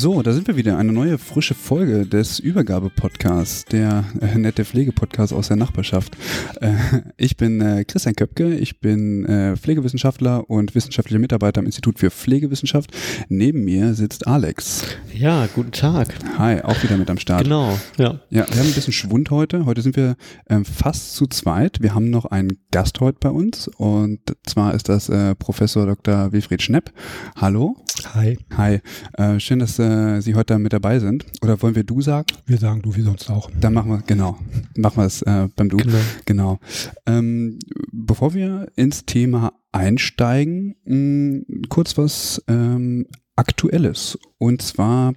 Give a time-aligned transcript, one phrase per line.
[0.00, 0.78] So, da sind wir wieder.
[0.78, 6.16] Eine neue frische Folge des Übergabe-Podcasts, der äh, nette Pflegepodcast aus der Nachbarschaft.
[6.62, 6.72] Äh,
[7.18, 12.10] ich bin äh, Christian Köpke, ich bin äh, Pflegewissenschaftler und wissenschaftlicher Mitarbeiter am Institut für
[12.10, 12.96] Pflegewissenschaft.
[13.28, 14.84] Neben mir sitzt Alex.
[15.12, 16.14] Ja, guten Tag.
[16.38, 17.44] Hi, auch wieder mit am Start.
[17.44, 18.22] Genau, ja.
[18.30, 19.66] Ja, wir haben ein bisschen Schwund heute.
[19.66, 20.16] Heute sind wir
[20.48, 21.82] ähm, fast zu zweit.
[21.82, 26.32] Wir haben noch einen Gast heute bei uns und zwar ist das äh, Professor Dr.
[26.32, 26.90] Wilfried Schnepp.
[27.36, 27.76] Hallo.
[28.14, 28.38] Hi.
[28.56, 28.80] Hi.
[29.14, 31.24] Äh, schön, dass äh, Sie heute mit dabei sind.
[31.42, 32.26] Oder wollen wir du sagen?
[32.46, 33.50] Wir sagen du wie sonst auch.
[33.60, 34.38] Dann machen wir, genau,
[34.76, 35.76] machen wir es äh, beim Du.
[35.76, 35.98] Genau.
[36.24, 36.58] genau.
[37.06, 37.58] Ähm,
[37.92, 44.18] bevor wir ins Thema einsteigen, mh, kurz was ähm, Aktuelles.
[44.38, 45.14] Und zwar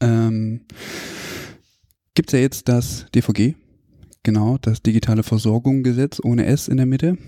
[0.00, 0.62] ähm,
[2.14, 3.54] gibt es ja jetzt das DVG,
[4.22, 7.18] genau, das digitale Versorgungsgesetz ohne S in der Mitte.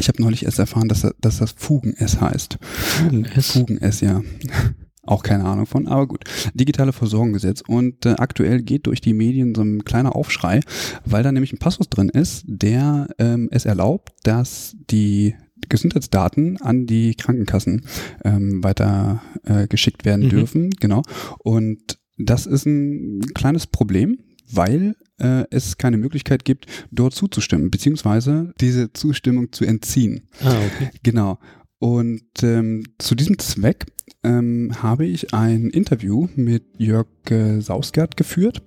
[0.00, 2.58] Ich habe neulich erst erfahren, dass, dass das Fugen-S heißt.
[2.62, 3.50] Fugen-S?
[3.52, 4.22] Fugen-S, ja.
[5.02, 6.24] Auch keine Ahnung von, aber gut.
[6.52, 7.62] Digitale Versorgungsgesetz.
[7.66, 10.60] Und äh, aktuell geht durch die Medien so ein kleiner Aufschrei,
[11.06, 15.34] weil da nämlich ein Passus drin ist, der ähm, es erlaubt, dass die
[15.70, 17.86] Gesundheitsdaten an die Krankenkassen
[18.22, 20.30] ähm, weiter äh, geschickt werden Mhm.
[20.30, 20.70] dürfen.
[20.78, 21.02] Genau.
[21.38, 24.18] Und das ist ein kleines Problem,
[24.52, 30.28] weil äh, es keine Möglichkeit gibt, dort zuzustimmen, beziehungsweise diese Zustimmung zu entziehen.
[30.42, 30.90] Ah, okay.
[31.02, 31.38] Genau.
[31.78, 33.86] Und ähm, zu diesem Zweck
[34.24, 38.62] ähm, habe ich ein Interview mit Jörg äh, Sausgard geführt.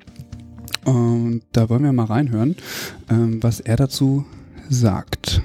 [0.85, 2.55] Und da wollen wir mal reinhören,
[3.09, 4.25] ähm, was er dazu
[4.69, 5.41] sagt.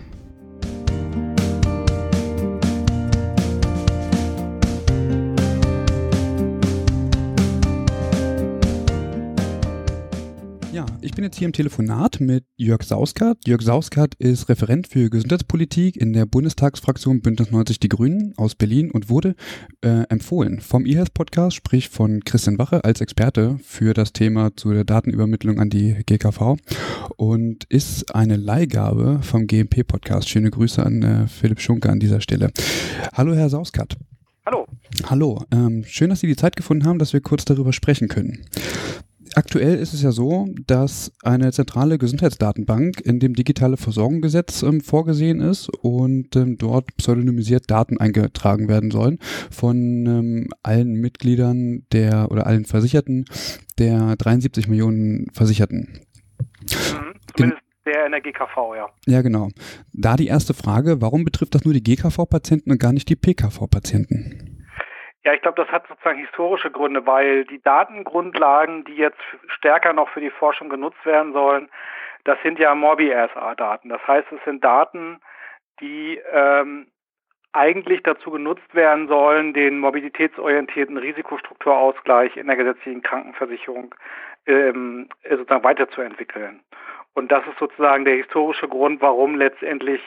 [11.16, 13.38] Bin jetzt hier im Telefonat mit Jörg Sauskart.
[13.47, 18.91] Jörg Sauskart ist Referent für Gesundheitspolitik in der Bundestagsfraktion Bündnis 90 Die Grünen aus Berlin
[18.91, 19.34] und wurde
[19.81, 24.75] äh, empfohlen vom eHealth Podcast, sprich von Christian Wache als Experte für das Thema zu
[24.75, 26.59] der Datenübermittlung an die GKV
[27.16, 30.28] und ist eine Leihgabe vom GMP Podcast.
[30.28, 32.50] Schöne Grüße an äh, Philipp Schunke an dieser Stelle.
[33.15, 33.97] Hallo Herr Sauskart.
[34.44, 34.66] Hallo.
[35.06, 38.44] Hallo, ähm, schön, dass Sie die Zeit gefunden haben, dass wir kurz darüber sprechen können.
[39.37, 45.43] Aktuell ist es ja so, dass eine zentrale Gesundheitsdatenbank in dem digitale Versorgungsgesetz ähm, vorgesehen
[45.43, 49.19] ist und ähm, dort pseudonymisiert Daten eingetragen werden sollen
[49.51, 49.77] von
[50.07, 53.27] ähm, allen Mitgliedern der oder allen Versicherten
[53.79, 56.01] der 73 Millionen Versicherten.
[56.63, 57.13] Mhm.
[57.37, 58.89] Zumindest der in der GKV, ja.
[59.07, 59.51] Ja, genau.
[59.93, 64.56] Da die erste Frage, warum betrifft das nur die GKV-Patienten und gar nicht die PKV-Patienten?
[65.26, 70.09] Ja, ich glaube, das hat sozusagen historische Gründe, weil die Datengrundlagen, die jetzt stärker noch
[70.10, 71.69] für die Forschung genutzt werden sollen,
[72.22, 73.88] das sind ja Morbi-RSA-Daten.
[73.88, 75.20] Das heißt, es sind Daten,
[75.81, 76.87] die ähm,
[77.53, 83.96] eigentlich dazu genutzt werden sollen, den mobilitätsorientierten Risikostrukturausgleich in der gesetzlichen Krankenversicherung
[84.46, 86.61] ähm, sozusagen weiterzuentwickeln.
[87.14, 90.00] Und das ist sozusagen der historische Grund, warum letztendlich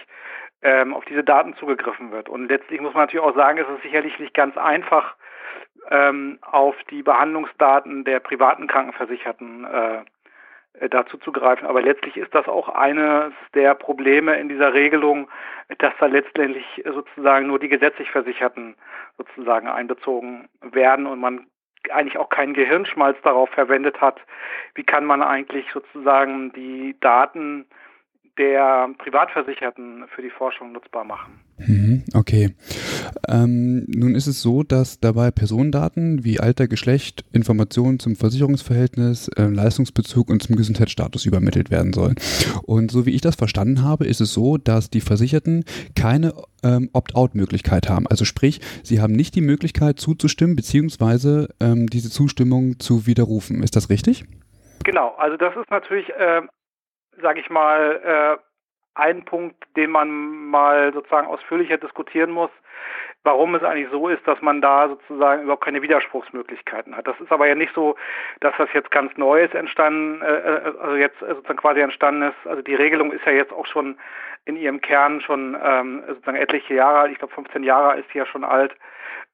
[0.62, 2.30] ähm, auf diese Daten zugegriffen wird.
[2.30, 5.16] Und letztlich muss man natürlich auch sagen, es ist sicherlich nicht ganz einfach,
[5.90, 10.04] ähm, auf die Behandlungsdaten der privaten Krankenversicherten äh,
[10.74, 11.66] äh, dazu zu greifen.
[11.66, 15.30] Aber letztlich ist das auch eines der Probleme in dieser Regelung,
[15.80, 18.76] dass da letztendlich sozusagen nur die gesetzlich Versicherten
[19.18, 21.48] sozusagen einbezogen werden und man
[21.92, 24.20] eigentlich auch keinen Gehirnschmalz darauf verwendet hat,
[24.76, 27.66] wie kann man eigentlich sozusagen die Daten
[28.40, 31.42] der Privatversicherten für die Forschung nutzbar machen.
[31.58, 32.06] Mhm.
[32.16, 32.56] Okay.
[33.28, 39.44] Ähm, nun ist es so, dass dabei Personendaten wie Alter, Geschlecht, Informationen zum Versicherungsverhältnis, äh,
[39.44, 42.16] Leistungsbezug und zum Gesundheitsstatus übermittelt werden sollen.
[42.66, 45.66] Und so wie ich das verstanden habe, ist es so, dass die Versicherten
[45.98, 46.34] keine
[46.64, 48.08] ähm, Opt-out-Möglichkeit haben.
[48.08, 53.62] Also sprich, sie haben nicht die Möglichkeit zuzustimmen, beziehungsweise ähm, diese Zustimmung zu widerrufen.
[53.64, 54.24] Ist das richtig?
[54.86, 56.42] Genau, also das ist natürlich, äh,
[57.22, 58.44] sage ich mal, äh,
[58.96, 60.10] ein Punkt, den man
[60.50, 62.52] mal sozusagen ausführlicher diskutieren muss,
[63.24, 67.08] warum es eigentlich so ist, dass man da sozusagen überhaupt keine Widerspruchsmöglichkeiten hat.
[67.08, 67.96] Das ist aber ja nicht so,
[68.40, 72.48] dass das jetzt ganz Neues entstanden, äh, äh also jetzt sozusagen quasi entstanden ist.
[72.48, 73.98] Also die Regelung ist ja jetzt auch schon
[74.46, 77.12] in ihrem Kern schon ähm, sozusagen etliche Jahre alt.
[77.12, 78.76] Ich glaube 15 Jahre ist sie ja schon alt.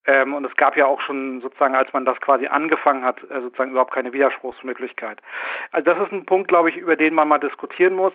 [0.08, 3.42] Ähm, und es gab ja auch schon sozusagen, als man das quasi angefangen hat, äh,
[3.42, 5.20] sozusagen überhaupt keine Widerspruchsmöglichkeit.
[5.72, 8.14] Also das ist ein Punkt, glaube ich, über den man mal diskutieren muss.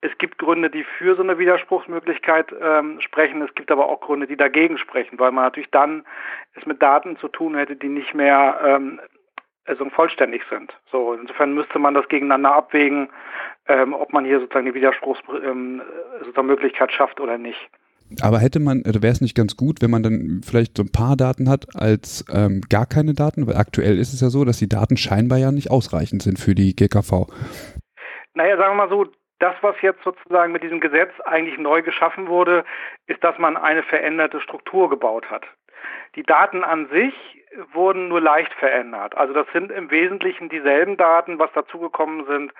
[0.00, 3.42] Es gibt Gründe, die für so eine Widerspruchsmöglichkeit ähm, sprechen.
[3.42, 6.04] Es gibt aber auch Gründe, die dagegen sprechen, weil man natürlich dann
[6.54, 9.00] es mit Daten zu tun hätte, die nicht mehr ähm,
[9.64, 10.72] also vollständig sind.
[10.90, 13.10] So insofern müsste man das gegeneinander abwägen,
[13.66, 17.68] ähm, ob man hier sozusagen die Widerspruchsmöglichkeit ähm, schafft oder nicht.
[18.22, 20.92] Aber hätte man, oder wäre es nicht ganz gut, wenn man dann vielleicht so ein
[20.92, 23.46] paar Daten hat als ähm, gar keine Daten?
[23.46, 26.54] Weil aktuell ist es ja so, dass die Daten scheinbar ja nicht ausreichend sind für
[26.54, 27.26] die GKV.
[28.34, 29.04] Naja, sagen wir mal so,
[29.38, 32.64] das, was jetzt sozusagen mit diesem Gesetz eigentlich neu geschaffen wurde,
[33.06, 35.44] ist, dass man eine veränderte Struktur gebaut hat.
[36.16, 37.14] Die Daten an sich
[37.72, 39.16] wurden nur leicht verändert.
[39.16, 41.38] Also das sind im Wesentlichen dieselben Daten.
[41.38, 42.52] Was dazugekommen sind,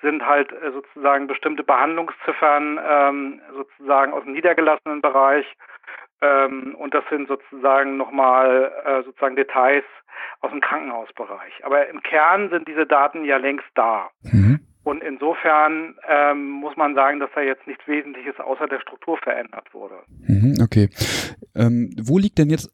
[0.00, 5.46] sind halt äh, sozusagen bestimmte Behandlungsziffern ähm, sozusagen aus dem niedergelassenen Bereich.
[6.20, 9.84] Ähm, und das sind sozusagen nochmal äh, sozusagen Details
[10.40, 11.64] aus dem Krankenhausbereich.
[11.64, 14.10] Aber im Kern sind diese Daten ja längst da.
[14.22, 14.60] Mhm.
[14.88, 19.66] Und insofern ähm, muss man sagen, dass da jetzt nichts Wesentliches außer der Struktur verändert
[19.74, 19.96] wurde.
[20.26, 20.88] Mhm, okay.
[21.54, 22.72] Ähm, wo liegt denn jetzt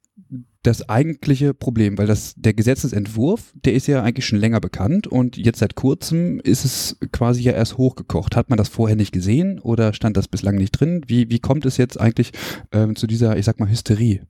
[0.62, 1.98] das eigentliche Problem?
[1.98, 6.38] Weil das, der Gesetzesentwurf, der ist ja eigentlich schon länger bekannt und jetzt seit kurzem
[6.38, 8.36] ist es quasi ja erst hochgekocht.
[8.36, 11.02] Hat man das vorher nicht gesehen oder stand das bislang nicht drin?
[11.08, 12.30] Wie, wie kommt es jetzt eigentlich
[12.70, 14.20] ähm, zu dieser, ich sag mal, Hysterie?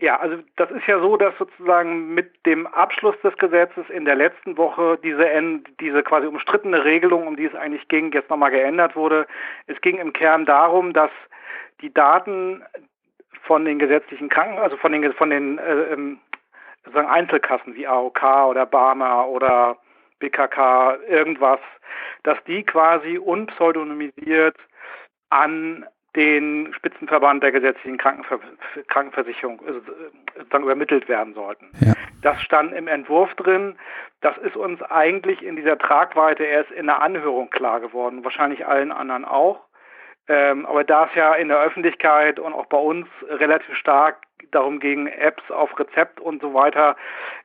[0.00, 4.14] Ja, also das ist ja so, dass sozusagen mit dem Abschluss des Gesetzes in der
[4.14, 5.26] letzten Woche diese,
[5.80, 9.26] diese quasi umstrittene Regelung, um die es eigentlich ging, jetzt nochmal geändert wurde.
[9.66, 11.10] Es ging im Kern darum, dass
[11.80, 12.62] die Daten
[13.42, 16.20] von den gesetzlichen Kranken, also von den, von den äh, ähm,
[16.84, 19.78] sozusagen Einzelkassen wie AOK oder Barmer oder
[20.20, 21.60] BKK, irgendwas,
[22.22, 24.56] dass die quasi unpseudonymisiert
[25.30, 25.86] an
[26.16, 28.40] den Spitzenverband der gesetzlichen Krankenver
[28.88, 29.72] Krankenversicherung äh,
[30.38, 31.66] sozusagen übermittelt werden sollten.
[31.80, 31.94] Ja.
[32.22, 33.76] Das stand im Entwurf drin.
[34.20, 38.90] Das ist uns eigentlich in dieser Tragweite erst in der Anhörung klar geworden, wahrscheinlich allen
[38.90, 39.60] anderen auch.
[40.28, 44.78] Ähm, aber da es ja in der Öffentlichkeit und auch bei uns relativ stark darum
[44.78, 46.96] ging, Apps auf Rezept und so weiter,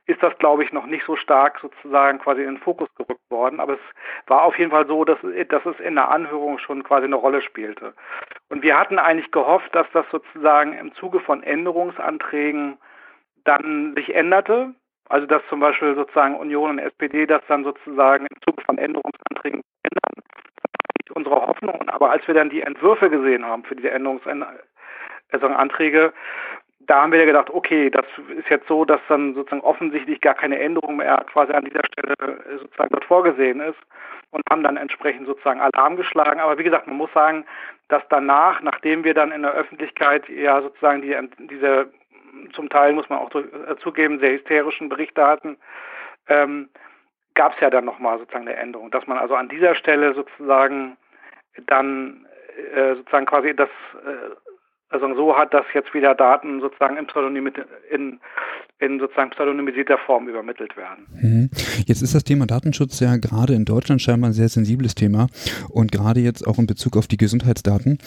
[0.06, 3.60] ist das, glaube ich, noch nicht so stark sozusagen quasi in den Fokus gerückt worden.
[3.60, 3.80] Aber es
[4.26, 7.42] war auf jeden Fall so, dass, dass es in der Anhörung schon quasi eine Rolle
[7.42, 7.94] spielte.
[8.50, 12.78] Und wir hatten eigentlich gehofft, dass das sozusagen im Zuge von Änderungsanträgen
[13.44, 14.74] dann sich änderte.
[15.08, 19.60] Also dass zum Beispiel sozusagen Union und SPD das dann sozusagen im Zuge von Änderungsanträgen
[19.82, 20.24] ändern
[21.14, 21.88] unsere Hoffnung.
[21.88, 26.12] Aber als wir dann die Entwürfe gesehen haben für diese Änderungsanträge,
[26.86, 28.04] da haben wir ja gedacht, okay, das
[28.36, 32.14] ist jetzt so, dass dann sozusagen offensichtlich gar keine Änderung mehr quasi an dieser Stelle
[32.60, 33.78] sozusagen dort vorgesehen ist
[34.30, 36.40] und haben dann entsprechend sozusagen Alarm geschlagen.
[36.40, 37.44] Aber wie gesagt, man muss sagen,
[37.88, 41.90] dass danach, nachdem wir dann in der Öffentlichkeit ja sozusagen die, diese
[42.52, 43.30] zum Teil, muss man auch
[43.80, 45.56] zugeben, sehr hysterischen Berichte hatten,
[46.28, 46.68] ähm,
[47.34, 50.96] gab es ja dann nochmal sozusagen eine Änderung, dass man also an dieser Stelle sozusagen
[51.66, 52.26] dann
[52.74, 53.68] äh, sozusagen quasi das
[54.04, 54.34] äh,
[54.94, 57.50] also so hat, dass jetzt wieder Daten sozusagen im Pseudonym
[57.90, 58.20] in,
[58.78, 61.06] in sozusagen pseudonymisierter Form übermittelt werden.
[61.20, 61.50] Mhm.
[61.86, 65.26] Jetzt ist das Thema Datenschutz ja gerade in Deutschland scheinbar ein sehr sensibles Thema
[65.68, 67.98] und gerade jetzt auch in Bezug auf die Gesundheitsdaten.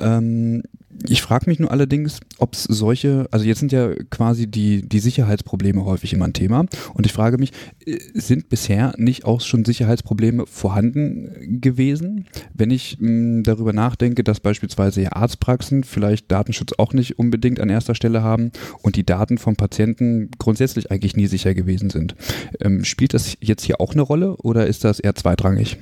[0.00, 0.62] Ähm,
[1.08, 4.98] ich frage mich nur allerdings, ob es solche, also jetzt sind ja quasi die, die
[4.98, 7.52] Sicherheitsprobleme häufig immer ein Thema und ich frage mich,
[7.84, 12.26] äh, sind bisher nicht auch schon Sicherheitsprobleme vorhanden gewesen?
[12.54, 17.70] Wenn ich mh, hm, darüber nachdenke, dass beispielsweise Arztpraxen vielleicht Datenschutz auch nicht unbedingt an
[17.70, 22.14] erster Stelle haben und die Daten vom Patienten grundsätzlich eigentlich nie sicher gewesen sind.
[22.60, 25.76] Ähm, spielt das jetzt hier auch eine Rolle oder ist das eher zweitrangig?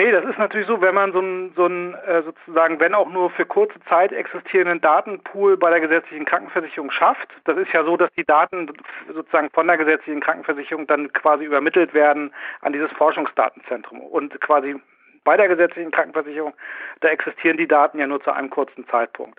[0.00, 3.28] Nee, das ist natürlich so, wenn man so einen so äh, sozusagen, wenn auch nur
[3.32, 7.28] für kurze Zeit existierenden Datenpool bei der gesetzlichen Krankenversicherung schafft.
[7.44, 8.72] Das ist ja so, dass die Daten
[9.12, 14.80] sozusagen von der gesetzlichen Krankenversicherung dann quasi übermittelt werden an dieses Forschungsdatenzentrum und quasi
[15.22, 16.54] Bei der gesetzlichen Krankenversicherung,
[17.00, 19.38] da existieren die Daten ja nur zu einem kurzen Zeitpunkt.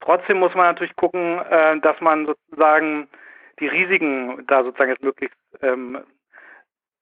[0.00, 3.08] Trotzdem muss man natürlich gucken, äh, dass man sozusagen
[3.60, 6.00] die Risiken da sozusagen jetzt möglichst ähm, äh,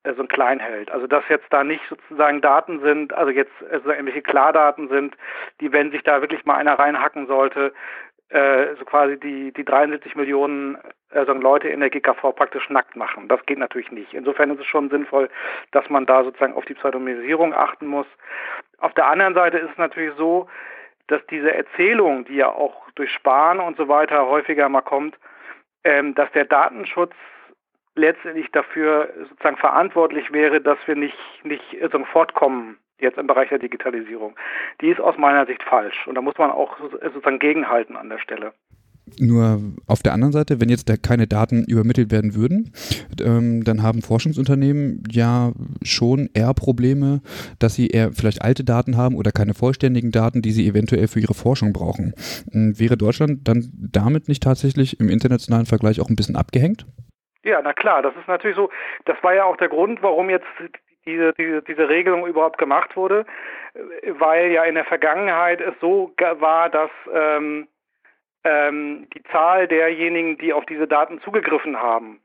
[0.03, 0.91] so klein hält.
[0.91, 5.15] Also dass jetzt da nicht sozusagen Daten sind, also jetzt also irgendwelche Klardaten sind,
[5.59, 7.73] die, wenn sich da wirklich mal einer reinhacken sollte,
[8.29, 10.77] äh, so quasi die, die 73 Millionen
[11.11, 13.27] also Leute in der GKV praktisch nackt machen.
[13.27, 14.13] Das geht natürlich nicht.
[14.13, 15.29] Insofern ist es schon sinnvoll,
[15.71, 18.07] dass man da sozusagen auf die Pseudonymisierung achten muss.
[18.79, 20.47] Auf der anderen Seite ist es natürlich so,
[21.07, 25.19] dass diese Erzählung, die ja auch durch Spahn und so weiter häufiger mal kommt,
[25.83, 27.13] ähm, dass der Datenschutz
[27.95, 33.59] letztendlich dafür sozusagen verantwortlich wäre, dass wir nicht, nicht so fortkommen jetzt im Bereich der
[33.59, 34.35] Digitalisierung.
[34.79, 38.19] Die ist aus meiner Sicht falsch und da muss man auch sozusagen gegenhalten an der
[38.19, 38.53] Stelle.
[39.19, 42.71] Nur auf der anderen Seite, wenn jetzt da keine Daten übermittelt werden würden,
[43.21, 45.51] ähm, dann haben Forschungsunternehmen ja
[45.83, 47.21] schon eher Probleme,
[47.59, 51.19] dass sie eher vielleicht alte Daten haben oder keine vollständigen Daten, die sie eventuell für
[51.19, 52.13] ihre Forschung brauchen.
[52.53, 56.85] Ähm, wäre Deutschland dann damit nicht tatsächlich im internationalen Vergleich auch ein bisschen abgehängt?
[57.43, 58.69] Ja, na klar, das ist natürlich so.
[59.05, 60.47] Das war ja auch der Grund, warum jetzt
[61.05, 63.25] diese, diese, diese Regelung überhaupt gemacht wurde,
[64.05, 67.67] weil ja in der Vergangenheit es so war, dass ähm,
[68.43, 72.21] ähm, die Zahl derjenigen, die auf diese Daten zugegriffen haben,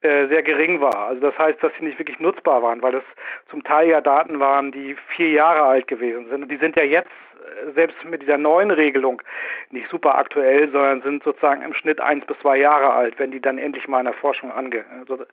[0.00, 1.08] äh, sehr gering war.
[1.08, 3.04] Also das heißt, dass sie nicht wirklich nutzbar waren, weil das
[3.50, 6.42] zum Teil ja Daten waren, die vier Jahre alt gewesen sind.
[6.42, 7.27] Und die sind ja jetzt äh,
[7.74, 9.22] selbst mit dieser neuen Regelung
[9.70, 13.40] nicht super aktuell, sondern sind sozusagen im Schnitt eins bis zwei Jahre alt, wenn die
[13.40, 15.24] dann endlich mal in der Forschung ange, also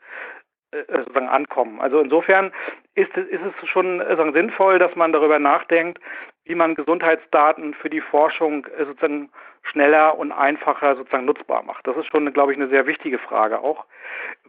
[0.71, 1.79] äh, sozusagen ankommen.
[1.79, 2.51] Also insofern
[2.95, 5.99] ist, ist es schon sozusagen sinnvoll, dass man darüber nachdenkt,
[6.45, 9.29] wie man Gesundheitsdaten für die Forschung äh, sozusagen
[9.63, 11.87] schneller und einfacher sozusagen nutzbar macht.
[11.87, 13.85] Das ist schon, glaube ich, eine sehr wichtige Frage auch,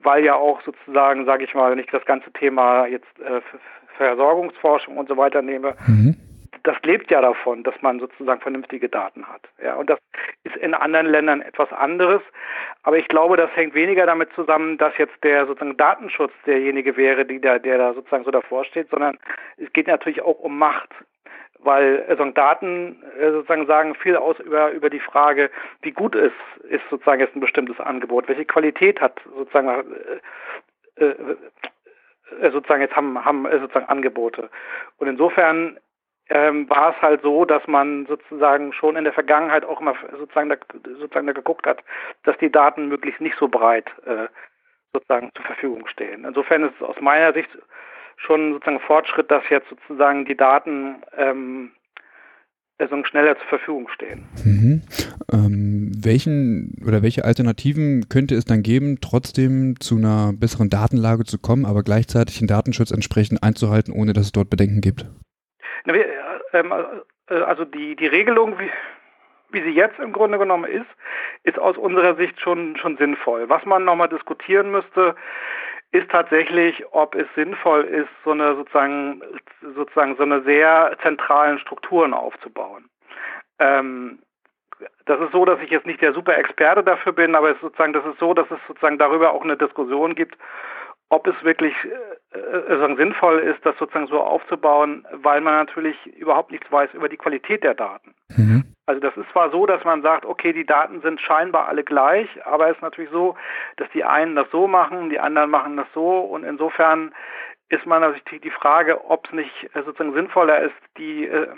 [0.03, 3.41] weil ja auch sozusagen, sage ich mal, wenn ich das ganze Thema jetzt äh,
[3.97, 6.17] Versorgungsforschung und so weiter nehme, mhm
[6.67, 9.43] das lebt ja davon, dass man sozusagen vernünftige Daten hat.
[9.63, 9.99] Ja, und das
[10.45, 12.23] ist in anderen Ländern etwas anderes.
[12.83, 17.25] Aber ich glaube, das hängt weniger damit zusammen, dass jetzt der sozusagen Datenschutz derjenige wäre,
[17.25, 19.19] die da, der da sozusagen so davor steht, sondern
[19.57, 20.91] es geht natürlich auch um Macht.
[21.59, 25.51] Weil also Daten äh, sozusagen sagen viel aus über, über die Frage,
[25.83, 26.35] wie gut ist,
[26.69, 29.69] ist sozusagen jetzt ein bestimmtes Angebot, welche Qualität hat sozusagen
[30.97, 34.51] äh, äh, sozusagen jetzt haben, haben sozusagen Angebote.
[34.99, 35.79] Und insofern
[36.29, 40.49] ähm, war es halt so, dass man sozusagen schon in der Vergangenheit auch immer sozusagen
[40.49, 40.57] da,
[40.99, 41.83] sozusagen da geguckt hat,
[42.25, 44.27] dass die Daten möglichst nicht so breit äh,
[44.93, 46.25] sozusagen zur Verfügung stehen.
[46.25, 47.51] Insofern ist es aus meiner Sicht
[48.17, 51.73] schon sozusagen Fortschritt, dass jetzt sozusagen die Daten ähm,
[52.79, 54.27] also schneller zur Verfügung stehen.
[54.45, 54.83] Mhm.
[55.33, 61.39] Ähm, welchen oder welche Alternativen könnte es dann geben, trotzdem zu einer besseren Datenlage zu
[61.39, 65.07] kommen, aber gleichzeitig den Datenschutz entsprechend einzuhalten, ohne dass es dort Bedenken gibt?
[66.53, 66.73] Ähm,
[67.29, 68.71] äh, also die, die Regelung, wie,
[69.51, 70.87] wie sie jetzt im Grunde genommen ist,
[71.45, 73.49] ist aus unserer Sicht schon, schon sinnvoll.
[73.49, 75.15] Was man nochmal diskutieren müsste,
[75.93, 79.23] ist tatsächlich, ob es sinnvoll ist, so eine sozusagen,
[79.75, 82.89] sozusagen so eine sehr zentralen Strukturen aufzubauen.
[83.59, 84.19] Ähm,
[85.07, 87.63] das ist so, dass ich jetzt nicht der super Experte dafür bin, aber es ist
[87.63, 90.37] sozusagen, das ist so, dass es sozusagen darüber auch eine Diskussion gibt,
[91.09, 91.75] ob es wirklich
[92.35, 97.09] äh, äh, sinnvoll ist, das sozusagen so aufzubauen, weil man natürlich überhaupt nichts weiß über
[97.09, 98.15] die Qualität der Daten.
[98.37, 98.65] Mhm.
[98.87, 102.29] Also das ist zwar so, dass man sagt, okay, die Daten sind scheinbar alle gleich,
[102.45, 103.37] aber es ist natürlich so,
[103.77, 107.15] dass die einen das so machen, die anderen machen das so und insofern
[107.69, 111.49] ist man natürlich die Frage, ob es nicht äh, sozusagen sinnvoller ist, die äh,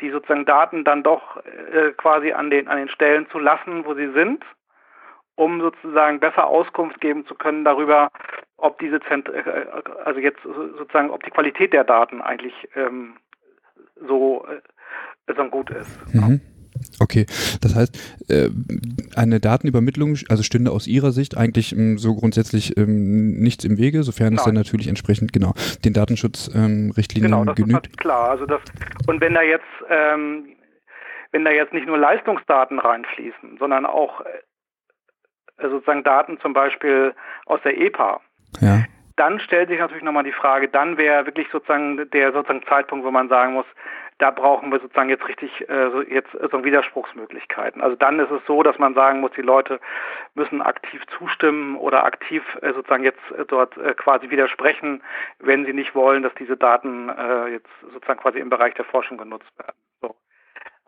[0.00, 1.42] die sozusagen Daten dann doch
[1.98, 4.42] quasi an den an den Stellen zu lassen, wo sie sind
[5.40, 8.10] um sozusagen besser Auskunft geben zu können darüber,
[8.58, 9.42] ob diese Zent äh,
[10.04, 13.14] also jetzt sozusagen, ob die Qualität der Daten eigentlich ähm,
[14.06, 16.14] so, äh, so gut ist.
[16.14, 16.42] Mhm.
[17.00, 17.24] Okay,
[17.62, 18.50] das heißt, äh,
[19.16, 24.02] eine Datenübermittlung, also stünde aus Ihrer Sicht eigentlich ähm, so grundsätzlich ähm, nichts im Wege,
[24.02, 25.54] sofern es dann natürlich entsprechend genau
[25.84, 27.86] den Datenschutzrichtlinien genau, das genügt.
[27.88, 28.60] Ist klar, also das
[29.06, 30.50] und wenn da jetzt ähm,
[31.32, 34.28] wenn da jetzt nicht nur Leistungsdaten reinfließen, sondern auch äh,
[35.68, 37.14] sozusagen Daten zum Beispiel
[37.46, 38.20] aus der EPA.
[38.60, 38.84] Ja.
[39.16, 43.10] Dann stellt sich natürlich nochmal die Frage, dann wäre wirklich sozusagen der sozusagen Zeitpunkt, wo
[43.10, 43.66] man sagen muss,
[44.20, 47.80] da brauchen wir sozusagen jetzt richtig äh, so jetzt so Widerspruchsmöglichkeiten.
[47.80, 49.80] Also dann ist es so, dass man sagen muss, die Leute
[50.34, 55.02] müssen aktiv zustimmen oder aktiv äh, sozusagen jetzt äh, dort äh, quasi widersprechen,
[55.38, 59.16] wenn sie nicht wollen, dass diese Daten äh, jetzt sozusagen quasi im Bereich der Forschung
[59.16, 59.76] genutzt werden.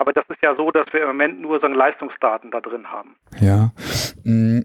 [0.02, 3.14] Aber das ist ja so, dass wir im Moment nur so Leistungsdaten da drin haben.
[3.40, 3.71] Ja.
[4.25, 4.62] Mm,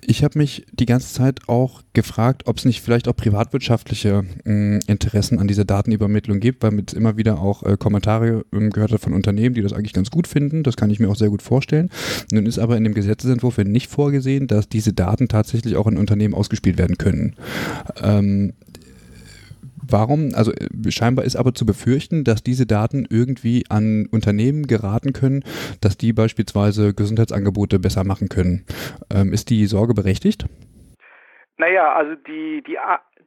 [0.00, 4.78] ich habe mich die ganze Zeit auch gefragt, ob es nicht vielleicht auch privatwirtschaftliche äh,
[4.86, 9.02] Interessen an dieser Datenübermittlung gibt, weil mit immer wieder auch äh, Kommentare äh, gehört hat
[9.02, 10.62] von Unternehmen, die das eigentlich ganz gut finden.
[10.62, 11.90] Das kann ich mir auch sehr gut vorstellen.
[12.32, 16.32] Nun ist aber in dem Gesetzesentwurf nicht vorgesehen, dass diese Daten tatsächlich auch in Unternehmen
[16.32, 17.36] ausgespielt werden können.
[18.02, 18.54] Ähm,
[19.90, 20.30] Warum?
[20.34, 25.42] Also äh, scheinbar ist aber zu befürchten, dass diese Daten irgendwie an Unternehmen geraten können,
[25.80, 28.64] dass die beispielsweise Gesundheitsangebote besser machen können.
[29.14, 30.46] Ähm, ist die Sorge berechtigt?
[31.56, 32.78] Naja, also die, die,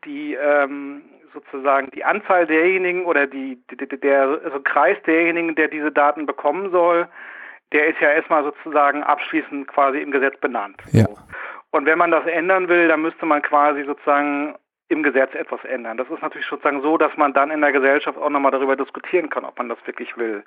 [0.06, 1.01] die ähm,
[1.34, 6.72] sozusagen die Anzahl derjenigen oder die, die der also Kreis derjenigen, der diese Daten bekommen
[6.72, 7.08] soll,
[7.72, 10.77] der ist ja erstmal sozusagen abschließend quasi im Gesetz benannt.
[10.91, 11.06] Ja.
[11.72, 14.56] Und wenn man das ändern will, dann müsste man quasi sozusagen
[14.92, 15.98] im Gesetz etwas ändern.
[15.98, 19.30] Das ist natürlich sozusagen so, dass man dann in der Gesellschaft auch nochmal darüber diskutieren
[19.30, 20.44] kann, ob man das wirklich will.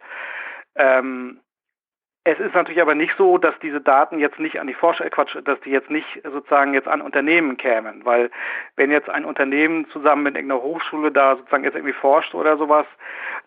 [0.77, 1.41] Ähm,
[2.27, 5.11] es ist natürlich aber nicht so, dass diese Daten jetzt nicht an die Forscher, äh,
[5.11, 8.31] Quatsch, dass die jetzt nicht sozusagen jetzt an Unternehmen kämen, weil
[8.77, 12.87] wenn jetzt ein Unternehmen zusammen mit irgendeiner Hochschule da sozusagen jetzt irgendwie forscht oder sowas,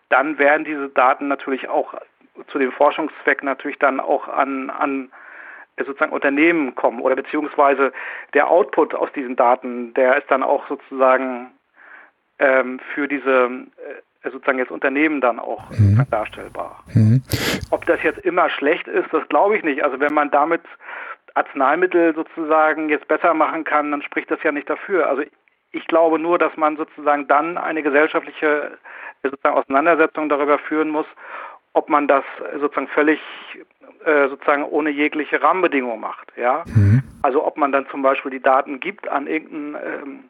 [0.08, 1.94] dann werden diese Daten natürlich auch
[2.46, 5.10] zu dem Forschungszweck natürlich dann auch an, an
[5.86, 7.92] sozusagen Unternehmen kommen oder beziehungsweise
[8.34, 11.50] der Output aus diesen Daten, der ist dann auch sozusagen
[12.38, 13.50] ähm, für diese
[14.22, 16.04] äh, sozusagen jetzt Unternehmen dann auch mhm.
[16.10, 16.82] darstellbar.
[16.94, 17.22] Mhm.
[17.70, 19.84] Ob das jetzt immer schlecht ist, das glaube ich nicht.
[19.84, 20.62] Also wenn man damit
[21.34, 25.08] Arzneimittel sozusagen jetzt besser machen kann, dann spricht das ja nicht dafür.
[25.08, 25.22] Also
[25.72, 28.78] ich glaube nur, dass man sozusagen dann eine gesellschaftliche
[29.22, 31.06] sozusagen Auseinandersetzung darüber führen muss,
[31.72, 32.24] ob man das
[32.58, 33.20] sozusagen völlig
[34.04, 36.32] äh, sozusagen ohne jegliche Rahmenbedingungen macht.
[36.36, 36.64] Ja?
[36.66, 37.02] Mhm.
[37.22, 40.24] Also ob man dann zum Beispiel die Daten gibt an irgendein ähm,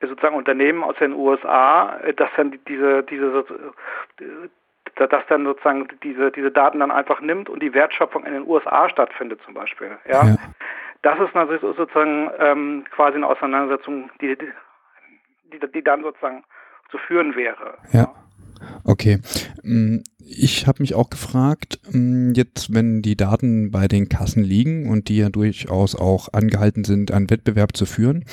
[0.00, 3.44] sozusagen Unternehmen aus den USA, äh, dass dann diese, diese
[4.20, 4.48] äh,
[4.94, 8.88] dass dann sozusagen diese, diese Daten dann einfach nimmt und die Wertschöpfung in den USA
[8.88, 9.96] stattfindet zum Beispiel.
[10.08, 10.24] Ja?
[10.24, 10.36] ja.
[11.02, 16.44] Das ist natürlich sozusagen ähm, quasi eine Auseinandersetzung, die, die, die dann sozusagen
[16.90, 17.78] zu führen wäre.
[17.92, 18.12] Ja.
[18.84, 19.18] Okay.
[20.30, 25.08] Ich habe mich auch gefragt, mm, jetzt wenn die Daten bei den Kassen liegen und
[25.08, 28.24] die ja durchaus auch angehalten sind, einen Wettbewerb zu führen,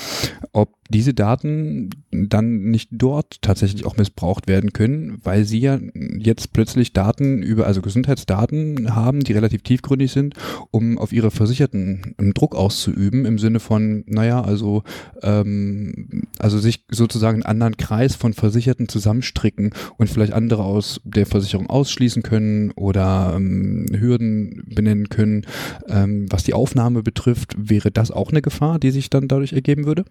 [0.52, 5.80] ob diese Daten dann nicht dort tatsächlich auch missbraucht werden können, weil sie ja
[6.18, 10.36] jetzt plötzlich Daten über, also Gesundheitsdaten haben, die relativ tiefgründig sind,
[10.72, 14.84] um auf ihre Versicherten Druck auszuüben, im Sinne von, naja, also,
[15.24, 21.26] ähm, also sich sozusagen einen anderen Kreis von Versicherten zusammenstricken und vielleicht andere aus der
[21.26, 25.46] Versicherung ausschließen können oder ähm, Hürden benennen können.
[25.88, 29.86] Ähm, was die Aufnahme betrifft, wäre das auch eine Gefahr, die sich dann dadurch ergeben
[29.86, 30.06] würde?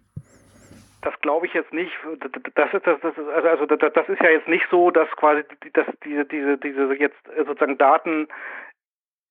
[1.02, 1.92] Das glaube ich jetzt nicht.
[2.54, 5.42] Das ist, das, das ist, also, also das ist ja jetzt nicht so, dass quasi
[5.74, 8.28] dass diese, diese, diese jetzt sozusagen Daten,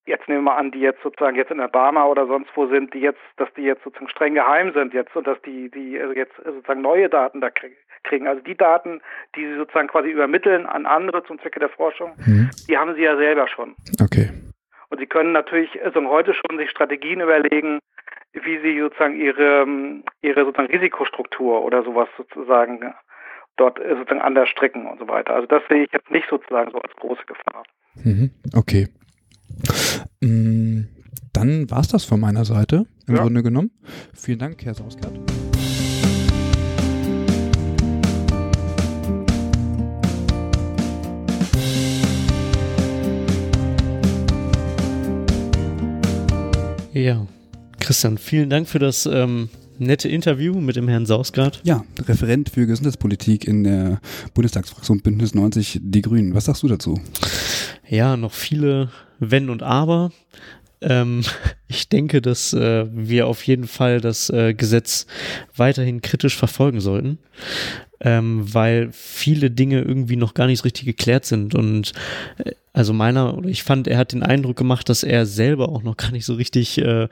[0.06, 2.68] jetzt nehmen wir mal an, die jetzt sozusagen jetzt in der Barmer oder sonst wo
[2.68, 6.00] sind, die jetzt, dass die jetzt sozusagen streng geheim sind jetzt und dass die, die
[6.00, 8.28] also jetzt sozusagen neue Daten da kriegen.
[8.28, 9.02] Also die Daten,
[9.36, 12.50] die sie sozusagen quasi übermitteln an andere zum Zwecke der Forschung, mhm.
[12.68, 13.76] die haben sie ja selber schon.
[14.02, 14.30] Okay.
[14.90, 17.80] Und sie können natürlich also heute schon sich Strategien überlegen,
[18.34, 19.66] wie sie sozusagen ihre,
[20.22, 22.94] ihre sozusagen Risikostruktur oder sowas sozusagen
[23.56, 25.34] dort sozusagen anders stricken und so weiter.
[25.36, 27.64] Also das sehe ich jetzt nicht sozusagen so als große Gefahr.
[27.96, 28.88] Mhm, okay.
[30.22, 30.82] Mm,
[31.34, 33.22] dann war es das von meiner Seite im ja.
[33.22, 33.72] Grunde genommen.
[34.14, 35.20] Vielen Dank, Herr Sauskert.
[46.94, 47.26] Ja,
[47.80, 49.50] Christian, vielen Dank für das ähm,
[49.84, 51.62] nette Interview mit dem Herrn Sausgard.
[51.64, 54.00] Ja, Referent für Gesundheitspolitik in der
[54.34, 56.34] Bundestagsfraktion Bündnis 90 Die Grünen.
[56.34, 57.00] Was sagst du dazu?
[57.88, 60.12] Ja, noch viele Wenn und Aber.
[60.82, 61.24] Ähm,
[61.68, 65.08] ich denke, dass äh, wir auf jeden Fall das äh, Gesetz
[65.56, 67.20] weiterhin kritisch verfolgen sollten,
[68.02, 71.56] ähm, weil viele Dinge irgendwie noch gar nicht so richtig geklärt sind.
[71.56, 71.94] Und
[72.44, 75.98] äh, also meiner, ich fand, er hat den Eindruck gemacht, dass er selber auch noch
[75.98, 77.08] gar nicht so richtig äh,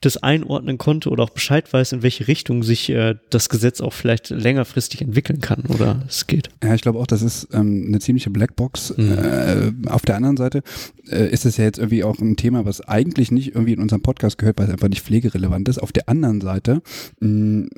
[0.00, 3.92] das einordnen konnte oder auch Bescheid weiß, in welche Richtung sich äh, das Gesetz auch
[3.92, 6.48] vielleicht längerfristig entwickeln kann oder es geht.
[6.64, 8.94] Ja, ich glaube auch, das ist ähm, eine ziemliche Blackbox.
[8.96, 9.12] Mhm.
[9.12, 10.62] Äh, auf der anderen Seite
[11.10, 14.00] äh, ist es ja jetzt irgendwie auch ein Thema, was eigentlich nicht irgendwie in unserem
[14.00, 15.78] Podcast gehört, weil es einfach nicht pflegerelevant ist.
[15.78, 16.80] Auf der anderen Seite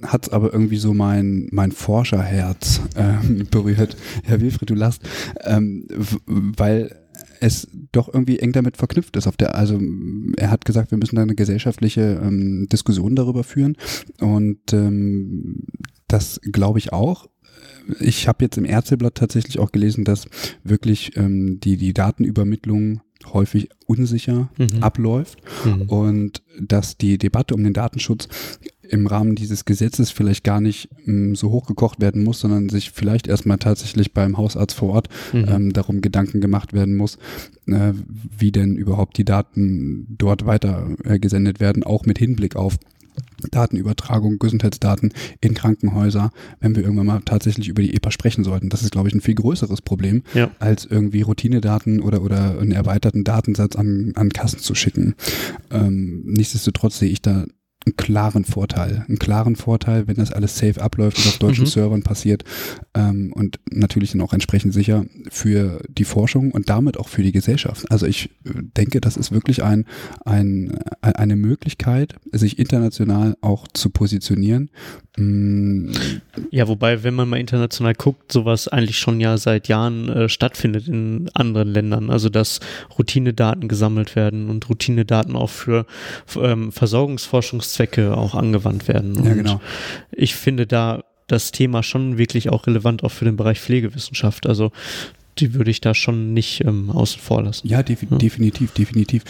[0.06, 3.96] hat es aber irgendwie so mein, mein Forscherherz ähm, berührt.
[4.22, 5.02] Herr Wilfried, du lachst,
[5.44, 5.86] ähm,
[6.26, 7.01] weil
[7.42, 9.26] es doch irgendwie eng damit verknüpft ist.
[9.26, 9.80] Auf der, also
[10.36, 13.76] er hat gesagt, wir müssen da eine gesellschaftliche ähm, Diskussion darüber führen
[14.20, 15.64] und ähm,
[16.06, 17.28] das glaube ich auch.
[17.98, 20.26] Ich habe jetzt im Ärzteblatt tatsächlich auch gelesen, dass
[20.62, 23.00] wirklich ähm, die, die Datenübermittlung
[23.32, 24.82] häufig unsicher mhm.
[24.82, 25.82] abläuft mhm.
[25.82, 28.28] und dass die Debatte um den Datenschutz
[28.92, 33.26] im Rahmen dieses Gesetzes vielleicht gar nicht ähm, so hochgekocht werden muss, sondern sich vielleicht
[33.26, 35.46] erstmal tatsächlich beim Hausarzt vor Ort mhm.
[35.48, 37.16] ähm, darum Gedanken gemacht werden muss,
[37.66, 37.92] äh,
[38.38, 42.76] wie denn überhaupt die Daten dort weiter äh, gesendet werden, auch mit Hinblick auf
[43.50, 48.68] Datenübertragung, Gesundheitsdaten in Krankenhäuser, wenn wir irgendwann mal tatsächlich über die EPA sprechen sollten.
[48.68, 50.50] Das ist, glaube ich, ein viel größeres Problem, ja.
[50.60, 55.14] als irgendwie Routinedaten oder, oder einen erweiterten Datensatz an, an Kassen zu schicken.
[55.70, 57.46] Ähm, nichtsdestotrotz sehe ich da
[57.84, 59.04] einen klaren Vorteil.
[59.08, 61.68] Einen klaren Vorteil, wenn das alles safe abläuft und auf deutschen mhm.
[61.68, 62.44] Servern passiert
[62.94, 67.32] ähm, und natürlich dann auch entsprechend sicher für die Forschung und damit auch für die
[67.32, 67.90] Gesellschaft.
[67.90, 69.86] Also ich äh, denke, das ist wirklich ein,
[70.24, 74.70] ein, eine Möglichkeit, sich international auch zu positionieren.
[75.16, 75.90] Mm.
[76.50, 80.88] Ja, wobei, wenn man mal international guckt, sowas eigentlich schon ja seit Jahren äh, stattfindet
[80.88, 82.10] in anderen Ländern.
[82.10, 82.60] Also dass
[82.98, 85.86] Routinedaten gesammelt werden und Routinedaten auch für
[86.36, 89.16] ähm, Versorgungsforschungs Zwecke auch angewandt werden.
[89.16, 89.60] Und ja, genau.
[90.12, 94.46] Ich finde da das Thema schon wirklich auch relevant auch für den Bereich Pflegewissenschaft.
[94.46, 94.70] Also
[95.38, 97.66] die würde ich da schon nicht ähm, außen vor lassen.
[97.66, 99.24] Ja, def ja, definitiv, definitiv.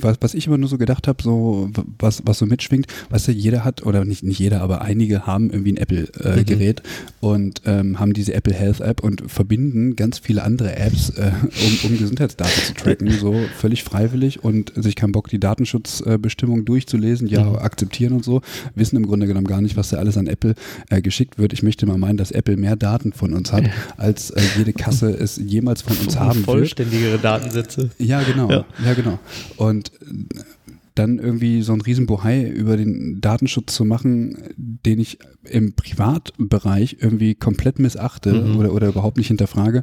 [0.00, 3.32] Was, was ich immer nur so gedacht habe, so was, was so mitschwingt, weißt du,
[3.32, 7.28] jeder hat, oder nicht, nicht jeder, aber einige haben irgendwie ein Apple-Gerät äh, mhm.
[7.28, 11.90] und ähm, haben diese Apple Health App und verbinden ganz viele andere Apps, äh, um,
[11.90, 17.28] um Gesundheitsdaten zu tracken, so völlig freiwillig und sich keinen Bock, die Datenschutzbestimmung äh, durchzulesen,
[17.28, 17.56] ja, mhm.
[17.56, 18.40] akzeptieren und so,
[18.74, 20.54] wissen im Grunde genommen gar nicht, was da alles an Apple
[20.88, 21.52] äh, geschickt wird.
[21.52, 23.64] Ich möchte mal meinen, dass Apple mehr Daten von uns hat,
[23.98, 26.46] als äh, jede Kasse Maße es jemals von uns haben wird.
[26.46, 27.90] Vollständigere Datensätze.
[27.98, 28.50] Ja, genau.
[28.50, 28.64] Ja.
[28.84, 29.18] ja, genau.
[29.56, 29.92] Und
[30.94, 37.34] dann irgendwie so ein Riesenbohai über den Datenschutz zu machen, den ich im Privatbereich irgendwie
[37.34, 38.56] komplett missachte mhm.
[38.56, 39.82] oder, oder überhaupt nicht hinterfrage,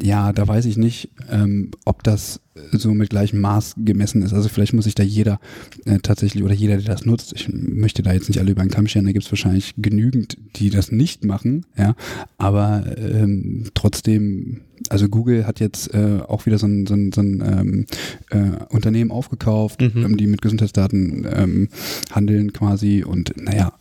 [0.00, 2.40] ja, da weiß ich nicht, ähm, ob das
[2.72, 4.32] so mit gleichem Maß gemessen ist.
[4.32, 5.40] Also vielleicht muss sich da jeder
[5.84, 8.70] äh, tatsächlich oder jeder, der das nutzt, ich möchte da jetzt nicht alle über den
[8.70, 11.94] Kamm scheren, da gibt es wahrscheinlich genügend, die das nicht machen, ja,
[12.36, 17.20] aber ähm, trotzdem also Google hat jetzt äh, auch wieder so ein, so ein, so
[17.20, 17.86] ein ähm,
[18.30, 20.04] äh, Unternehmen aufgekauft, mhm.
[20.04, 21.68] ähm, die mit Gesundheitsdaten ähm,
[22.12, 23.72] handeln quasi und naja,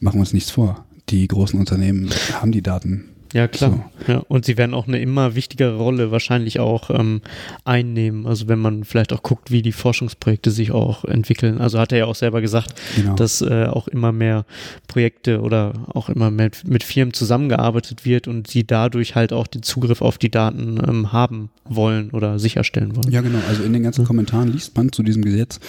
[0.00, 0.84] machen wir uns nichts vor.
[1.08, 3.04] Die großen Unternehmen haben die Daten.
[3.32, 3.90] Ja, klar.
[4.06, 4.12] So.
[4.12, 7.22] Ja, und sie werden auch eine immer wichtigere Rolle wahrscheinlich auch ähm,
[7.64, 8.26] einnehmen.
[8.26, 11.58] Also wenn man vielleicht auch guckt, wie die Forschungsprojekte sich auch entwickeln.
[11.58, 13.14] Also hat er ja auch selber gesagt, genau.
[13.14, 14.44] dass äh, auch immer mehr
[14.88, 19.62] Projekte oder auch immer mehr mit Firmen zusammengearbeitet wird und sie dadurch halt auch den
[19.62, 23.10] Zugriff auf die Daten ähm, haben wollen oder sicherstellen wollen.
[23.10, 23.38] Ja, genau.
[23.48, 25.60] Also in den ganzen Kommentaren liest man zu diesem Gesetz,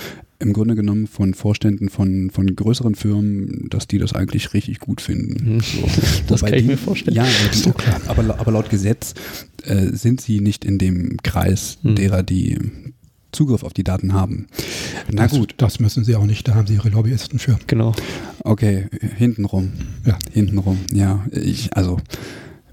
[0.43, 5.01] im Grunde genommen von Vorständen von, von größeren Firmen, dass die das eigentlich richtig gut
[5.01, 5.55] finden.
[5.55, 5.59] Mhm.
[5.61, 5.81] So.
[6.27, 7.17] das Wobei kann ich mir vorstellen.
[7.17, 7.71] Ja, die,
[8.07, 9.13] aber, aber laut Gesetz
[9.63, 11.95] äh, sind sie nicht in dem Kreis hm.
[11.95, 12.59] derer, die
[13.31, 14.47] Zugriff auf die Daten haben.
[15.11, 15.55] Na das, gut.
[15.57, 17.57] Das müssen sie auch nicht, da haben sie ihre Lobbyisten für.
[17.67, 17.93] Genau.
[18.43, 19.71] Okay, hintenrum.
[20.05, 20.19] Ja.
[20.31, 21.25] Hintenrum, ja.
[21.31, 21.99] Ich, also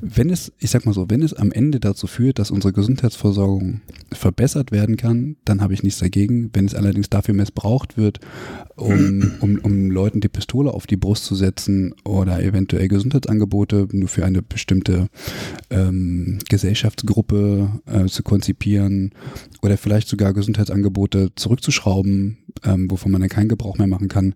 [0.03, 3.83] wenn es, ich sag mal so, wenn es am Ende dazu führt, dass unsere Gesundheitsversorgung
[4.13, 6.51] verbessert werden kann, dann habe ich nichts dagegen.
[6.53, 8.21] Wenn es allerdings dafür missbraucht wird,
[8.77, 14.09] um, um, um Leuten die Pistole auf die Brust zu setzen oder eventuell Gesundheitsangebote nur
[14.09, 15.09] für eine bestimmte
[15.69, 19.13] ähm, Gesellschaftsgruppe äh, zu konzipieren
[19.63, 24.35] oder vielleicht sogar Gesundheitsangebote zurückzuschrauben, ähm, wovon man dann keinen Gebrauch mehr machen kann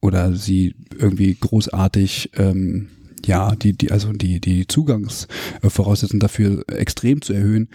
[0.00, 2.88] oder sie irgendwie großartig ähm,
[3.26, 7.68] ja, die, die, also die, die Zugangsvoraussetzungen dafür extrem zu erhöhen,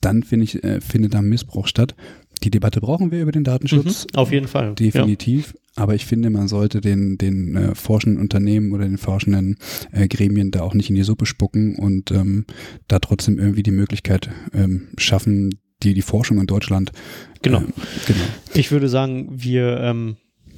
[0.00, 1.94] dann finde ich, äh, findet da Missbrauch statt.
[2.42, 4.06] Die Debatte brauchen wir über den Datenschutz.
[4.12, 4.74] Mhm, auf jeden Fall.
[4.74, 5.54] Definitiv.
[5.54, 5.82] Ja.
[5.82, 9.56] Aber ich finde, man sollte den, den äh, forschenden Unternehmen oder den forschenden
[9.92, 12.46] äh, Gremien da auch nicht in die Suppe spucken und ähm,
[12.88, 16.92] da trotzdem irgendwie die Möglichkeit ähm, schaffen, die, die Forschung in Deutschland.
[17.42, 17.60] Genau.
[17.60, 17.64] Äh,
[18.06, 18.24] genau.
[18.54, 20.16] Ich würde sagen, wir ähm,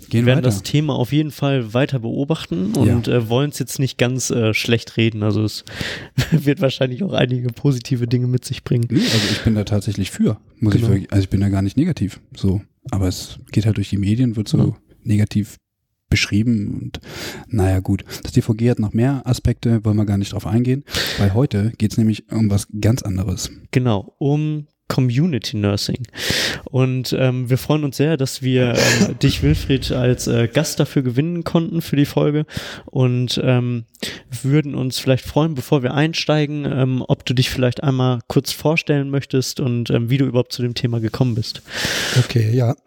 [0.08, 0.48] Gehen werden weiter.
[0.48, 3.14] das Thema auf jeden Fall weiter beobachten und ja.
[3.14, 5.22] äh, wollen es jetzt nicht ganz äh, schlecht reden.
[5.22, 5.64] Also es
[6.30, 8.88] wird wahrscheinlich auch einige positive Dinge mit sich bringen.
[8.90, 10.38] Nee, also ich bin da tatsächlich für.
[10.60, 10.86] Muss genau.
[10.86, 12.20] ich wirklich, also ich bin da gar nicht negativ.
[12.34, 12.60] So.
[12.90, 14.76] Aber es geht halt durch die Medien, wird so ja.
[15.02, 15.56] negativ
[16.10, 17.00] beschrieben und
[17.48, 18.04] naja gut.
[18.22, 20.84] Das DVG hat noch mehr Aspekte, wollen wir gar nicht drauf eingehen,
[21.18, 23.50] weil heute geht es nämlich um was ganz anderes.
[23.70, 26.06] Genau, um Community Nursing.
[26.64, 31.02] Und ähm, wir freuen uns sehr, dass wir äh, dich, Wilfried, als äh, Gast dafür
[31.02, 32.46] gewinnen konnten für die Folge
[32.86, 33.84] und ähm,
[34.42, 39.10] würden uns vielleicht freuen, bevor wir einsteigen, ähm, ob du dich vielleicht einmal kurz vorstellen
[39.10, 41.62] möchtest und ähm, wie du überhaupt zu dem Thema gekommen bist.
[42.18, 42.74] Okay, ja.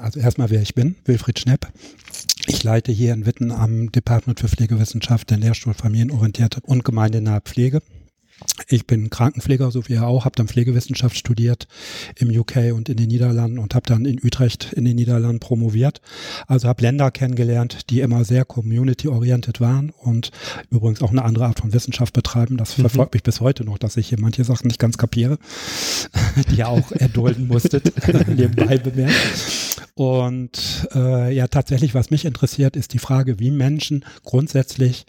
[0.00, 1.68] Also erstmal, wer ich bin, Wilfried Schnepp.
[2.46, 7.82] Ich leite hier in Witten am Department für Pflegewissenschaft den Lehrstuhl Familienorientierte und gemeindenahe Pflege.
[8.68, 11.66] Ich bin Krankenpfleger, so wie er auch, habe dann Pflegewissenschaft studiert
[12.16, 16.00] im UK und in den Niederlanden und habe dann in Utrecht in den Niederlanden promoviert.
[16.46, 20.30] Also habe Länder kennengelernt, die immer sehr community-oriented waren und
[20.70, 22.56] übrigens auch eine andere Art von Wissenschaft betreiben.
[22.56, 22.82] Das mhm.
[22.82, 25.38] verfolgt mich bis heute noch, dass ich hier manche Sachen nicht ganz kapiere,
[26.50, 27.92] die ihr auch erdulden musstet,
[28.28, 29.61] nebenbei bemerkt.
[29.94, 35.04] Und äh, ja, tatsächlich, was mich interessiert, ist die Frage, wie Menschen grundsätzlich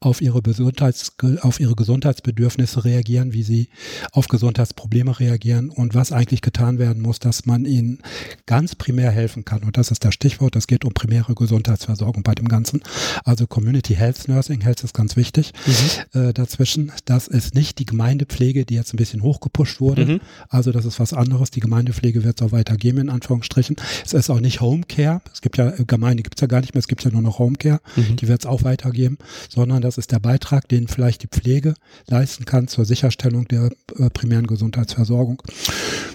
[0.00, 3.68] auf ihre, Gesundheits auf ihre Gesundheitsbedürfnisse reagieren, wie sie
[4.10, 7.98] auf Gesundheitsprobleme reagieren und was eigentlich getan werden muss, dass man ihnen
[8.46, 9.64] ganz primär helfen kann.
[9.64, 12.80] Und das ist das Stichwort, es geht um primäre Gesundheitsversorgung bei dem Ganzen.
[13.24, 16.20] Also Community Health Nursing Health ist ganz wichtig mhm.
[16.20, 16.90] äh, dazwischen.
[17.04, 20.06] Das ist nicht die Gemeindepflege, die jetzt ein bisschen hochgepusht wurde.
[20.06, 20.20] Mhm.
[20.48, 21.50] Also das ist was anderes.
[21.50, 23.76] Die Gemeindepflege wird es auch weitergeben, in Anführungsstrichen.
[24.06, 25.20] Es ist auch nicht Homecare.
[25.32, 27.22] Es gibt ja, äh, Gemeinde gibt es ja gar nicht mehr, es gibt ja nur
[27.22, 27.80] noch Homecare.
[27.96, 28.16] Mhm.
[28.16, 31.74] Die wird es auch weitergeben, sondern das ist der Beitrag, den vielleicht die Pflege
[32.06, 35.42] leisten kann zur Sicherstellung der äh, primären Gesundheitsversorgung.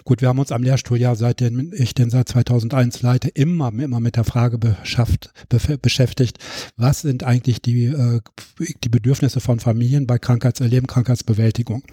[0.06, 4.00] Gut, wir haben uns am Lehrstuhl ja, seitdem ich den seit 2001 leite, immer, immer
[4.00, 5.32] mit der Frage beschafft,
[5.82, 6.38] beschäftigt,
[6.78, 8.22] was sind eigentlich die, äh,
[8.84, 11.84] die Bedürfnisse von Familien bei Krankheitserleben, Krankheitsbewältigung.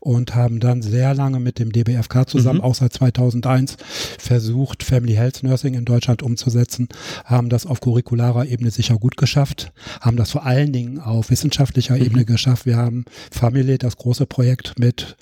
[0.00, 2.64] Und haben dann sehr lange mit dem DBFK zusammen, mhm.
[2.64, 3.76] auch seit 2001,
[4.18, 6.88] versucht, Family Health Nursing in Deutschland umzusetzen,
[7.24, 11.96] haben das auf curricularer Ebene sicher gut geschafft, haben das vor allen Dingen auf wissenschaftlicher
[11.96, 12.02] mhm.
[12.02, 12.66] Ebene geschafft.
[12.66, 15.16] Wir haben Family, das große Projekt mit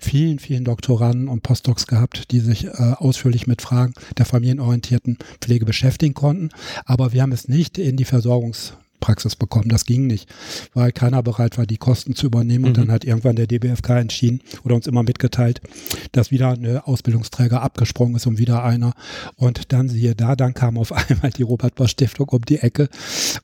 [0.00, 5.66] vielen, vielen Doktoranden und Postdocs gehabt, die sich äh, ausführlich mit Fragen der familienorientierten Pflege
[5.66, 6.50] beschäftigen konnten.
[6.86, 9.68] Aber wir haben es nicht in die Versorgungs Praxis bekommen.
[9.68, 10.30] Das ging nicht,
[10.72, 12.62] weil keiner bereit war, die Kosten zu übernehmen.
[12.62, 12.68] Mhm.
[12.68, 15.60] Und dann hat irgendwann der DBFK entschieden oder uns immer mitgeteilt,
[16.12, 18.94] dass wieder ein Ausbildungsträger abgesprungen ist und wieder einer.
[19.36, 22.88] Und dann siehe da, dann kam auf einmal die Robert Bosch Stiftung um die Ecke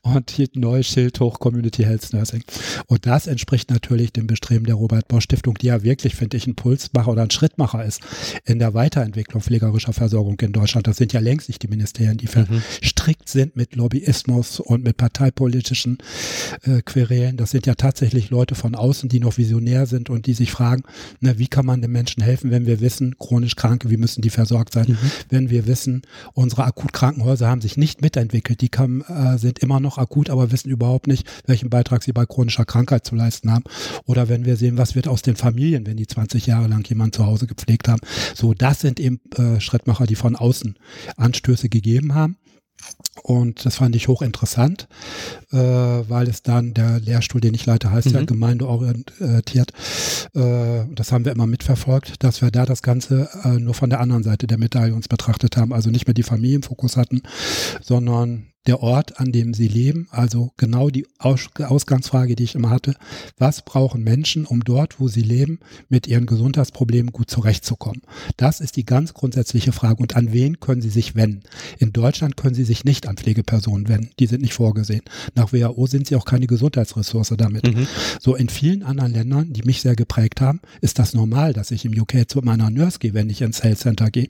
[0.01, 2.43] und hielt ein neues Schild hoch, Community Health Nursing.
[2.87, 6.47] Und das entspricht natürlich dem Bestreben der Robert Bosch Stiftung, die ja wirklich, finde ich,
[6.47, 8.01] ein Pulsmacher oder ein Schrittmacher ist
[8.45, 10.87] in der Weiterentwicklung pflegerischer Versorgung in Deutschland.
[10.87, 12.47] Das sind ja längst nicht die Ministerien, die mhm.
[12.47, 15.97] verstrickt sind mit Lobbyismus und mit Parteipolitik politischen
[16.63, 17.35] äh, Querelen.
[17.35, 20.83] Das sind ja tatsächlich Leute von außen, die noch visionär sind und die sich fragen,
[21.19, 24.29] na, wie kann man den Menschen helfen, wenn wir wissen, chronisch Kranke, wie müssen die
[24.29, 24.87] versorgt sein?
[24.87, 24.97] Mhm.
[25.27, 29.97] Wenn wir wissen, unsere Akutkrankenhäuser haben sich nicht mitentwickelt, die kann, äh, sind immer noch
[29.97, 33.65] akut, aber wissen überhaupt nicht, welchen Beitrag sie bei chronischer Krankheit zu leisten haben.
[34.05, 37.13] Oder wenn wir sehen, was wird aus den Familien, wenn die 20 Jahre lang jemand
[37.13, 38.01] zu Hause gepflegt haben.
[38.35, 40.75] So, das sind eben äh, Schrittmacher, die von außen
[41.17, 42.37] Anstöße gegeben haben.
[43.23, 44.87] Und das fand ich hochinteressant,
[45.51, 48.13] äh, weil es dann, der Lehrstuhl, den ich leite, heißt mhm.
[48.13, 49.71] ja gemeindeorientiert.
[50.33, 53.99] Äh, das haben wir immer mitverfolgt, dass wir da das Ganze äh, nur von der
[53.99, 55.73] anderen Seite der Medaille uns betrachtet haben.
[55.73, 57.21] Also nicht mehr die Familie im Fokus hatten,
[57.81, 60.07] sondern der Ort, an dem sie leben.
[60.11, 62.95] Also genau die Aus Ausgangsfrage, die ich immer hatte.
[63.37, 68.01] Was brauchen Menschen, um dort, wo sie leben, mit ihren Gesundheitsproblemen gut zurechtzukommen?
[68.37, 70.01] Das ist die ganz grundsätzliche Frage.
[70.01, 71.43] Und an wen können sie sich wenden?
[71.79, 74.11] In Deutschland können sie sich nicht an Pflegepersonen wenden.
[74.19, 75.01] Die sind nicht vorgesehen.
[75.35, 77.65] Nach WHO sind sie auch keine Gesundheitsressource damit.
[77.67, 77.87] Mhm.
[78.19, 81.85] So in vielen anderen Ländern, die mich sehr geprägt haben, ist das normal, dass ich
[81.85, 84.29] im UK zu meiner Nurse gehe, wenn ich ins Health Center gehe.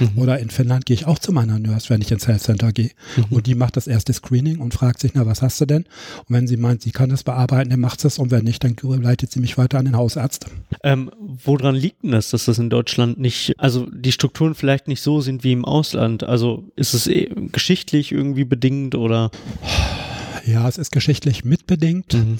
[0.00, 0.18] Mhm.
[0.18, 2.90] Oder in Finnland gehe ich auch zu meiner Nurse, wenn ich ins Health Center gehe.
[3.16, 3.24] Mhm.
[3.30, 5.82] Und die macht macht das erste Screening und fragt sich, na, was hast du denn?
[5.82, 8.64] Und wenn sie meint, sie kann das bearbeiten, dann macht sie es und wenn nicht,
[8.64, 10.46] dann leitet sie mich weiter an den Hausarzt.
[10.82, 15.02] Ähm, woran liegt denn das, dass das in Deutschland nicht, also die Strukturen vielleicht nicht
[15.02, 16.24] so sind wie im Ausland?
[16.24, 19.30] Also ist es eh geschichtlich irgendwie bedingt oder?
[20.48, 22.14] Ja, es ist geschichtlich mitbedingt.
[22.14, 22.38] Mhm.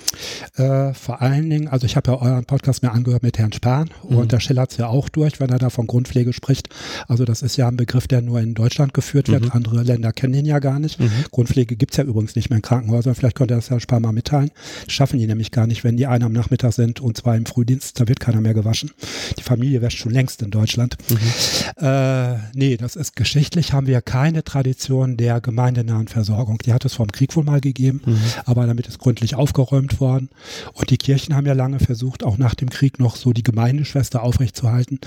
[0.56, 3.90] Äh, vor allen Dingen, also ich habe ja euren Podcast mir angehört mit Herrn Spahn
[4.08, 4.16] mhm.
[4.16, 6.70] und der schillert es ja auch durch, wenn er da von Grundpflege spricht.
[7.06, 9.44] Also das ist ja ein Begriff, der nur in Deutschland geführt wird.
[9.44, 9.50] Mhm.
[9.52, 10.98] Andere Länder kennen ihn ja gar nicht.
[10.98, 11.10] Mhm.
[11.30, 13.14] Grundpflege gibt es ja übrigens nicht mehr in Krankenhäusern.
[13.14, 14.50] Vielleicht könnte das Herr Spahn mal mitteilen.
[14.86, 17.44] Das schaffen die nämlich gar nicht, wenn die einen am Nachmittag sind und zwar im
[17.44, 18.90] Frühdienst, da wird keiner mehr gewaschen.
[19.38, 20.96] Die Familie wäscht schon längst in Deutschland.
[21.10, 21.84] Mhm.
[21.84, 26.56] Äh, nee, das ist geschichtlich, haben wir keine Tradition der gemeindenahen Versorgung.
[26.64, 28.18] Die hat es vor dem Krieg wohl mal gegeben mhm.
[28.44, 30.28] aber damit ist gründlich aufgeräumt worden.
[30.72, 34.22] Und die Kirchen haben ja lange versucht, auch nach dem Krieg noch so die Gemeindeschwester
[34.22, 35.00] aufrechtzuerhalten.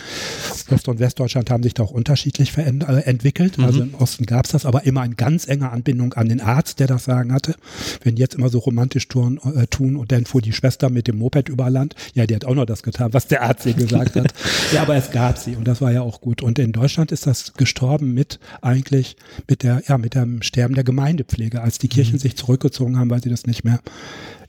[0.70, 3.58] Ost- und Westdeutschland haben sich da auch unterschiedlich äh, entwickelt.
[3.58, 3.64] Mhm.
[3.64, 6.80] Also im Osten gab es das, aber immer in ganz enger Anbindung an den Arzt,
[6.80, 7.56] der das Sagen hatte.
[8.04, 11.08] Wenn die jetzt immer so romantisch tun, äh, tun und dann fuhr die Schwester mit
[11.08, 13.74] dem Moped über Land, ja, die hat auch noch das getan, was der Arzt ihr
[13.74, 14.34] gesagt hat.
[14.74, 16.42] ja, aber es gab sie und das war ja auch gut.
[16.42, 19.16] Und in Deutschland ist das gestorben mit eigentlich
[19.48, 22.20] mit der, ja, mit dem Sterben der Gemeindepflege, als die Kirchen mhm.
[22.20, 23.80] sich zurückgezogen zurückgezogen haben, weil sie das nicht mehr,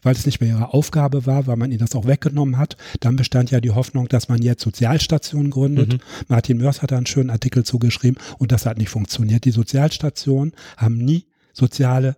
[0.02, 2.76] weil es nicht mehr ihre Aufgabe war, weil man ihnen das auch weggenommen hat.
[3.00, 5.94] Dann bestand ja die Hoffnung, dass man jetzt Sozialstationen gründet.
[5.94, 5.98] Mhm.
[6.28, 9.44] Martin Mörs hat da einen schönen Artikel zugeschrieben und das hat nicht funktioniert.
[9.44, 12.16] Die Sozialstationen haben nie soziale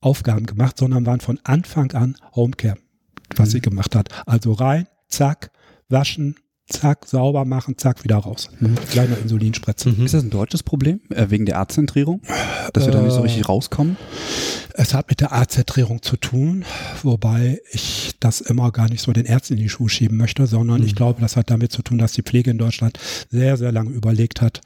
[0.00, 2.76] Aufgaben gemacht, sondern waren von Anfang an Homecare,
[3.36, 3.52] was mhm.
[3.52, 4.08] sie gemacht hat.
[4.26, 5.50] Also rein zack,
[5.88, 6.36] waschen,
[6.68, 8.50] zack, sauber machen, zack, wieder raus.
[8.58, 8.74] Mhm.
[8.90, 9.90] Kleine Insulinspritze.
[9.90, 10.04] Mhm.
[10.04, 12.20] Ist das ein deutsches Problem, äh, wegen der Arztzentrierung?
[12.72, 13.96] Dass wir äh, da nicht so richtig rauskommen?
[14.74, 16.64] Es hat mit der Arztzentrierung zu tun,
[17.02, 20.80] wobei ich das immer gar nicht so den Ärzten in die Schuhe schieben möchte, sondern
[20.80, 20.86] mhm.
[20.86, 22.98] ich glaube, das hat damit zu tun, dass die Pflege in Deutschland
[23.30, 24.60] sehr, sehr lange überlegt hat,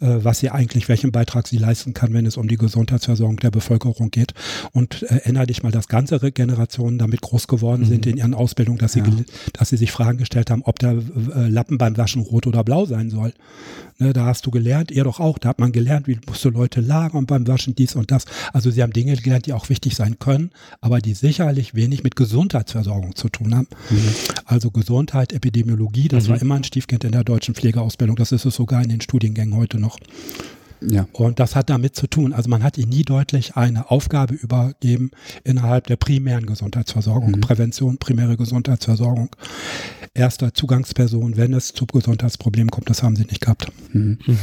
[0.00, 3.50] äh, was sie eigentlich, welchen Beitrag sie leisten kann, wenn es um die Gesundheitsversorgung der
[3.50, 4.32] Bevölkerung geht.
[4.72, 8.12] Und äh, erinnere dich mal, dass ganze Generationen damit groß geworden sind mhm.
[8.12, 9.06] in ihren Ausbildungen, dass sie, ja.
[9.52, 11.02] dass sie sich Fragen gestellt haben, ob der
[11.34, 13.32] äh, Lappen beim Waschen rot oder blau sein soll.
[13.98, 16.50] Ne, da hast du gelernt, ihr doch auch, da hat man gelernt, wie musst du
[16.50, 18.24] Leute lagern beim Waschen, dies und das.
[18.52, 22.16] Also sie haben Dinge gelernt, die auch wichtig sein können, aber die sicherlich wenig mit
[22.16, 23.68] Gesundheitsversorgung zu tun haben.
[23.90, 24.14] Mhm.
[24.44, 26.28] Also Gesundheit, Epidemiologie, das mhm.
[26.30, 28.16] war immer ein Stiefkind in der deutschen Pflegeausbildung.
[28.16, 29.98] Das ist es sogar in den Studiengängen heute noch.
[30.88, 31.06] Ja.
[31.12, 32.32] Und das hat damit zu tun.
[32.32, 35.10] Also man hat ihnen nie deutlich eine Aufgabe übergeben
[35.44, 37.40] innerhalb der primären Gesundheitsversorgung, mhm.
[37.40, 39.30] Prävention, primäre Gesundheitsversorgung,
[40.14, 43.70] erster Zugangsperson, wenn es zu Gesundheitsproblemen kommt, das haben sie nicht gehabt.
[43.92, 44.18] Mhm.
[44.26, 44.38] Mhm.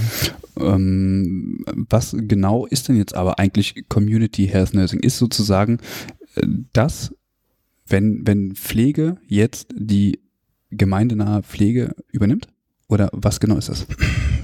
[0.59, 4.99] Ähm, was genau ist denn jetzt aber eigentlich Community Health Nursing?
[4.99, 5.79] Ist sozusagen
[6.35, 7.13] äh, das,
[7.87, 10.19] wenn, wenn Pflege jetzt die
[10.71, 12.47] gemeindenahe Pflege übernimmt?
[12.89, 13.85] Oder was genau ist das?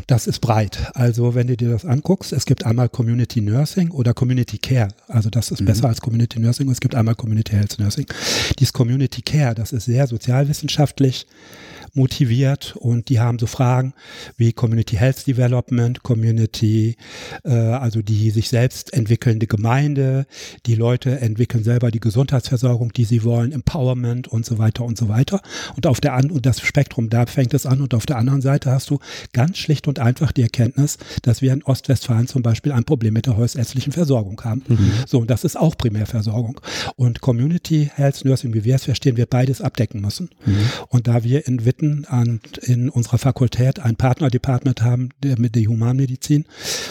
[0.07, 0.91] Das ist breit.
[0.93, 4.89] Also wenn du dir das anguckst, es gibt einmal Community Nursing oder Community Care.
[5.07, 5.65] Also das ist mhm.
[5.65, 6.69] besser als Community Nursing.
[6.69, 8.05] Es gibt einmal Community Health Nursing.
[8.59, 11.25] Dieses Community Care, das ist sehr sozialwissenschaftlich
[11.95, 13.93] motiviert und die haben so Fragen
[14.37, 16.97] wie Community Health Development, Community,
[17.43, 20.27] äh, also die sich selbst entwickelnde Gemeinde,
[20.65, 25.09] die Leute entwickeln selber die Gesundheitsversorgung, die sie wollen, Empowerment und so weiter und so
[25.09, 25.41] weiter.
[25.75, 28.41] Und auf der an und das Spektrum, da fängt es an und auf der anderen
[28.41, 28.99] Seite hast du
[29.33, 33.25] ganz schlicht und einfach die Erkenntnis, dass wir in Ostwestfalen zum Beispiel ein Problem mit
[33.25, 34.63] der hausärztlichen Versorgung haben.
[34.67, 34.91] Mhm.
[35.07, 36.59] So, und das ist auch Primärversorgung.
[36.95, 40.29] Und Community Health Nursing, wie wir es verstehen, wir beides abdecken müssen.
[40.45, 40.57] Mhm.
[40.89, 45.55] Und da wir in Witten Studenten an, in unserer Fakultät ein Partnerdepartment haben, der mit
[45.55, 46.45] der Humanmedizin,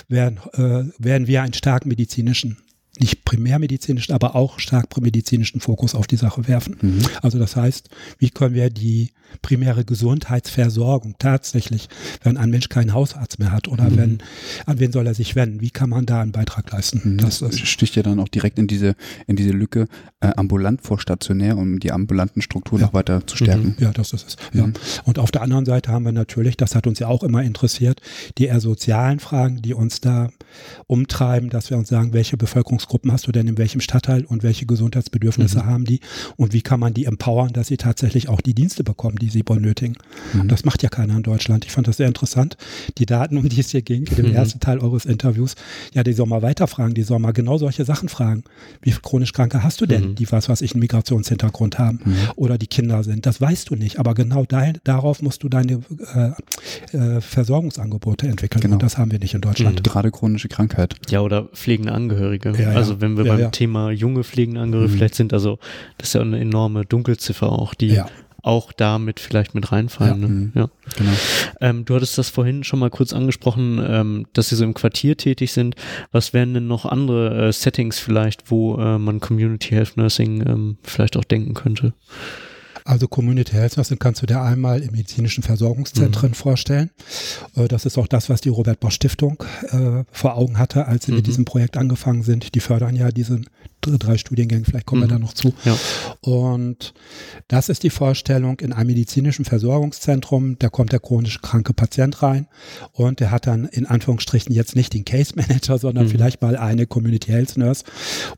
[0.09, 2.59] werden, äh, werden wir einen stark medizinischen
[3.01, 6.77] nicht primärmedizinischen, aber auch stark medizinischen Fokus auf die Sache werfen.
[6.81, 7.03] Mhm.
[7.23, 9.11] Also das heißt, wie können wir die
[9.43, 11.89] primäre Gesundheitsversorgung tatsächlich,
[12.23, 13.97] wenn ein Mensch keinen Hausarzt mehr hat oder mhm.
[13.97, 14.19] wenn,
[14.67, 15.61] an wen soll er sich wenden?
[15.61, 17.01] Wie kann man da einen Beitrag leisten?
[17.05, 17.19] Mhm.
[17.19, 18.95] Das, das sticht ja dann auch direkt in diese,
[19.27, 19.87] in diese Lücke
[20.21, 22.87] äh, ambulant vor stationär, um die ambulanten Strukturen ja.
[22.87, 23.75] noch weiter zu stärken.
[23.77, 23.85] Mhm.
[23.85, 24.37] Ja, das ist es.
[24.53, 24.67] Ja.
[24.67, 24.75] Mhm.
[25.05, 28.01] Und auf der anderen Seite haben wir natürlich, das hat uns ja auch immer interessiert,
[28.39, 30.29] die eher sozialen Fragen, die uns da
[30.87, 32.37] umtreiben, dass wir uns sagen, welche
[32.85, 35.67] Bevölkerungsgruppen hast du denn in welchem Stadtteil und welche Gesundheitsbedürfnisse mhm.
[35.67, 36.01] haben die
[36.37, 39.43] und wie kann man die empowern, dass sie tatsächlich auch die Dienste bekommen, die sie
[39.43, 39.95] benötigen.
[40.33, 40.49] Mhm.
[40.49, 41.65] Das macht ja keiner in Deutschland.
[41.65, 42.57] Ich fand das sehr interessant.
[42.99, 44.35] Die Daten, um die es hier ging, in dem mhm.
[44.35, 45.55] ersten Teil eures Interviews,
[45.93, 48.45] ja, die soll mal weiterfragen, die soll mal genau solche Sachen fragen.
[48.83, 50.15] Wie chronisch Kranke hast du denn, mhm.
[50.15, 52.17] die was, was ich einen Migrationshintergrund haben mhm.
[52.37, 53.27] oder die Kinder sind?
[53.27, 55.81] Das weißt du nicht, aber genau dahin, darauf musst du deine
[56.15, 58.75] äh, äh, Versorgungsangebote entwickeln genau.
[58.75, 59.79] und das haben wir nicht in Deutschland.
[59.79, 59.83] Mhm.
[59.83, 60.95] Gerade chronische Krankheit.
[61.11, 62.53] Ja, oder pflegende Angehörige.
[62.59, 63.49] Ja, also wenn wir ja, beim ja.
[63.51, 64.97] Thema junge pflegende Angehörige mhm.
[64.97, 65.59] vielleicht sind, also
[65.99, 68.01] das ist ja eine enorme Dunkelziffer auch, die
[68.45, 70.21] auch damit vielleicht mit reinfallen.
[70.21, 70.35] Ja, ne?
[70.35, 70.53] Mhm.
[70.55, 70.69] ja.
[70.97, 71.11] Genau.
[71.61, 75.17] Ähm, du hattest das vorhin schon mal kurz angesprochen, ähm, dass sie so im Quartier
[75.17, 75.77] tätig sind.
[76.13, 80.77] Was wären denn noch andere äh, Settings vielleicht, wo äh, man Community Health Nursing ähm,
[80.83, 81.95] vielleicht auch denken könnte?
[82.87, 86.35] Also Community Health Nursing kannst du dir einmal im medizinischen Versorgungszentren mhm.
[86.35, 86.91] vorstellen.
[87.57, 91.07] Äh, das ist auch das, was die Robert Bosch Stiftung äh, vor Augen hatte, als
[91.07, 91.17] sie mhm.
[91.19, 92.55] mit diesem Projekt angefangen sind.
[92.55, 93.49] Die fördern ja diesen
[93.81, 95.07] drei Studiengänge, vielleicht kommen mhm.
[95.07, 95.53] wir da noch zu.
[95.65, 95.77] Ja.
[96.21, 96.95] Und
[97.49, 102.47] das ist die Vorstellung in einem medizinischen Versorgungszentrum, da kommt der chronisch kranke Patient rein
[102.93, 106.11] und der hat dann in Anführungsstrichen jetzt nicht den Case Manager, sondern mhm.
[106.11, 107.85] vielleicht mal eine Community Health Nurse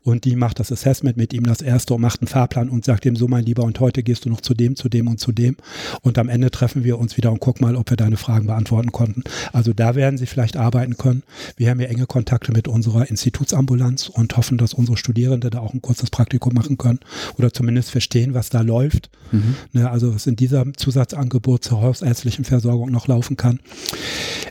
[0.03, 3.05] und die macht das Assessment mit ihm das erste und macht einen Fahrplan und sagt
[3.05, 5.31] ihm so mein Lieber und heute gehst du noch zu dem, zu dem und zu
[5.31, 5.57] dem
[6.01, 8.91] und am Ende treffen wir uns wieder und gucken mal, ob wir deine Fragen beantworten
[8.91, 9.23] konnten.
[9.53, 11.23] Also da werden sie vielleicht arbeiten können.
[11.55, 15.59] Wir haben ja enge Kontakte mit unserer Institutsambulanz und hoffen, dass unsere Studierenden Studierende da
[15.59, 16.99] auch ein kurzes Praktikum machen können
[17.37, 19.09] oder zumindest verstehen, was da läuft.
[19.31, 19.55] Mhm.
[19.73, 23.59] Ne, also was in diesem Zusatzangebot zur hausärztlichen Versorgung noch laufen kann.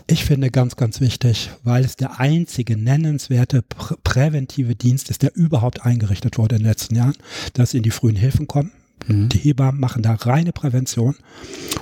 [0.06, 5.36] Ich finde ganz, ganz wichtig, weil es der einzige nennenswerte prä präventive Dienst ist, der
[5.36, 7.14] überhaupt eingerichtet wurde in den letzten Jahren,
[7.52, 8.72] dass in die frühen Hilfen kommen.
[9.06, 9.28] Mhm.
[9.28, 11.16] Die Hebammen machen da reine Prävention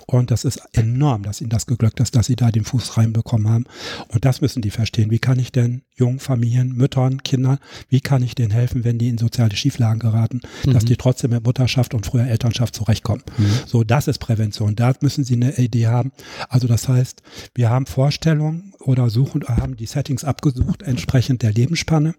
[0.07, 3.49] Und das ist enorm, dass ihnen das geglückt ist, dass sie da den Fuß reinbekommen
[3.49, 3.65] haben.
[4.09, 5.11] Und das müssen die verstehen.
[5.11, 7.59] Wie kann ich denn jungen Familien, Müttern, Kindern,
[7.89, 10.73] wie kann ich denen helfen, wenn die in soziale Schieflagen geraten, mhm.
[10.73, 13.23] dass die trotzdem mit Mutterschaft und früher Elternschaft zurechtkommen.
[13.39, 13.47] Mhm.
[13.67, 14.77] So, das ist Prävention.
[14.77, 16.13] Da müssen sie eine Idee haben.
[16.49, 17.23] Also das heißt,
[17.55, 22.15] wir haben Vorstellungen oder suchen, haben die Settings abgesucht, entsprechend der Lebensspanne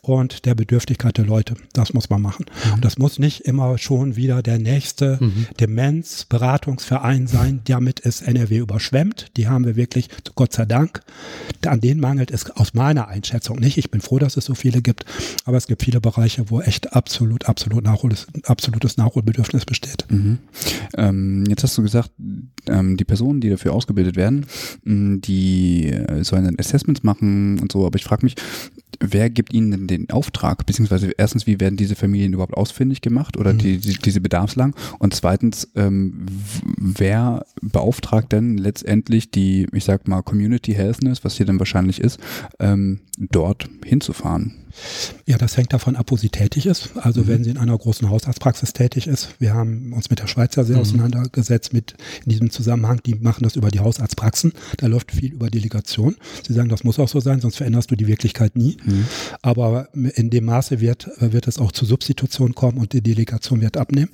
[0.00, 1.54] und der Bedürftigkeit der Leute.
[1.72, 2.46] Das muss man machen.
[2.66, 2.74] Mhm.
[2.74, 5.46] Und das muss nicht immer schon wieder der nächste mhm.
[7.12, 7.60] Demenzberatungsverein sein.
[7.64, 9.30] Damit ist NRW überschwemmt.
[9.36, 11.02] Die haben wir wirklich, Gott sei Dank.
[11.66, 13.78] An denen mangelt es aus meiner Einschätzung nicht.
[13.78, 15.04] Ich bin froh, dass es so viele gibt.
[15.44, 18.12] Aber es gibt viele Bereiche, wo echt absolut, absolut Nachhol
[18.44, 20.06] absolutes Nachholbedürfnis besteht.
[20.10, 20.38] Mhm.
[20.96, 22.10] Ähm, jetzt hast du gesagt,
[22.66, 24.46] ähm, die Personen, die dafür ausgebildet werden,
[24.84, 27.86] die äh, sollen dann Assessments machen und so.
[27.86, 28.34] Aber ich frage mich,
[29.00, 30.66] wer gibt ihnen denn den Auftrag?
[30.66, 33.58] Beziehungsweise erstens, wie werden diese Familien überhaupt ausfindig gemacht oder mhm.
[33.58, 34.74] die, die, diese Bedarfslagen?
[34.98, 36.26] Und zweitens, ähm,
[37.02, 42.20] wer beauftragt denn letztendlich die, ich sag mal, Community Healthness, was hier dann wahrscheinlich ist,
[42.60, 44.54] ähm, dort hinzufahren?
[45.26, 46.90] Ja, das hängt davon ab, wo sie tätig ist.
[46.96, 47.28] Also mhm.
[47.28, 49.28] wenn sie in einer großen Hausarztpraxis tätig ist.
[49.38, 50.82] Wir haben uns mit der Schweiz ja sehr mhm.
[50.82, 51.94] auseinandergesetzt mit
[52.24, 53.00] in diesem Zusammenhang.
[53.04, 54.52] Die machen das über die Hausarztpraxen.
[54.78, 56.16] Da läuft viel über Delegation.
[56.46, 58.76] Sie sagen, das muss auch so sein, sonst veränderst du die Wirklichkeit nie.
[58.84, 59.06] Mhm.
[59.42, 63.76] Aber in dem Maße wird, wird es auch zu Substitution kommen und die Delegation wird
[63.76, 64.10] abnehmen.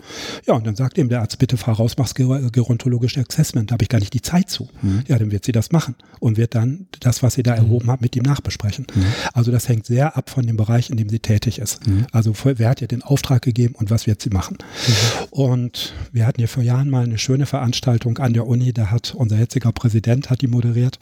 [0.46, 3.70] Ja, und dann sagt eben der Arzt, bitte fahr raus, mach's gerontologische Assessment.
[3.70, 4.68] Da habe ich gar nicht die Zeit zu.
[4.82, 5.04] Mhm.
[5.06, 7.58] Ja, dann wird sie das machen und wird dann das, was sie da mhm.
[7.58, 8.86] erhoben hat, mit ihm nachbesprechen.
[8.94, 9.04] Mhm.
[9.32, 11.86] Also das hängt sehr ab von dem Bereich, in dem sie tätig ist.
[11.86, 12.06] Mhm.
[12.12, 14.58] Also wer hat ihr den Auftrag gegeben und was wird sie machen?
[14.60, 15.24] Mhm.
[15.30, 19.14] Und wir hatten hier vor Jahren mal eine schöne Veranstaltung an der Uni, da hat
[19.14, 20.98] unser jetziger Präsident hat die moderiert.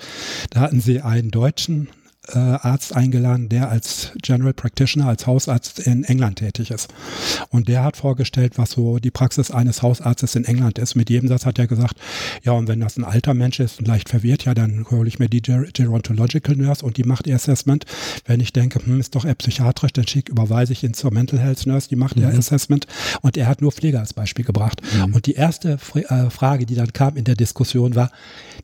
[0.50, 1.88] Da hatten sie einen Deutschen
[2.28, 6.92] äh, Arzt eingeladen, der als General Practitioner, als Hausarzt in England tätig ist.
[7.50, 10.94] Und der hat vorgestellt, was so die Praxis eines Hausarztes in England ist.
[10.94, 11.96] Mit jedem Satz hat er gesagt,
[12.42, 15.18] ja, und wenn das ein alter Mensch ist und leicht verwirrt, ja, dann hole ich
[15.18, 17.84] mir die Ger Gerontological Nurse und die macht ihr Assessment.
[18.24, 21.38] Wenn ich denke, hm, ist doch eher psychiatrisch, dann schick, überweise ich ihn zur Mental
[21.38, 22.22] Health Nurse, die macht mhm.
[22.22, 22.86] ihr Assessment.
[23.22, 24.80] Und er hat nur Pflege als Beispiel gebracht.
[24.94, 25.14] Mhm.
[25.14, 28.10] Und die erste äh, Frage, die dann kam in der Diskussion war,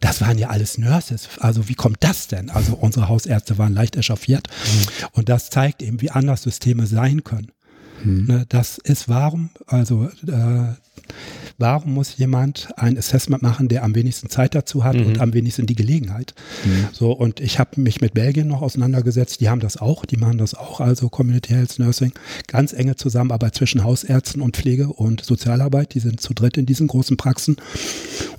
[0.01, 1.29] das waren ja alles Nurses.
[1.39, 2.51] Also wie kommt das denn?
[2.51, 4.49] Also unsere Hausärzte waren leicht echauffiert.
[4.49, 5.07] Mhm.
[5.13, 7.53] Und das zeigt eben, wie anders Systeme sein können.
[8.05, 8.45] Mhm.
[8.49, 10.75] Das ist warum, also äh,
[11.59, 15.07] Warum muss jemand ein Assessment machen, der am wenigsten Zeit dazu hat mhm.
[15.07, 16.35] und am wenigsten die Gelegenheit?
[16.65, 16.89] Mhm.
[16.93, 20.39] So, und ich habe mich mit Belgien noch auseinandergesetzt, die haben das auch, die machen
[20.39, 22.13] das auch, also Community Health Nursing,
[22.49, 26.89] ganz enge Zusammenarbeit zwischen Hausärzten und Pflege und Sozialarbeit, die sind zu dritt in diesen
[26.89, 27.57] großen Praxen.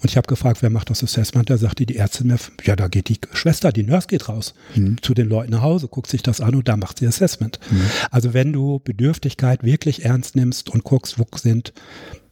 [0.03, 1.49] Und ich habe gefragt, wer macht das Assessment?
[1.49, 4.97] Da sagte die Ärztin mir, ja, da geht die Schwester, die Nurse geht raus mhm.
[5.01, 7.57] zu den Leuten nach Hause, guckt sich das an und da macht sie Assessment.
[7.71, 7.85] Mhm.
[8.11, 11.71] Also wenn du Bedürftigkeit wirklich ernst nimmst und guckst, wo sind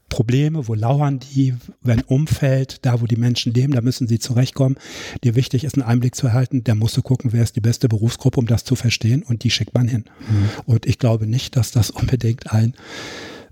[0.10, 4.76] Probleme, wo lauern die, wenn Umfeld, da wo die Menschen leben, da müssen sie zurechtkommen.
[5.24, 7.88] Dir wichtig ist, einen Einblick zu erhalten, da musst du gucken, wer ist die beste
[7.88, 10.04] Berufsgruppe, um das zu verstehen und die schickt man hin.
[10.30, 10.50] Mhm.
[10.66, 12.74] Und ich glaube nicht, dass das unbedingt ein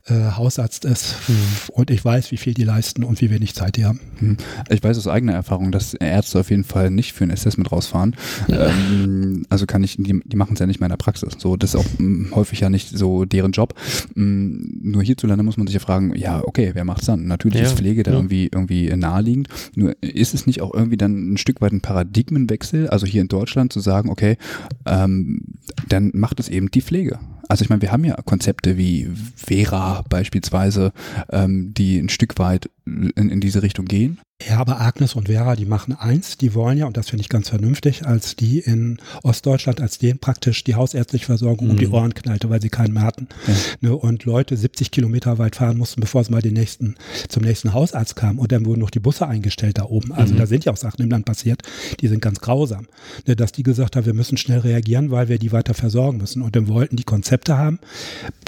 [0.09, 1.35] äh, Hausarzt ist mhm.
[1.73, 3.99] und ich weiß, wie viel die leisten und wie wenig Zeit die haben.
[4.19, 4.37] Mhm.
[4.69, 8.15] Ich weiß aus eigener Erfahrung, dass Ärzte auf jeden Fall nicht für ein Assessment rausfahren.
[8.49, 11.33] Ähm, also kann ich, die, die machen es ja nicht mehr in der Praxis.
[11.37, 13.73] So, das ist auch mh, häufig ja nicht so deren Job.
[14.15, 17.27] Mh, nur hierzulande muss man sich ja fragen, ja, okay, wer macht's dann?
[17.27, 17.65] Natürlich ja.
[17.65, 18.17] ist Pflege da ja.
[18.17, 19.47] irgendwie, irgendwie naheliegend.
[19.75, 23.27] Nur ist es nicht auch irgendwie dann ein Stück weit ein Paradigmenwechsel, also hier in
[23.27, 24.37] Deutschland zu sagen, okay,
[24.85, 25.41] ähm,
[25.87, 27.19] dann macht es eben die Pflege.
[27.49, 30.93] Also ich meine, wir haben ja Konzepte wie Vera beispielsweise,
[31.31, 34.19] ähm, die ein Stück weit in, in diese Richtung gehen.
[34.47, 37.29] Ja, aber Agnes und Vera, die machen eins, die wollen ja, und das finde ich
[37.29, 41.71] ganz vernünftig, als die in Ostdeutschland, als denen praktisch die hausärztliche Versorgung mhm.
[41.71, 41.93] um die mhm.
[41.93, 43.27] Ohren knallte, weil sie keinen mehr hatten.
[43.47, 43.53] Ja.
[43.81, 46.95] Ne, und Leute 70 Kilometer weit fahren mussten, bevor sie mal den nächsten,
[47.27, 48.39] zum nächsten Hausarzt kamen.
[48.39, 50.13] Und dann wurden noch die Busse eingestellt da oben.
[50.13, 50.37] Also mhm.
[50.37, 51.61] da sind ja auch Sachen im Land passiert,
[51.99, 52.87] die sind ganz grausam.
[53.27, 56.41] Ne, dass die gesagt haben, wir müssen schnell reagieren, weil wir die weiter versorgen müssen.
[56.41, 57.79] Und dann wollten die Konzepte haben,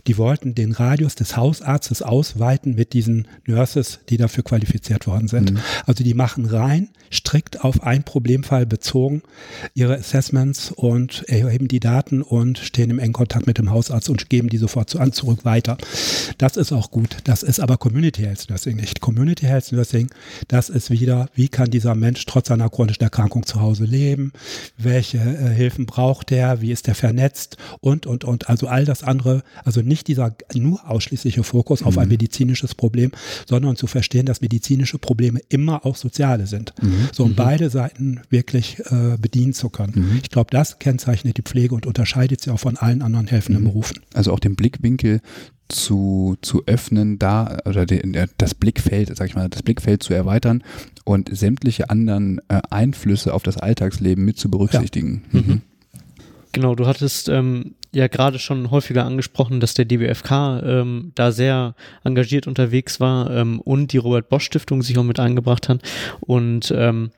[0.07, 5.51] die wollten den Radius des Hausarztes ausweiten mit diesen Nurses, die dafür qualifiziert worden sind.
[5.51, 5.59] Mhm.
[5.85, 9.21] Also die machen rein strikt auf einen Problemfall bezogen
[9.73, 14.29] ihre Assessments und erheben die Daten und stehen im engen Kontakt mit dem Hausarzt und
[14.29, 15.77] geben die sofort zu, an zurück weiter.
[16.37, 17.17] Das ist auch gut.
[17.25, 19.01] Das ist aber Community Health Nursing nicht.
[19.01, 20.09] Community Health Nursing,
[20.47, 24.31] das ist wieder, wie kann dieser Mensch trotz seiner chronischen Erkrankung zu Hause leben?
[24.77, 26.61] Welche äh, Hilfen braucht er?
[26.61, 27.57] Wie ist er vernetzt?
[27.81, 28.49] Und, und, und.
[28.49, 32.11] Also all das andere, also nicht dieser nur ausschließliche Fokus auf ein mhm.
[32.11, 33.11] medizinisches Problem,
[33.47, 36.73] sondern zu verstehen, dass medizinische Probleme immer immer auch soziale sind.
[36.81, 37.09] Mhm.
[37.11, 37.35] So um mhm.
[37.35, 39.93] beide Seiten wirklich äh, bedienen zu können.
[39.95, 40.19] Mhm.
[40.21, 43.67] Ich glaube, das kennzeichnet die Pflege und unterscheidet sie auch von allen anderen helfenden mhm.
[43.67, 44.01] Berufen.
[44.13, 45.21] Also auch den Blickwinkel
[45.69, 50.63] zu, zu öffnen, da oder den, das Blickfeld, sag ich mal, das Blickfeld zu erweitern
[51.05, 55.23] und sämtliche anderen äh, Einflüsse auf das Alltagsleben mit zu berücksichtigen.
[55.31, 55.39] Ja.
[55.39, 55.61] Mhm.
[56.53, 60.31] Genau, du hattest ähm, ja gerade schon häufiger angesprochen, dass der DBFK
[60.63, 65.19] ähm, da sehr engagiert unterwegs war ähm, und die Robert Bosch Stiftung sich auch mit
[65.19, 65.81] eingebracht hat.
[66.19, 67.11] Und ähm,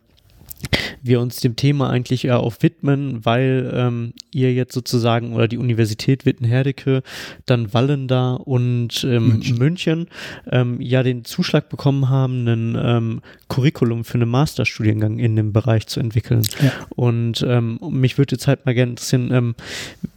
[1.01, 5.57] wir uns dem Thema eigentlich eher auch widmen, weil ähm, ihr jetzt sozusagen oder die
[5.57, 7.03] Universität Witten-Herdecke,
[7.45, 10.07] dann Wallenda und ähm, München, München
[10.49, 15.87] ähm, ja den Zuschlag bekommen haben, ein ähm, Curriculum für einen Masterstudiengang in dem Bereich
[15.87, 16.43] zu entwickeln.
[16.61, 16.71] Ja.
[16.89, 19.55] Und ähm, mich würde jetzt halt mal gerne interessieren, ähm,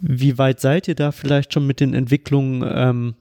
[0.01, 2.64] wie weit seid ihr da vielleicht schon mit den Entwicklungen?
[2.66, 3.14] Ähm,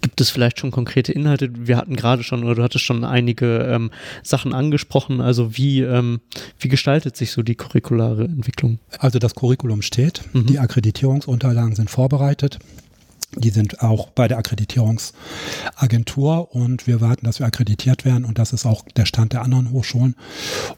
[0.00, 1.50] Gibt es vielleicht schon konkrete Inhalte?
[1.52, 3.90] Wir hatten gerade schon, oder du hattest schon einige ähm,
[4.22, 5.20] Sachen angesprochen.
[5.20, 6.20] Also wie, ähm,
[6.58, 8.78] wie gestaltet sich so die curriculare Entwicklung?
[8.98, 10.46] Also das Curriculum steht, mhm.
[10.46, 12.58] die Akkreditierungsunterlagen sind vorbereitet.
[13.36, 18.52] Die sind auch bei der Akkreditierungsagentur und wir warten, dass wir akkreditiert werden und das
[18.52, 20.16] ist auch der Stand der anderen Hochschulen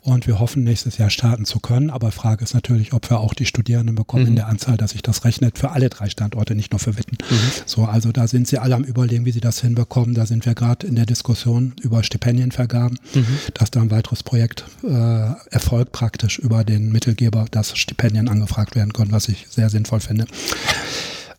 [0.02, 1.90] und wir hoffen nächstes Jahr starten zu können.
[1.90, 4.30] Aber Frage ist natürlich, ob wir auch die Studierenden bekommen mhm.
[4.30, 7.18] in der Anzahl, dass sich das rechnet für alle drei Standorte, nicht nur für Witten.
[7.30, 7.36] Mhm.
[7.66, 10.14] So, also da sind sie alle am überlegen, wie sie das hinbekommen.
[10.14, 13.26] Da sind wir gerade in der Diskussion über Stipendienvergaben, mhm.
[13.54, 18.92] dass da ein weiteres Projekt äh, erfolgt praktisch über den Mittelgeber, dass Stipendien angefragt werden
[18.92, 20.26] können, was ich sehr sinnvoll finde.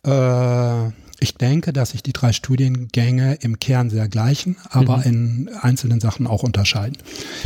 [0.04, 5.02] Äh, ich denke, dass sich die drei Studiengänge im Kern sehr gleichen, aber mhm.
[5.04, 6.96] in einzelnen Sachen auch unterscheiden.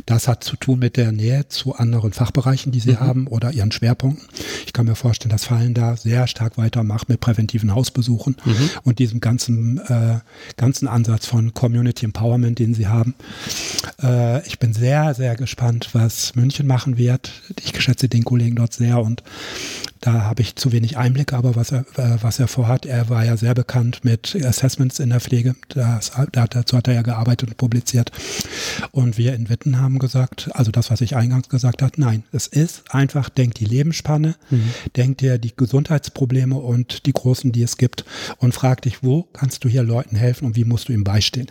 [0.06, 3.00] Das hat zu tun mit der Nähe zu anderen Fachbereichen, die sie mhm.
[3.00, 4.28] haben oder ihren Schwerpunkten.
[4.64, 8.70] Ich kann mir vorstellen, dass Fallen da sehr stark weitermacht mit präventiven Hausbesuchen mhm.
[8.84, 10.20] und diesem ganzen, äh,
[10.56, 13.14] ganzen Ansatz von Community Empowerment, den sie haben.
[14.02, 17.32] Äh, ich bin sehr, sehr gespannt, was München machen wird.
[17.64, 19.24] Ich schätze den Kollegen dort sehr und
[20.04, 23.24] da habe ich zu wenig Einblick, aber was er, äh, was er vorhat, er war
[23.24, 25.56] ja sehr bekannt mit Assessments in der Pflege.
[25.70, 28.12] Das, dazu hat er ja gearbeitet und publiziert.
[28.90, 32.46] Und wir in Witten haben gesagt, also das, was ich eingangs gesagt habe, nein, es
[32.46, 34.70] ist einfach, denkt die Lebensspanne, mhm.
[34.94, 38.04] denkt dir die Gesundheitsprobleme und die großen, die es gibt
[38.36, 41.46] und frag dich, wo kannst du hier Leuten helfen und wie musst du ihm beistehen.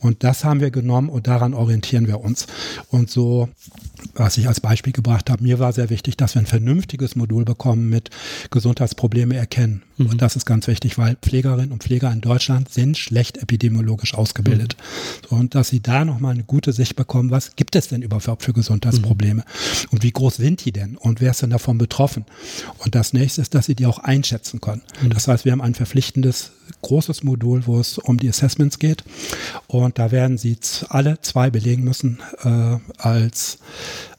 [0.00, 2.48] Und das haben wir genommen und daran orientieren wir uns.
[2.90, 3.48] Und so
[4.14, 7.44] was ich als Beispiel gebracht habe, mir war sehr wichtig, dass wir ein vernünftiges Modul
[7.44, 8.10] bekommen mit
[8.50, 9.82] Gesundheitsprobleme erkennen.
[9.96, 10.06] Mhm.
[10.06, 14.76] Und das ist ganz wichtig, weil Pflegerinnen und Pfleger in Deutschland sind schlecht epidemiologisch ausgebildet.
[14.76, 15.26] Mhm.
[15.28, 18.42] So, und dass sie da nochmal eine gute Sicht bekommen, was gibt es denn überhaupt
[18.42, 19.42] für Gesundheitsprobleme?
[19.42, 19.88] Mhm.
[19.90, 20.96] Und wie groß sind die denn?
[20.96, 22.24] Und wer ist denn davon betroffen?
[22.78, 24.82] Und das nächste ist, dass sie die auch einschätzen können.
[25.02, 25.10] Mhm.
[25.10, 26.52] Das heißt, wir haben ein verpflichtendes
[26.82, 29.04] großes Modul, wo es um die Assessments geht.
[29.66, 30.56] Und da werden sie
[30.88, 33.58] alle zwei belegen müssen äh, als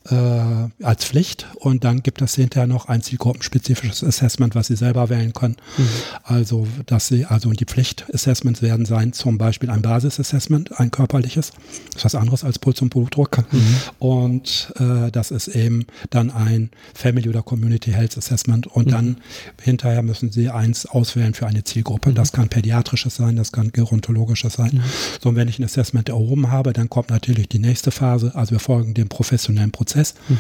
[0.09, 5.09] äh, als Pflicht und dann gibt es hinterher noch ein zielgruppenspezifisches Assessment, was Sie selber
[5.09, 5.57] wählen können.
[5.77, 5.87] Mhm.
[6.23, 11.51] Also, dass Sie, also die Pflichtassessments werden sein, zum Beispiel ein Basisassessment, ein körperliches,
[11.87, 13.51] das ist was anderes als Puls und Blutdruck.
[13.51, 13.75] Mhm.
[13.99, 18.91] Und äh, das ist eben dann ein Family oder Community Health Assessment und mhm.
[18.91, 19.17] dann
[19.61, 22.13] hinterher müssen Sie eins auswählen für eine Zielgruppe.
[22.13, 24.83] Das kann pädiatrisches sein, das kann gerontologisches sein.
[25.21, 28.33] So, und wenn ich ein Assessment erhoben habe, dann kommt natürlich die nächste Phase.
[28.35, 30.15] Also wir folgen dem professionellen Prozess Prozess.
[30.27, 30.37] Mhm.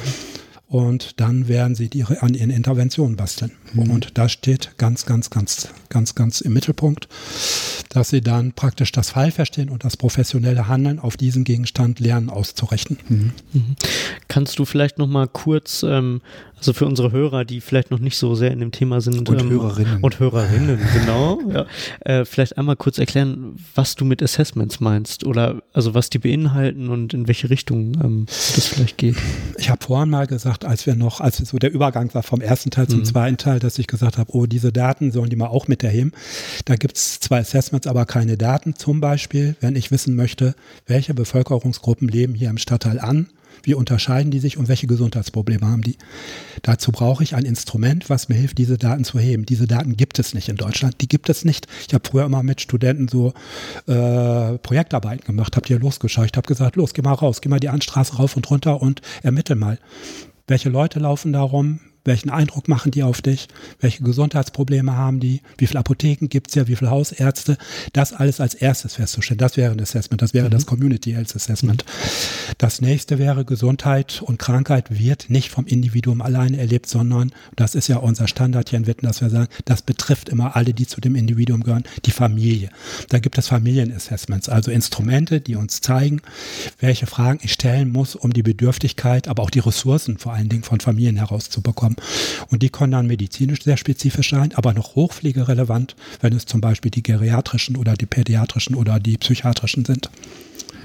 [0.67, 3.51] Und dann werden sie die an ihren Interventionen basteln.
[3.73, 3.91] Mhm.
[3.91, 7.07] Und da steht ganz, ganz, ganz, ganz, ganz im Mittelpunkt,
[7.95, 12.99] dass sie dann praktisch das Fallverstehen und das professionelle Handeln auf diesem Gegenstand lernen auszurechnen.
[13.07, 13.31] Mhm.
[13.53, 13.75] Mhm.
[14.27, 16.21] Kannst du vielleicht noch mal kurz ähm,
[16.57, 19.29] also für unsere Hörer, die vielleicht noch nicht so sehr in dem Thema sind.
[19.29, 19.99] Und ähm, Hörerinnen.
[20.01, 21.39] Und Hörerinnen, genau.
[21.55, 21.65] Ja.
[21.99, 26.89] Äh, vielleicht einmal kurz erklären, was du mit Assessments meinst oder also was die beinhalten
[26.89, 29.15] und in welche Richtung ähm, das vielleicht geht.
[29.57, 32.71] Ich habe vorhin mal gesagt, als wir noch, als so der Übergang war vom ersten
[32.71, 33.05] Teil zum mhm.
[33.05, 36.13] zweiten Teil, dass ich gesagt habe, oh, diese Daten sollen die mal auch mit erheben.
[36.65, 38.75] Da gibt es zwei Assessments, aber keine Daten.
[38.75, 40.55] Zum Beispiel, wenn ich wissen möchte,
[40.85, 43.27] welche Bevölkerungsgruppen leben hier im Stadtteil an
[43.63, 45.97] wie unterscheiden die sich und welche Gesundheitsprobleme haben die?
[46.61, 49.45] Dazu brauche ich ein Instrument, was mir hilft, diese Daten zu heben.
[49.45, 51.01] Diese Daten gibt es nicht in Deutschland.
[51.01, 51.67] Die gibt es nicht.
[51.87, 53.33] Ich habe früher immer mit Studenten so
[53.87, 56.37] äh, Projektarbeiten gemacht, habe hier losgeschaut.
[56.37, 59.55] Habe gesagt, los, geh mal raus, geh mal die Anstraße rauf und runter und ermittel
[59.55, 59.79] mal.
[60.47, 61.79] Welche Leute laufen da rum?
[62.05, 63.47] Welchen Eindruck machen die auf dich,
[63.79, 67.57] welche Gesundheitsprobleme haben die, wie viele Apotheken gibt es ja, wie viele Hausärzte,
[67.93, 69.39] das alles als erstes festzustellen.
[69.39, 70.51] Das wäre ein Assessment, das wäre mhm.
[70.51, 71.83] das Community Health Assessment.
[72.57, 77.87] Das nächste wäre Gesundheit und Krankheit wird nicht vom Individuum alleine erlebt, sondern das ist
[77.87, 81.01] ja unser Standard hier in Witten, dass wir sagen, das betrifft immer alle, die zu
[81.01, 82.69] dem Individuum gehören, die Familie.
[83.09, 86.21] Da gibt es Familienassessments, also Instrumente, die uns zeigen,
[86.79, 90.63] welche Fragen ich stellen muss, um die Bedürftigkeit, aber auch die Ressourcen vor allen Dingen
[90.63, 91.94] von Familien herauszubekommen.
[92.49, 96.91] Und die können dann medizinisch sehr spezifisch sein, aber noch hochpflegerelevant, wenn es zum Beispiel
[96.91, 100.09] die geriatrischen oder die pädiatrischen oder die psychiatrischen sind.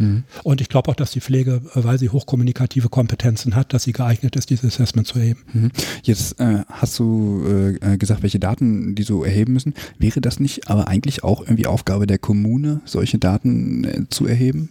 [0.01, 0.25] Mhm.
[0.43, 3.93] Und ich glaube auch, dass die Pflege, äh, weil sie hochkommunikative Kompetenzen hat, dass sie
[3.93, 5.41] geeignet ist, dieses Assessment zu erheben.
[5.53, 5.71] Mhm.
[6.03, 7.45] Jetzt äh, hast du
[7.81, 9.75] äh, gesagt, welche Daten die so erheben müssen.
[9.99, 14.71] Wäre das nicht aber eigentlich auch irgendwie Aufgabe der Kommune, solche Daten äh, zu erheben?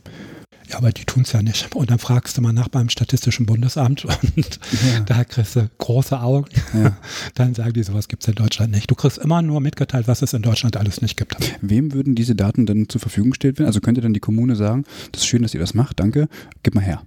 [0.69, 1.75] Ja, aber die tun es ja nicht.
[1.75, 4.05] Und dann fragst du mal nach beim Statistischen Bundesamt
[4.35, 4.99] und ja.
[5.05, 6.47] da kriegst du große Augen.
[6.73, 6.97] Ja.
[7.35, 8.89] Dann sagen die, sowas gibt es in Deutschland nicht.
[8.89, 11.35] Du kriegst immer nur mitgeteilt, was es in Deutschland alles nicht gibt.
[11.61, 13.67] Wem würden diese Daten dann zur Verfügung gestellt werden?
[13.67, 16.27] Also könnte dann die Kommune sagen, das ist schön, dass ihr das macht, danke,
[16.63, 17.01] gib mal her.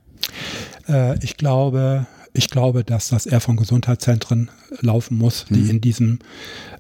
[0.89, 5.71] Äh, ich glaube, ich glaube, dass das eher von Gesundheitszentren laufen muss, die mhm.
[5.71, 6.19] in diesem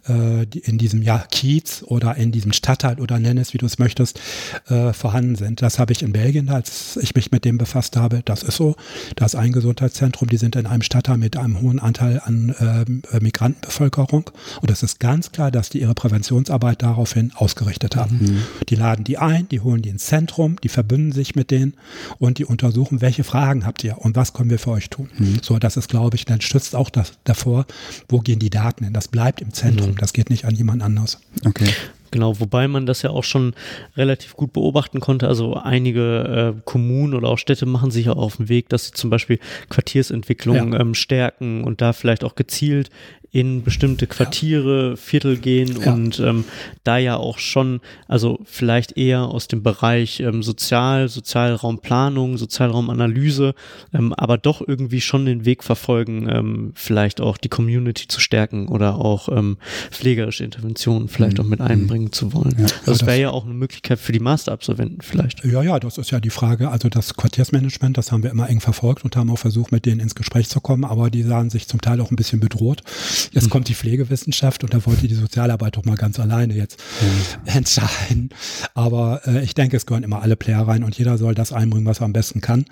[0.09, 3.66] äh, die in diesem ja, Kiez oder in diesem Stadtteil oder nenn es, wie du
[3.66, 4.20] es möchtest,
[4.68, 5.62] äh, vorhanden sind.
[5.62, 8.22] Das habe ich in Belgien, als ich mich mit dem befasst habe.
[8.24, 8.76] Das ist so.
[9.16, 13.20] Da ist ein Gesundheitszentrum, die sind in einem Stadtteil mit einem hohen Anteil an äh,
[13.20, 14.30] Migrantenbevölkerung.
[14.61, 18.18] Und es ist ganz klar, dass die ihre Präventionsarbeit daraufhin ausgerichtet haben.
[18.18, 18.42] Mhm.
[18.68, 21.74] Die laden die ein, die holen die ins Zentrum, die verbünden sich mit denen
[22.18, 25.09] und die untersuchen, welche Fragen habt ihr und was können wir für euch tun.
[25.18, 25.41] Mhm.
[25.43, 27.66] So, das ist, glaube ich, dann stützt auch das davor,
[28.09, 28.93] wo gehen die Daten hin.
[28.93, 29.90] Das bleibt im Zentrum.
[29.90, 29.97] Mhm.
[29.97, 31.20] Das geht nicht an jemand anders.
[31.45, 31.68] Okay.
[32.12, 33.55] Genau, wobei man das ja auch schon
[33.97, 35.26] relativ gut beobachten konnte.
[35.26, 38.93] Also einige äh, Kommunen oder auch Städte machen sich ja auf den Weg, dass sie
[38.93, 39.38] zum Beispiel
[39.70, 40.80] Quartiersentwicklung ja.
[40.80, 42.90] ähm, stärken und da vielleicht auch gezielt
[43.33, 44.97] in bestimmte Quartiere, ja.
[44.97, 45.93] Viertel gehen ja.
[45.93, 46.45] und ähm,
[46.85, 53.55] da ja auch schon, also vielleicht eher aus dem Bereich ähm, Sozial, Sozialraumplanung, Sozialraumanalyse,
[53.95, 58.68] ähm, aber doch irgendwie schon den Weg verfolgen, ähm, vielleicht auch die Community zu stärken
[58.68, 59.57] oder auch ähm,
[59.91, 61.45] pflegerische Interventionen vielleicht mhm.
[61.45, 62.12] auch mit einbringen mhm.
[62.12, 62.55] zu wollen.
[62.59, 65.43] Ja, also das wäre ja auch eine Möglichkeit für die Masterabsolventen vielleicht.
[65.43, 66.70] Ja, ja, das ist ja die Frage.
[66.70, 70.01] Also das Quartiersmanagement, das haben wir immer eng verfolgt und haben auch versucht, mit denen
[70.01, 72.83] ins Gespräch zu kommen, aber die sahen sich zum Teil auch ein bisschen bedroht.
[73.32, 73.50] Jetzt mhm.
[73.50, 77.48] kommt die Pflegewissenschaft und da wollte die Sozialarbeit doch mal ganz alleine jetzt mhm.
[77.48, 78.30] entscheiden.
[78.74, 81.86] Aber äh, ich denke, es gehören immer alle Player rein und jeder soll das einbringen,
[81.86, 82.64] was er am besten kann.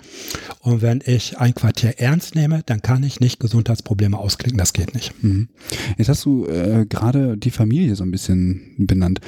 [0.59, 4.57] Und wenn ich ein Quartier ernst nehme, dann kann ich nicht Gesundheitsprobleme ausklicken.
[4.57, 5.13] Das geht nicht.
[5.23, 5.49] Mhm.
[5.97, 9.19] Jetzt hast du äh, gerade die Familie so ein bisschen benannt.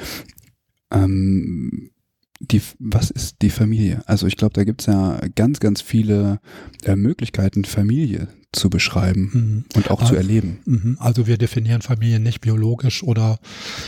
[0.90, 1.90] Ähm,
[2.40, 4.02] die, was ist die Familie?
[4.06, 6.40] Also ich glaube, da gibt es ja ganz, ganz viele
[6.84, 9.64] äh, Möglichkeiten, Familie zu beschreiben mhm.
[9.74, 10.58] und auch also, zu erleben.
[10.64, 10.96] Mhm.
[11.00, 13.38] Also wir definieren Familie nicht biologisch oder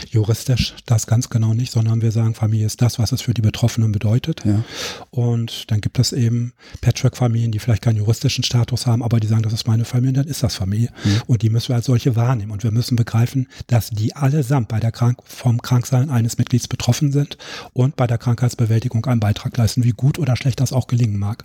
[0.09, 3.41] juristisch, das ganz genau nicht, sondern wir sagen, Familie ist das, was es für die
[3.41, 4.43] Betroffenen bedeutet.
[4.45, 4.63] Ja.
[5.09, 9.43] Und dann gibt es eben Patchwork-Familien, die vielleicht keinen juristischen Status haben, aber die sagen,
[9.43, 10.89] das ist meine Familie, dann ist das Familie.
[11.03, 11.21] Mhm.
[11.27, 12.51] Und die müssen wir als solche wahrnehmen.
[12.51, 17.11] Und wir müssen begreifen, dass die allesamt bei der Krank vom Kranksein eines Mitglieds betroffen
[17.11, 17.37] sind
[17.73, 21.43] und bei der Krankheitsbewältigung einen Beitrag leisten, wie gut oder schlecht das auch gelingen mag.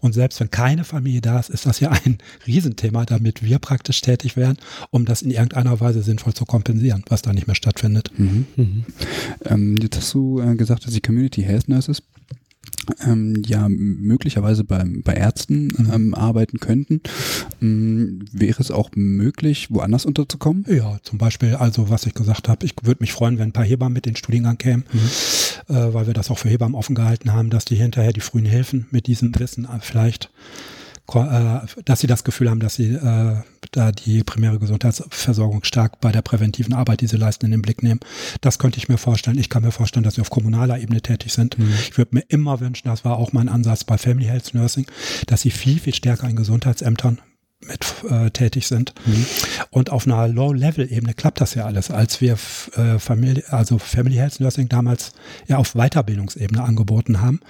[0.00, 2.18] Und selbst wenn keine Familie da ist, ist das ja ein
[2.60, 4.58] riesiges Riesenthema, damit wir praktisch tätig werden,
[4.90, 8.10] um das in irgendeiner Weise sinnvoll zu kompensieren, was da nicht mehr stattfindet.
[8.16, 8.46] Mhm.
[8.56, 8.84] Mhm.
[9.44, 12.02] Ähm, jetzt hast du äh, gesagt, dass die Community Health Nurses
[13.06, 15.90] ähm, ja möglicherweise bei, bei Ärzten mhm.
[15.92, 17.00] ähm, arbeiten könnten.
[17.62, 20.64] Ähm, wäre es auch möglich, woanders unterzukommen?
[20.68, 23.64] Ja, zum Beispiel, also was ich gesagt habe, ich würde mich freuen, wenn ein paar
[23.64, 25.74] Hebammen mit in den Studiengang kämen, mhm.
[25.74, 28.46] äh, weil wir das auch für Hebammen offen gehalten haben, dass die hinterher die frühen
[28.46, 30.30] Hilfen mit diesem Wissen äh, vielleicht
[31.84, 33.36] dass sie das Gefühl haben, dass sie äh,
[33.72, 37.82] da die primäre Gesundheitsversorgung stark bei der präventiven Arbeit, die sie leisten, in den Blick
[37.82, 38.00] nehmen.
[38.40, 39.38] Das könnte ich mir vorstellen.
[39.38, 41.58] Ich kann mir vorstellen, dass sie auf kommunaler Ebene tätig sind.
[41.58, 41.72] Mhm.
[41.80, 44.86] Ich würde mir immer wünschen, das war auch mein Ansatz bei Family Health Nursing,
[45.26, 47.18] dass sie viel, viel stärker in Gesundheitsämtern
[47.66, 48.94] mit äh, tätig sind.
[49.04, 49.26] Mhm.
[49.70, 51.90] Und auf einer Low-Level-Ebene klappt das ja alles.
[51.90, 55.12] Als wir äh, Familie, also Family Health Nursing damals
[55.46, 57.40] ja auf Weiterbildungsebene angeboten haben,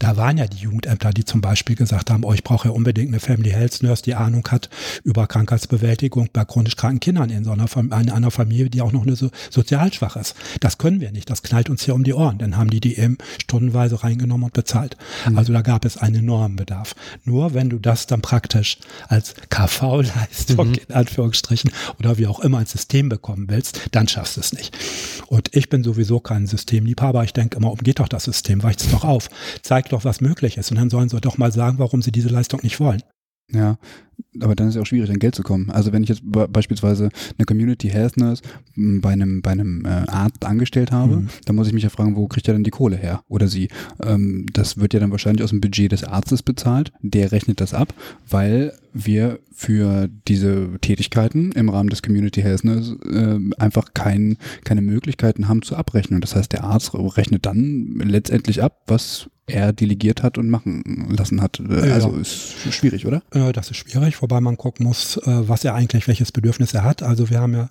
[0.00, 3.08] da waren ja die Jugendämter, die zum Beispiel gesagt haben, oh, ich brauche ja unbedingt
[3.08, 4.70] eine Family Health Nurse, die Ahnung hat
[5.04, 9.02] über Krankheitsbewältigung bei chronisch kranken Kindern in so einer, in einer Familie, die auch noch
[9.02, 10.34] eine so, sozial schwach ist.
[10.58, 11.30] Das können wir nicht.
[11.30, 12.38] Das knallt uns hier um die Ohren.
[12.38, 14.96] Dann haben die die eben stundenweise reingenommen und bezahlt.
[15.28, 15.38] Mhm.
[15.38, 16.96] Also da gab es einen enormen Bedarf.
[17.24, 19.34] Nur wenn du das dann praktisch als
[19.70, 20.78] KV-Leistung mhm.
[20.88, 24.76] in Anführungsstrichen oder wie auch immer ein System bekommen willst, dann schaffst du es nicht.
[25.26, 27.24] Und ich bin sowieso kein Systemliebhaber.
[27.24, 29.28] Ich denke immer, umgeht doch das System, weicht es doch auf,
[29.62, 30.70] zeigt doch, was möglich ist.
[30.70, 33.02] Und dann sollen sie doch mal sagen, warum sie diese Leistung nicht wollen.
[33.52, 33.78] Ja,
[34.40, 35.70] aber dann ist es auch schwierig, an Geld zu kommen.
[35.70, 38.42] Also wenn ich jetzt beispielsweise eine Community Health Nurse
[38.76, 41.28] bei einem, bei einem äh, Arzt angestellt habe, mhm.
[41.46, 43.22] dann muss ich mich ja fragen, wo kriegt er denn die Kohle her?
[43.28, 43.68] Oder sie.
[44.02, 46.92] Ähm, das wird ja dann wahrscheinlich aus dem Budget des Arztes bezahlt.
[47.02, 47.92] Der rechnet das ab,
[48.28, 54.82] weil wir für diese Tätigkeiten im Rahmen des Community Health Nurse äh, einfach kein, keine
[54.82, 56.20] Möglichkeiten haben zu abrechnen.
[56.20, 61.40] Das heißt, der Arzt rechnet dann letztendlich ab, was er delegiert hat und machen lassen
[61.42, 61.58] hat.
[61.58, 61.94] Ja.
[61.94, 63.22] Also ist schwierig, oder?
[63.30, 67.02] Das ist schwierig, wobei man gucken muss, äh, was er eigentlich, welches Bedürfnis er hat.
[67.02, 67.70] Also wir haben ja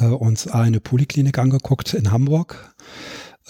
[0.00, 2.72] äh, uns eine Poliklinik angeguckt in Hamburg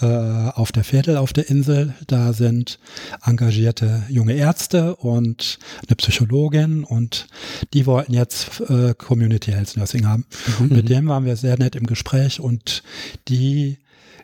[0.01, 1.93] äh, auf der Viertel auf der Insel.
[2.07, 2.79] Da sind
[3.23, 7.27] engagierte junge Ärzte und eine Psychologin und
[7.73, 10.25] die wollten jetzt äh, Community Health Nursing haben.
[10.59, 10.75] Mhm.
[10.75, 12.83] Mit dem waren wir sehr nett im Gespräch und
[13.27, 13.77] die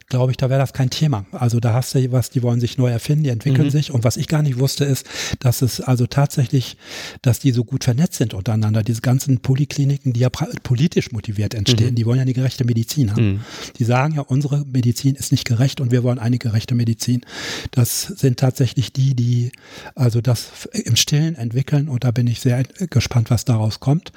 [0.09, 1.25] glaube ich, da wäre das kein Thema.
[1.31, 3.71] Also da hast du was, die wollen sich neu erfinden, die entwickeln mhm.
[3.71, 3.91] sich.
[3.91, 5.05] Und was ich gar nicht wusste, ist,
[5.39, 6.77] dass es also tatsächlich,
[7.21, 8.83] dass die so gut vernetzt sind untereinander.
[8.83, 11.95] Diese ganzen Polikliniken, die ja politisch motiviert entstehen, mhm.
[11.95, 13.33] die wollen ja eine gerechte Medizin haben.
[13.33, 13.39] Mhm.
[13.77, 17.21] Die sagen ja, unsere Medizin ist nicht gerecht und wir wollen eine gerechte Medizin.
[17.71, 19.51] Das sind tatsächlich die, die
[19.93, 24.11] also das im Stillen entwickeln und da bin ich sehr gespannt, was daraus kommt.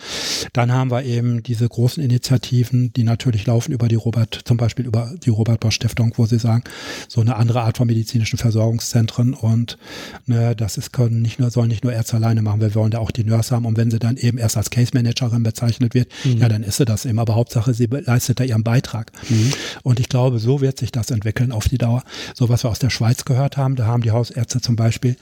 [0.55, 4.87] Dann haben wir eben diese großen Initiativen, die natürlich laufen über die Robert, zum Beispiel
[4.87, 6.63] über die Robert Bosch Stiftung, wo sie sagen,
[7.09, 9.79] so eine andere Art von medizinischen Versorgungszentren und
[10.27, 12.99] ne, das ist, können nicht nur, sollen nicht nur Ärzte alleine machen, wir wollen da
[12.99, 16.09] auch die Nurse haben und wenn sie dann eben erst als Case Managerin bezeichnet wird,
[16.25, 16.39] mhm.
[16.39, 19.11] ja, dann ist sie das eben, aber Hauptsache, sie leistet da ihren Beitrag.
[19.29, 19.53] Mhm.
[19.83, 22.05] Und ich glaube, so wird sich das entwickeln auf die Dauer.
[22.35, 25.17] So was wir aus der Schweiz gehört haben, da haben die Hausärzte zum Beispiel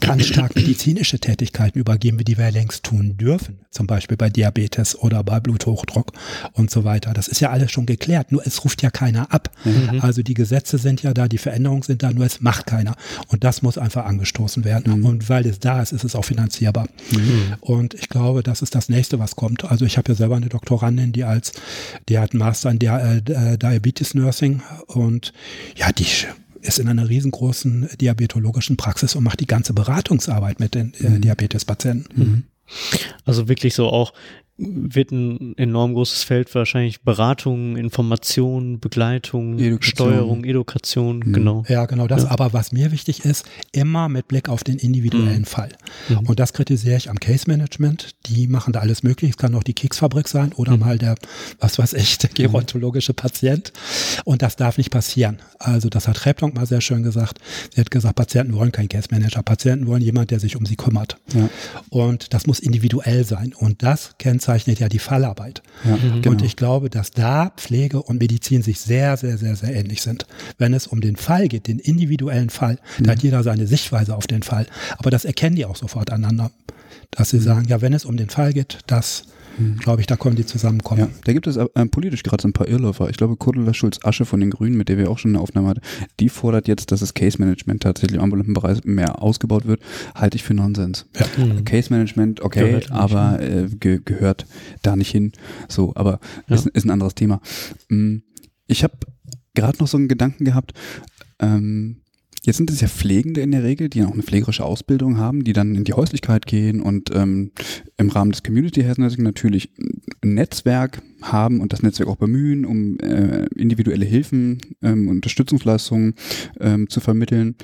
[0.00, 3.60] ganz stark medizinische Tätigkeiten übergeben, wie die wir längst tun dürfen.
[3.70, 6.12] Zum Beispiel bei Diabetes oder bei Bluthochdruck
[6.54, 7.12] und so weiter.
[7.12, 9.50] Das ist ja alles schon geklärt, nur es ruft ja keiner ab.
[9.64, 9.99] Mhm.
[10.00, 10.04] Mhm.
[10.04, 12.96] Also die Gesetze sind ja da, die Veränderungen sind da, nur es macht keiner.
[13.28, 14.98] Und das muss einfach angestoßen werden.
[15.00, 15.06] Mhm.
[15.06, 16.88] Und weil es da ist, ist es auch finanzierbar.
[17.12, 17.54] Mhm.
[17.60, 19.64] Und ich glaube, das ist das nächste, was kommt.
[19.64, 21.52] Also ich habe ja selber eine Doktorandin, die als,
[22.08, 25.32] die hat einen Master in Di äh, Diabetes Nursing und
[25.76, 26.06] ja, die
[26.62, 31.20] ist in einer riesengroßen diabetologischen Praxis und macht die ganze Beratungsarbeit mit den äh, mhm.
[31.22, 32.18] Diabetespatienten.
[32.18, 32.44] Mhm.
[33.24, 34.12] Also wirklich so auch
[34.60, 39.82] wird ein enorm großes Feld wahrscheinlich Beratung, Information, Begleitung, Edukation.
[39.82, 41.32] Steuerung, Education, mhm.
[41.32, 41.64] genau.
[41.68, 42.24] Ja, genau das.
[42.24, 42.30] Ja.
[42.30, 45.46] Aber was mir wichtig ist, immer mit Blick auf den individuellen mhm.
[45.46, 45.70] Fall.
[46.08, 46.18] Mhm.
[46.20, 48.14] Und das kritisiere ich am Case Management.
[48.26, 49.32] Die machen da alles möglich.
[49.32, 50.80] Es kann auch die Keksfabrik sein oder mhm.
[50.80, 51.14] mal der,
[51.58, 53.72] was weiß ich, der gerontologische Patient.
[54.24, 55.38] Und das darf nicht passieren.
[55.58, 57.38] Also das hat Replonk mal sehr schön gesagt.
[57.74, 59.42] Sie hat gesagt, Patienten wollen keinen Case Manager.
[59.42, 61.16] Patienten wollen jemand, der sich um sie kümmert.
[61.34, 61.48] Ja.
[61.90, 63.52] Und das muss individuell sein.
[63.54, 65.62] Und das kennzeichnet ja die Fallarbeit.
[65.84, 66.26] Ja, mhm.
[66.26, 70.26] Und ich glaube, dass da Pflege und Medizin sich sehr, sehr, sehr, sehr ähnlich sind.
[70.58, 73.04] Wenn es um den Fall geht, den individuellen Fall, mhm.
[73.04, 74.66] da hat jeder seine Sichtweise auf den Fall.
[74.98, 76.50] Aber das erkennen die auch sofort aneinander.
[77.10, 79.24] Dass sie sagen, ja, wenn es um den Fall geht, das
[79.60, 79.76] Mhm.
[79.76, 81.00] Glaube ich, da können die zusammenkommen.
[81.00, 83.10] Ja, da gibt es äh, politisch gerade so ein paar Irrläufer.
[83.10, 85.80] Ich glaube, Cordula Schulz-Asche von den Grünen, mit der wir auch schon eine Aufnahme hatten,
[86.18, 89.82] die fordert jetzt, dass das Case-Management tatsächlich im ambulanten Bereich mehr ausgebaut wird.
[90.14, 91.06] Halte ich für Nonsens.
[91.18, 91.44] Ja.
[91.44, 91.64] Mhm.
[91.64, 94.46] Case-Management, okay, aber äh, ge gehört
[94.82, 95.32] da nicht hin.
[95.68, 96.56] So, aber ja.
[96.56, 97.40] ist, ist ein anderes Thema.
[97.88, 98.18] Mm,
[98.66, 98.94] ich habe
[99.54, 100.72] gerade noch so einen Gedanken gehabt,
[101.40, 102.02] ähm,
[102.42, 105.52] Jetzt sind es ja Pflegende in der Regel, die auch eine pflegerische Ausbildung haben, die
[105.52, 107.52] dann in die Häuslichkeit gehen und ähm,
[107.98, 109.70] im Rahmen des Community Health Nursing natürlich
[110.22, 116.14] ein Netzwerk haben und das Netzwerk auch bemühen, um äh, individuelle Hilfen, ähm, Unterstützungsleistungen
[116.60, 117.56] ähm, zu vermitteln.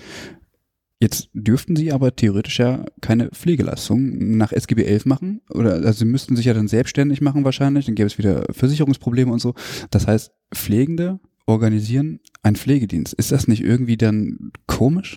[1.01, 6.05] Jetzt dürften sie aber theoretisch ja keine Pflegeleistung nach SGB 11 machen oder also sie
[6.07, 9.55] müssten sich ja dann selbstständig machen wahrscheinlich, dann gäbe es wieder Versicherungsprobleme und so.
[9.91, 13.15] Das heißt, Pflegende organisieren einen Pflegedienst.
[13.15, 15.17] Ist das nicht irgendwie dann komisch?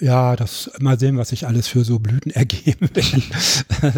[0.00, 2.88] Ja, das mal sehen, was sich alles für so Blüten ergeben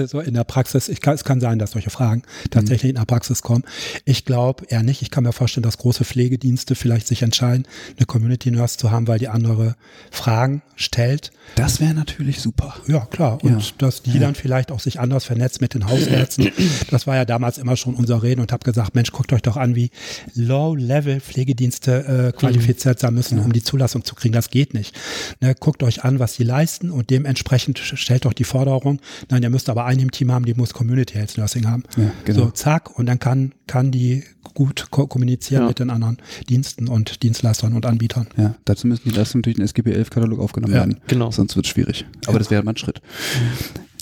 [0.07, 0.89] so in der Praxis.
[0.89, 2.91] Ich kann, es kann sein, dass solche Fragen tatsächlich mhm.
[2.91, 3.65] in der Praxis kommen.
[4.05, 5.03] Ich glaube eher nicht.
[5.03, 9.09] Ich kann mir vorstellen, dass große Pflegedienste vielleicht sich entscheiden, eine Community Nurse zu haben,
[9.09, 9.77] weil die andere
[10.11, 11.31] Fragen stellt.
[11.55, 12.77] Das wäre natürlich super.
[12.87, 13.43] Ja, klar.
[13.43, 13.73] Und ja.
[13.79, 14.21] dass die ja.
[14.21, 16.51] dann vielleicht auch sich anders vernetzt mit den Hausärzten.
[16.91, 19.57] Das war ja damals immer schon unser Reden und habe gesagt, Mensch, guckt euch doch
[19.57, 19.91] an, wie
[20.35, 23.45] Low-Level-Pflegedienste äh, qualifiziert sein müssen, ja.
[23.45, 24.35] um die Zulassung zu kriegen.
[24.35, 24.95] Das geht nicht.
[25.41, 29.51] Ne, guckt euch an, was sie leisten und dementsprechend stellt doch die Forderung, nein, ihr
[29.51, 31.85] müsst aber einen im Team haben, die muss Community Health Nursing haben.
[31.97, 32.45] Ja, genau.
[32.45, 34.25] So, zack, und dann kann, kann die
[34.55, 35.69] gut ko kommunizieren ja.
[35.69, 36.19] mit den anderen
[36.49, 38.29] Diensten und Dienstleistern und Anbietern.
[38.37, 41.01] Ja, dazu müssen die Leistungen durch den SGB 11 Katalog aufgenommen ja, werden.
[41.07, 41.31] Genau.
[41.31, 42.05] Sonst wird es schwierig.
[42.27, 42.39] Aber ja.
[42.39, 43.01] das wäre mal ein Schritt.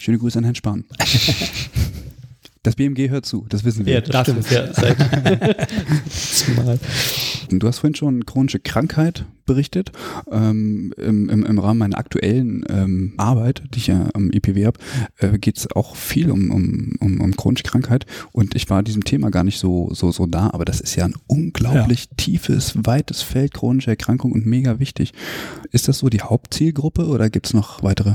[0.00, 0.84] Schöne Grüße an Herrn Spahn.
[2.66, 3.94] Das BMG hört zu, das wissen wir.
[3.94, 4.50] Ja, das, das stimmt.
[4.50, 4.98] Ja, seit
[6.56, 6.80] Mal.
[7.48, 9.92] Du hast vorhin schon chronische Krankheit berichtet.
[10.30, 14.80] Ähm, im, im, Im Rahmen meiner aktuellen ähm, Arbeit, die ich ja am IPW habe,
[15.18, 18.04] äh, geht es auch viel um, um, um, um chronische Krankheit.
[18.32, 21.04] Und ich war diesem Thema gar nicht so, so, so da, aber das ist ja
[21.04, 22.10] ein unglaublich ja.
[22.16, 25.12] tiefes, weites Feld chronische Erkrankung und mega wichtig.
[25.70, 28.14] Ist das so die Hauptzielgruppe oder gibt es noch weitere?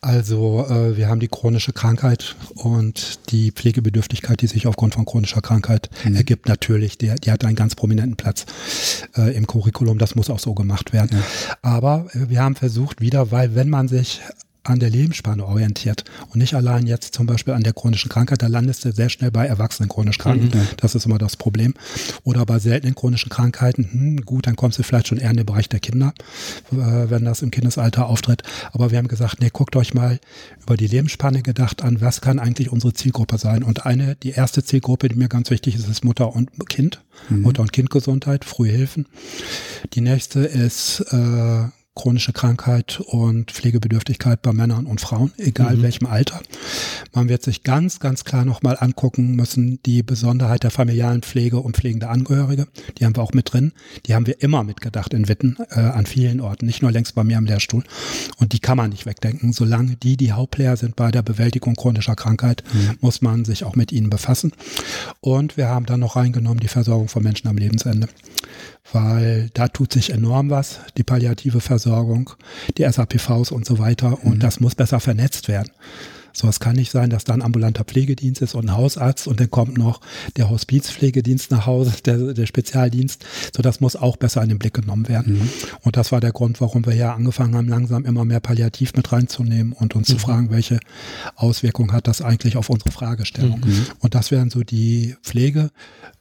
[0.00, 5.40] Also äh, wir haben die chronische Krankheit und die Pflegebedürftigkeit, die sich aufgrund von chronischer
[5.40, 6.16] Krankheit mhm.
[6.16, 6.98] ergibt, natürlich.
[6.98, 8.46] Die, die hat einen ganz prominenten Platz
[9.16, 9.98] äh, im Curriculum.
[9.98, 11.18] Das muss auch so gemacht werden.
[11.18, 11.56] Ja.
[11.62, 14.20] Aber äh, wir haben versucht wieder, weil wenn man sich
[14.68, 18.42] an der Lebensspanne orientiert und nicht allein jetzt zum Beispiel an der chronischen Krankheit.
[18.42, 20.46] Da landest du sehr schnell bei Erwachsenen chronisch Kranken.
[20.46, 20.68] Mhm.
[20.78, 21.74] Das ist immer das Problem.
[22.24, 25.46] Oder bei seltenen chronischen Krankheiten, hm, gut, dann kommst du vielleicht schon eher in den
[25.46, 26.12] Bereich der Kinder,
[26.72, 28.42] äh, wenn das im Kindesalter auftritt.
[28.72, 30.18] Aber wir haben gesagt, nee, guckt euch mal
[30.62, 33.62] über die Lebensspanne gedacht an, was kann eigentlich unsere Zielgruppe sein?
[33.62, 37.02] Und eine, die erste Zielgruppe, die mir ganz wichtig ist, ist Mutter und Kind.
[37.28, 37.42] Mhm.
[37.42, 39.06] Mutter- und Kindgesundheit, frühe Hilfen.
[39.94, 45.82] Die nächste ist äh, chronische Krankheit und Pflegebedürftigkeit bei Männern und Frauen, egal mhm.
[45.82, 46.40] welchem Alter.
[47.12, 51.76] Man wird sich ganz, ganz klar nochmal angucken müssen, die Besonderheit der familialen Pflege und
[51.76, 52.68] pflegende Angehörige.
[52.98, 53.72] Die haben wir auch mit drin.
[54.04, 57.24] Die haben wir immer mitgedacht in Witten, äh, an vielen Orten, nicht nur längst bei
[57.24, 57.82] mir am Lehrstuhl.
[58.36, 59.52] Und die kann man nicht wegdenken.
[59.52, 62.98] Solange die die Hauptplayer sind bei der Bewältigung chronischer Krankheit, mhm.
[63.00, 64.52] muss man sich auch mit ihnen befassen.
[65.20, 68.08] Und wir haben dann noch reingenommen die Versorgung von Menschen am Lebensende
[68.92, 72.30] weil da tut sich enorm was, die palliative Versorgung,
[72.76, 74.40] die SAPVs und so weiter und mhm.
[74.40, 75.70] das muss besser vernetzt werden.
[76.36, 79.40] So, es kann nicht sein, dass da ein ambulanter Pflegedienst ist und ein Hausarzt und
[79.40, 80.02] dann kommt noch
[80.36, 83.24] der Hospizpflegedienst nach Hause, der, der Spezialdienst.
[83.56, 85.38] So, das muss auch besser in den Blick genommen werden.
[85.38, 85.50] Mhm.
[85.80, 89.10] Und das war der Grund, warum wir ja angefangen haben, langsam immer mehr Palliativ mit
[89.12, 90.12] reinzunehmen und uns mhm.
[90.12, 90.78] zu fragen, welche
[91.36, 93.60] Auswirkungen hat das eigentlich auf unsere Fragestellung.
[93.64, 93.86] Mhm.
[94.00, 95.70] Und das wären so die Pflege,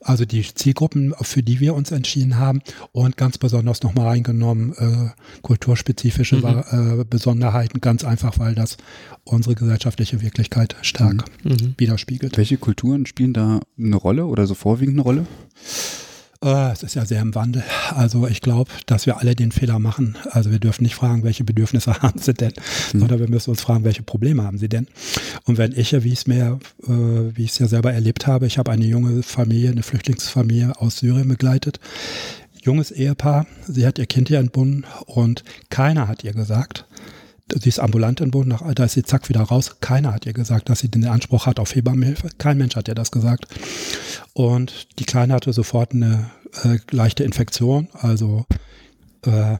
[0.05, 5.09] also die Zielgruppen, für die wir uns entschieden haben und ganz besonders nochmal reingenommen, äh,
[5.41, 7.01] kulturspezifische mhm.
[7.01, 8.77] äh, Besonderheiten, ganz einfach, weil das
[9.23, 11.51] unsere gesellschaftliche Wirklichkeit stark mhm.
[11.51, 11.75] mhm.
[11.77, 12.37] widerspiegelt.
[12.37, 15.25] Welche Kulturen spielen da eine Rolle oder so vorwiegend eine Rolle?
[16.45, 17.63] Äh, es ist ja sehr im Wandel.
[17.93, 20.15] Also ich glaube, dass wir alle den Fehler machen.
[20.29, 22.53] Also wir dürfen nicht fragen, welche Bedürfnisse haben sie denn,
[22.93, 22.99] mhm.
[22.99, 24.87] sondern wir müssen uns fragen, welche Probleme haben sie denn.
[25.45, 28.45] Und wenn ich, wie ich es mir, äh, wie ich es ja selber erlebt habe,
[28.45, 31.79] ich habe eine junge Familie, eine Flüchtlingsfamilie aus Syrien begleitet,
[32.61, 36.85] junges Ehepaar, sie hat ihr Kind hier entbunden und keiner hat ihr gesagt,
[37.53, 39.77] sie ist ambulant entbunden, nach, da ist sie zack wieder raus.
[39.79, 42.29] Keiner hat ihr gesagt, dass sie den Anspruch hat auf Hebammenhilfe.
[42.37, 43.45] Kein Mensch hat ihr das gesagt.
[44.33, 46.31] Und die Kleine hatte sofort eine
[46.63, 48.45] äh, leichte Infektion, also
[49.27, 49.57] äh,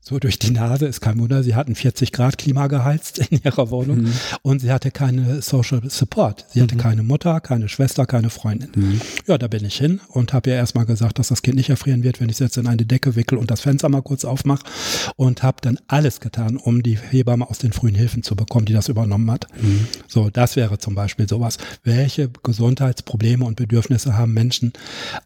[0.00, 1.42] so durch die Nase, ist kein Wunder.
[1.42, 4.12] Sie hatten 40 Grad Klima geheizt in ihrer Wohnung mhm.
[4.42, 6.46] und sie hatte keine Social Support.
[6.50, 6.80] Sie hatte mhm.
[6.80, 8.70] keine Mutter, keine Schwester, keine Freundin.
[8.74, 9.00] Mhm.
[9.26, 12.02] Ja, da bin ich hin und habe ihr erstmal gesagt, dass das Kind nicht erfrieren
[12.02, 14.64] wird, wenn ich es jetzt in eine Decke wickel und das Fenster mal kurz aufmache
[15.16, 18.72] und habe dann alles getan, um die Hebamme aus den frühen Hilfen zu bekommen, die
[18.72, 19.46] das übernommen hat.
[19.60, 19.86] Mhm.
[20.06, 21.58] So, das wäre zum Beispiel sowas.
[21.84, 24.72] Welche Gesundheitsprobleme und Bedürfnisse haben Menschen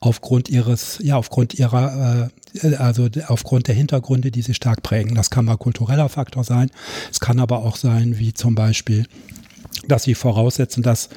[0.01, 2.31] aufgrund ihres, ja, aufgrund ihrer,
[2.63, 5.15] äh, also aufgrund der Hintergründe, die sie stark prägen.
[5.15, 6.71] Das kann mal kultureller Faktor sein.
[7.11, 9.07] Es kann aber auch sein, wie zum Beispiel
[9.89, 11.09] dass sie voraussetzen, dass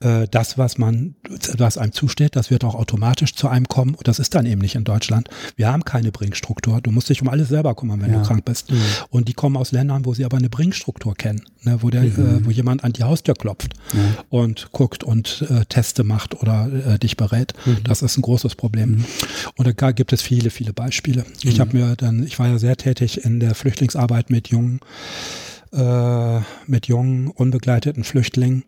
[0.00, 1.14] äh, das, was man,
[1.56, 3.94] was einem zusteht, das wird auch automatisch zu einem kommen.
[3.94, 5.28] Und das ist dann eben nicht in Deutschland.
[5.56, 6.80] Wir haben keine Bringstruktur.
[6.80, 8.18] Du musst dich um alles selber kümmern, wenn ja.
[8.18, 8.70] du krank bist.
[8.70, 8.82] Mhm.
[9.10, 12.42] Und die kommen aus Ländern, wo sie aber eine Bringstruktur kennen, ne, wo der, mhm.
[12.42, 14.16] äh, wo jemand an die Haustür klopft mhm.
[14.28, 17.54] und guckt und äh, Teste macht oder äh, dich berät.
[17.64, 17.78] Mhm.
[17.84, 18.90] Das ist ein großes Problem.
[18.90, 19.04] Mhm.
[19.56, 21.24] Und da gibt es viele, viele Beispiele.
[21.42, 21.60] Ich mhm.
[21.60, 24.80] habe mir dann, ich war ja sehr tätig in der Flüchtlingsarbeit mit jungen
[25.72, 28.64] äh, mit jungen, unbegleiteten Flüchtlingen.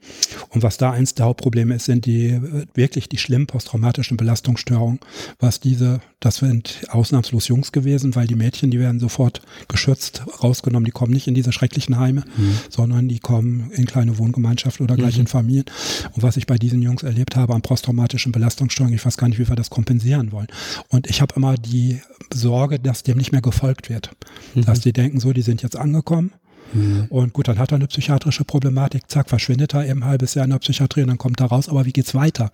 [0.50, 2.40] Und was da eins der Hauptprobleme ist, sind die
[2.74, 5.00] wirklich die schlimmen posttraumatischen Belastungsstörungen.
[5.40, 10.84] Was diese, das sind ausnahmslos Jungs gewesen, weil die Mädchen, die werden sofort geschützt, rausgenommen,
[10.84, 12.58] die kommen nicht in diese schrecklichen Heime, mhm.
[12.68, 15.22] sondern die kommen in kleine Wohngemeinschaften oder gleich mhm.
[15.22, 15.64] in Familien.
[16.12, 19.38] Und was ich bei diesen Jungs erlebt habe an posttraumatischen Belastungsstörungen, ich weiß gar nicht,
[19.38, 20.48] wie wir das kompensieren wollen.
[20.88, 22.00] Und ich habe immer die
[22.32, 24.10] Sorge, dass dem nicht mehr gefolgt wird.
[24.54, 24.64] Mhm.
[24.64, 26.32] Dass die denken, so, die sind jetzt angekommen,
[26.72, 27.06] Mhm.
[27.08, 30.44] Und gut, dann hat er eine psychiatrische Problematik, zack, verschwindet er eben ein halbes Jahr
[30.44, 32.50] in der Psychiatrie und dann kommt er raus, aber wie geht's weiter?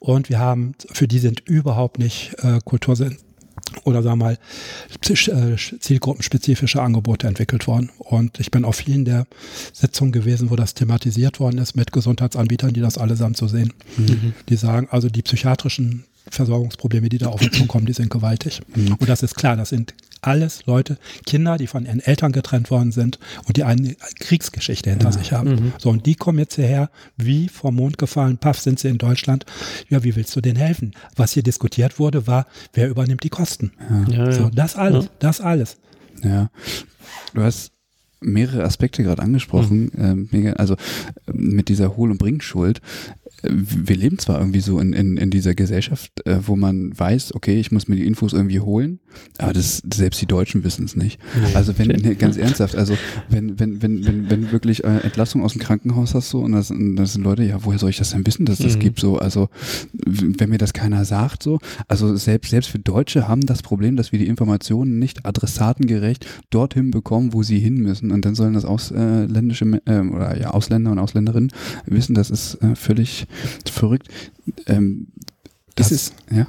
[0.00, 3.18] Und wir haben, für die sind überhaupt nicht äh, Kultursinn
[3.84, 4.38] oder sagen wir mal
[5.08, 7.90] äh, zielgruppenspezifische Angebote entwickelt worden.
[7.98, 9.26] Und ich bin auf vielen der
[9.72, 13.72] Sitzungen gewesen, wo das thematisiert worden ist mit Gesundheitsanbietern, die das allesamt so sehen.
[13.96, 14.32] Mhm.
[14.48, 18.60] Die sagen, also die psychiatrischen Versorgungsprobleme, die da auf uns zukommen, die sind gewaltig.
[18.74, 18.94] Mhm.
[18.94, 22.92] Und das ist klar, das sind alles Leute, Kinder, die von ihren Eltern getrennt worden
[22.92, 25.12] sind und die eine Kriegsgeschichte hinter ja.
[25.12, 25.50] sich haben.
[25.50, 25.72] Mhm.
[25.78, 29.46] So, und die kommen jetzt hierher, wie vom Mond gefallen, paff, sind sie in Deutschland.
[29.88, 30.92] Ja, wie willst du denen helfen?
[31.16, 33.72] Was hier diskutiert wurde, war, wer übernimmt die Kosten?
[34.08, 34.24] Ja.
[34.26, 35.78] Ja, so, das alles, das alles.
[36.22, 36.50] Ja.
[37.34, 37.72] Du hast
[38.20, 40.46] mehrere Aspekte gerade angesprochen, mhm.
[40.46, 40.76] äh, also
[41.32, 42.80] mit dieser Hohl- und Bringschuld
[43.42, 47.60] wir leben zwar irgendwie so in, in, in dieser Gesellschaft, äh, wo man weiß, okay,
[47.60, 48.98] ich muss mir die Infos irgendwie holen,
[49.38, 51.20] aber das, selbst die Deutschen wissen es nicht.
[51.40, 52.96] Nee, also wenn, nee, ganz ernsthaft, also
[53.28, 56.70] wenn, wenn, wenn, wenn, wenn wirklich äh, Entlassung aus dem Krankenhaus hast so und das,
[56.70, 58.80] und das sind Leute, ja, woher soll ich das denn wissen, dass das mhm.
[58.80, 59.48] gibt so, also
[59.94, 64.10] wenn mir das keiner sagt so, also selbst, selbst wir Deutsche haben das Problem, dass
[64.10, 68.10] wir die Informationen nicht adressatengerecht dorthin bekommen, wo sie hin müssen.
[68.10, 71.52] Und dann sollen das ausländische äh, oder ja, Ausländer und Ausländerinnen
[71.86, 73.27] wissen, das ist äh, völlig
[73.70, 74.08] verrückt.
[74.66, 75.08] Ähm,
[75.74, 76.46] das ist, ja.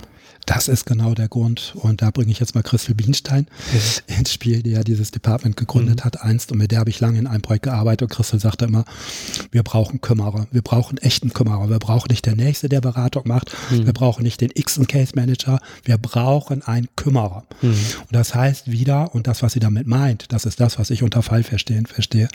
[0.50, 1.74] Das ist genau der Grund.
[1.76, 4.16] Und da bringe ich jetzt mal Christel Bienstein mhm.
[4.18, 6.04] ins Spiel, die ja dieses Department gegründet mhm.
[6.06, 6.52] hat einst.
[6.52, 8.02] Und mit der habe ich lange in einem Projekt gearbeitet.
[8.02, 8.84] Und Christel sagte immer,
[9.52, 10.47] wir brauchen Kümmerer.
[10.52, 11.70] Wir brauchen echten Kümmerer.
[11.70, 13.52] Wir brauchen nicht der Nächste, der Beratung macht.
[13.70, 13.86] Mhm.
[13.86, 15.60] Wir brauchen nicht den x Case Manager.
[15.84, 17.43] Wir brauchen einen Kümmerer.
[17.62, 17.68] Mhm.
[17.68, 21.04] Und das heißt wieder, und das, was sie damit meint, das ist das, was ich
[21.04, 22.28] unter Fall verstehen verstehe,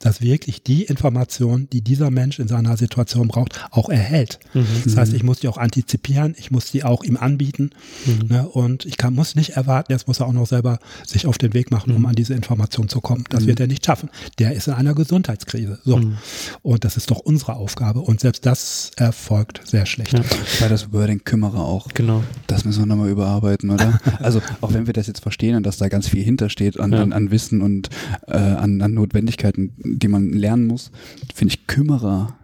[0.00, 4.40] dass wirklich die Information, die dieser Mensch in seiner Situation braucht, auch erhält.
[4.52, 4.66] Mhm.
[4.84, 6.34] Das heißt, ich muss die auch antizipieren.
[6.36, 7.70] Ich muss die auch ihm anbieten Minuten.
[8.06, 8.28] Mhm.
[8.28, 8.48] Ne?
[8.48, 11.54] Und ich kann, muss nicht erwarten, jetzt muss er auch noch selber sich auf den
[11.54, 11.96] Weg machen, mhm.
[11.96, 13.24] um an diese Information zu kommen.
[13.30, 13.48] Das mhm.
[13.48, 14.10] wird er nicht schaffen.
[14.38, 15.78] Der ist in einer Gesundheitskrise.
[15.84, 15.98] So.
[15.98, 16.18] Mhm.
[16.62, 18.00] Und das ist doch unsere Aufgabe.
[18.00, 20.12] Und selbst das erfolgt sehr schlecht.
[20.12, 20.20] Ja.
[20.60, 21.88] Weil das Wording kümmere auch.
[21.94, 22.22] Genau.
[22.46, 24.00] Das müssen wir nochmal überarbeiten, oder?
[24.20, 27.02] also auch wenn wir das jetzt verstehen und dass da ganz viel hintersteht an, ja.
[27.02, 27.90] an, an Wissen und
[28.26, 30.90] äh, an, an Notwendigkeiten, die man lernen muss,
[31.34, 32.34] finde ich Kümmerer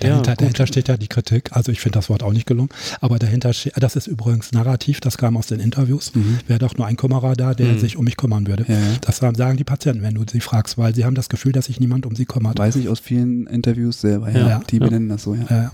[0.00, 1.50] Dahinter, ja, dahinter steht ja die Kritik.
[1.52, 2.70] Also ich finde das Wort auch nicht gelungen.
[3.00, 6.14] Aber dahinter steht, das ist übrigens narrativ, das kam aus den Interviews.
[6.14, 6.38] Mhm.
[6.46, 7.78] Wäre doch nur ein Kümmerer da, der mhm.
[7.78, 8.64] sich um mich kümmern würde.
[8.68, 8.78] Ja.
[9.00, 11.80] Das sagen die Patienten, wenn du sie fragst, weil sie haben das Gefühl, dass sich
[11.80, 12.58] niemand um sie kümmert.
[12.58, 14.60] Weiß ich aus vielen Interviews selber, ja.
[14.70, 15.72] Die benennen das so, ja.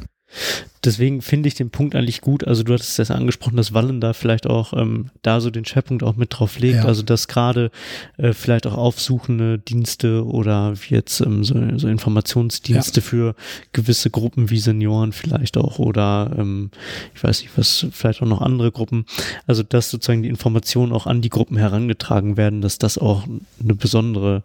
[0.82, 2.46] Deswegen finde ich den Punkt eigentlich gut.
[2.46, 6.02] Also du hattest es angesprochen, dass Wallen da vielleicht auch ähm, da so den Schwerpunkt
[6.02, 6.76] auch mit drauf legt.
[6.76, 6.84] Ja.
[6.86, 7.70] Also dass gerade
[8.16, 13.06] äh, vielleicht auch aufsuchende Dienste oder wie jetzt ähm, so, so Informationsdienste ja.
[13.06, 13.34] für
[13.72, 16.70] gewisse Gruppen wie Senioren vielleicht auch oder ähm,
[17.14, 19.04] ich weiß nicht was, vielleicht auch noch andere Gruppen.
[19.46, 23.24] Also dass sozusagen die Informationen auch an die Gruppen herangetragen werden, dass das auch
[23.62, 24.44] eine besondere,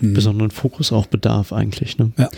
[0.00, 0.14] mhm.
[0.14, 1.98] besonderen Fokus auch bedarf eigentlich.
[1.98, 2.12] Ne?
[2.16, 2.30] Ja.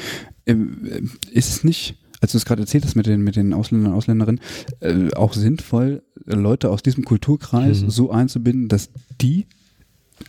[0.46, 3.92] Ähm, ist es nicht als du es gerade erzählt hast mit den, mit den Ausländern
[3.92, 4.40] und Ausländerinnen,
[4.80, 7.90] äh, auch sinnvoll, Leute aus diesem Kulturkreis mhm.
[7.90, 8.90] so einzubinden, dass
[9.20, 9.46] die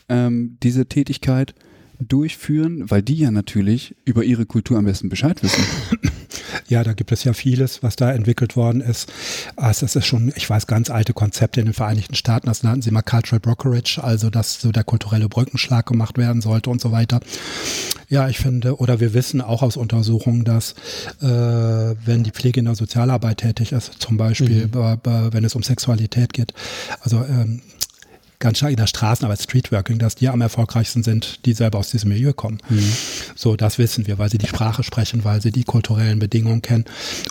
[0.10, 1.56] ähm, diese Tätigkeit
[2.00, 5.64] durchführen, weil die ja natürlich über ihre Kultur am besten Bescheid wissen.
[6.70, 9.12] Ja, da gibt es ja vieles, was da entwickelt worden ist.
[9.56, 12.48] Also das ist schon, ich weiß, ganz alte Konzepte in den Vereinigten Staaten.
[12.48, 16.70] Das nannten sie mal Cultural Brokerage, also dass so der kulturelle Brückenschlag gemacht werden sollte
[16.70, 17.22] und so weiter.
[18.10, 20.74] Ja, ich finde, oder wir wissen auch aus Untersuchungen, dass
[21.22, 25.00] äh, wenn die Pflege in der Sozialarbeit tätig ist, zum Beispiel, mhm.
[25.04, 26.54] wenn es um Sexualität geht,
[27.02, 27.62] also ähm,
[28.40, 32.10] ganz stark in der Straßenarbeit, Streetworking, dass die am erfolgreichsten sind, die selber aus diesem
[32.10, 32.60] Milieu kommen.
[32.70, 32.92] Mhm.
[33.36, 36.86] So, das wissen wir, weil sie die Sprache sprechen, weil sie die kulturellen Bedingungen kennen.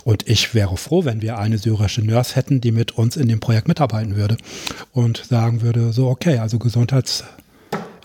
[0.04, 3.40] Und ich wäre froh, wenn wir eine syrische Nurse hätten, die mit uns in dem
[3.40, 4.36] Projekt mitarbeiten würde
[4.92, 7.24] und sagen würde, so, okay, also Gesundheits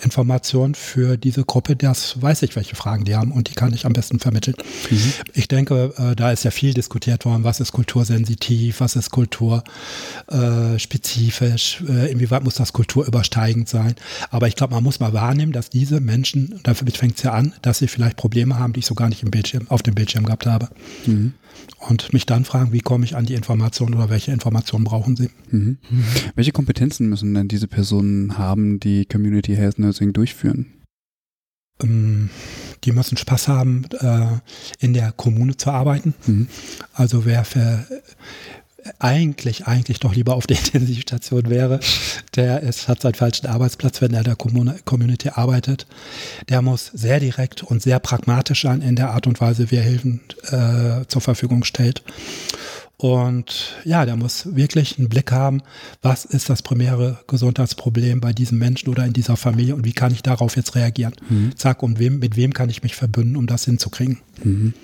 [0.04, 3.86] Information für diese Gruppe, das weiß ich, welche Fragen die haben und die kann ich
[3.86, 4.56] am besten vermitteln.
[4.90, 5.14] Mhm.
[5.34, 11.84] Ich denke, äh, da ist ja viel diskutiert worden, was ist kultursensitiv, was ist kulturspezifisch,
[11.88, 13.94] äh, äh, inwieweit muss das kulturübersteigend sein.
[14.30, 17.54] Aber ich glaube, man muss mal wahrnehmen, dass diese Menschen, damit fängt es ja an,
[17.62, 20.26] dass sie vielleicht Probleme haben, die ich so gar nicht im Bildschirm, auf dem Bildschirm
[20.26, 20.70] gehabt habe.
[21.06, 21.34] Mhm
[21.80, 25.30] und mich dann fragen, wie komme ich an die Informationen oder welche Informationen brauchen sie.
[25.50, 25.78] Mhm.
[25.90, 26.04] Mhm.
[26.36, 30.68] Welche Kompetenzen müssen denn diese Personen haben, die Community Health Nursing durchführen?
[31.82, 32.30] Ähm,
[32.84, 34.28] die müssen Spaß haben, äh,
[34.80, 36.14] in der Kommune zu arbeiten.
[36.26, 36.48] Mhm.
[36.94, 37.86] Also wer für
[39.00, 41.80] eigentlich, eigentlich doch lieber auf der Intensivstation wäre,
[42.36, 45.88] der ist, hat seinen falschen Arbeitsplatz, wenn er der Community arbeitet.
[46.50, 49.84] Der muss sehr direkt und sehr pragmatisch sein in der Art und Weise, wie er
[49.84, 52.04] Hilfen äh, zur Verfügung stellt.
[53.02, 55.64] Und ja, der muss wirklich einen Blick haben,
[56.04, 60.12] was ist das primäre Gesundheitsproblem bei diesem Menschen oder in dieser Familie und wie kann
[60.12, 61.16] ich darauf jetzt reagieren.
[61.28, 61.58] Mhm.
[61.58, 64.20] Zack, und wem, mit wem kann ich mich verbünden, um das hinzukriegen.
[64.44, 64.76] Mhm.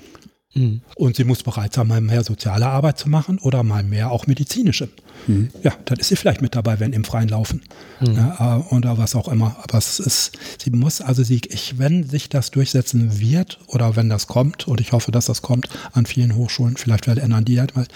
[0.57, 0.81] Mhm.
[0.95, 4.27] Und sie muss bereit sein, mal mehr soziale Arbeit zu machen oder mal mehr auch
[4.27, 4.89] medizinische.
[5.27, 5.49] Mhm.
[5.63, 7.61] Ja, dann ist sie vielleicht mit dabei, wenn im Freien laufen.
[7.99, 8.15] Mhm.
[8.15, 9.57] Ja, äh, oder was auch immer.
[9.63, 14.09] Aber es ist, sie muss, also sie, ich, wenn sich das durchsetzen wird oder wenn
[14.09, 17.75] das kommt, und ich hoffe, dass das kommt an vielen Hochschulen, vielleicht ändern die halt
[17.75, 17.87] mal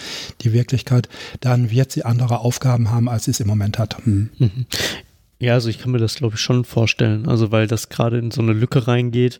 [0.41, 1.09] die Wirklichkeit,
[1.39, 3.97] dann wird sie andere Aufgaben haben, als sie es im Moment hat.
[5.41, 7.27] Ja, also ich kann mir das, glaube ich, schon vorstellen.
[7.27, 9.39] Also weil das gerade in so eine Lücke reingeht,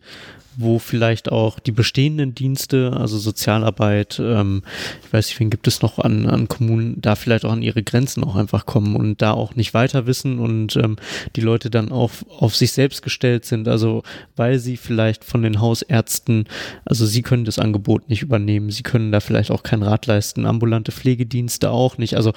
[0.58, 4.64] wo vielleicht auch die bestehenden Dienste, also Sozialarbeit, ähm,
[5.06, 7.84] ich weiß nicht, wen gibt es noch an, an Kommunen, da vielleicht auch an ihre
[7.84, 10.98] Grenzen auch einfach kommen und da auch nicht weiter wissen und ähm,
[11.36, 14.02] die Leute dann auch auf sich selbst gestellt sind, also
[14.36, 16.48] weil sie vielleicht von den Hausärzten,
[16.84, 20.48] also sie können das Angebot nicht übernehmen, sie können da vielleicht auch keinen Rat leisten,
[20.48, 22.34] ambulante Pflegedienste auch nicht, also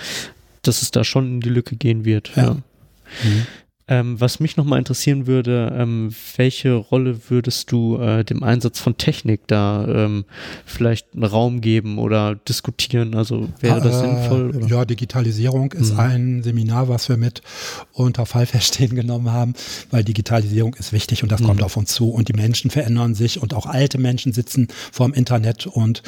[0.62, 2.30] dass es da schon in die Lücke gehen wird.
[2.36, 2.42] Ja.
[2.42, 2.56] ja.
[3.22, 3.63] Mhm.
[3.86, 8.96] Ähm, was mich nochmal interessieren würde, ähm, welche Rolle würdest du äh, dem Einsatz von
[8.96, 10.24] Technik da ähm,
[10.64, 13.14] vielleicht einen Raum geben oder diskutieren?
[13.14, 14.56] Also wäre das äh, sinnvoll?
[14.56, 14.66] Oder?
[14.68, 16.00] Ja, Digitalisierung ist mhm.
[16.00, 17.42] ein Seminar, was wir mit
[17.92, 19.52] unter Fallverstehen genommen haben,
[19.90, 21.46] weil Digitalisierung ist wichtig und das mhm.
[21.48, 25.12] kommt auf uns zu und die Menschen verändern sich und auch alte Menschen sitzen vorm
[25.12, 26.02] Internet und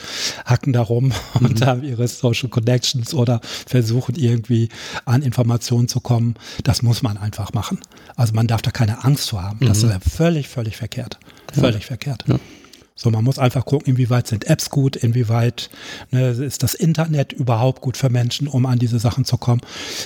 [0.46, 1.46] hacken darum mhm.
[1.46, 4.70] und haben ihre Social Connections oder versuchen irgendwie
[5.04, 6.36] an Informationen zu kommen.
[6.64, 7.80] Das muss man einfach machen machen.
[8.16, 9.66] Also man darf da keine Angst vor haben.
[9.66, 9.90] Das mhm.
[9.90, 11.18] ist völlig, völlig verkehrt.
[11.52, 11.86] Völlig ja.
[11.86, 12.24] verkehrt.
[12.26, 12.38] Ja.
[12.98, 15.68] So, man muss einfach gucken, inwieweit sind Apps gut, inwieweit
[16.12, 19.60] ne, ist das Internet überhaupt gut für Menschen, um an diese Sachen zu kommen.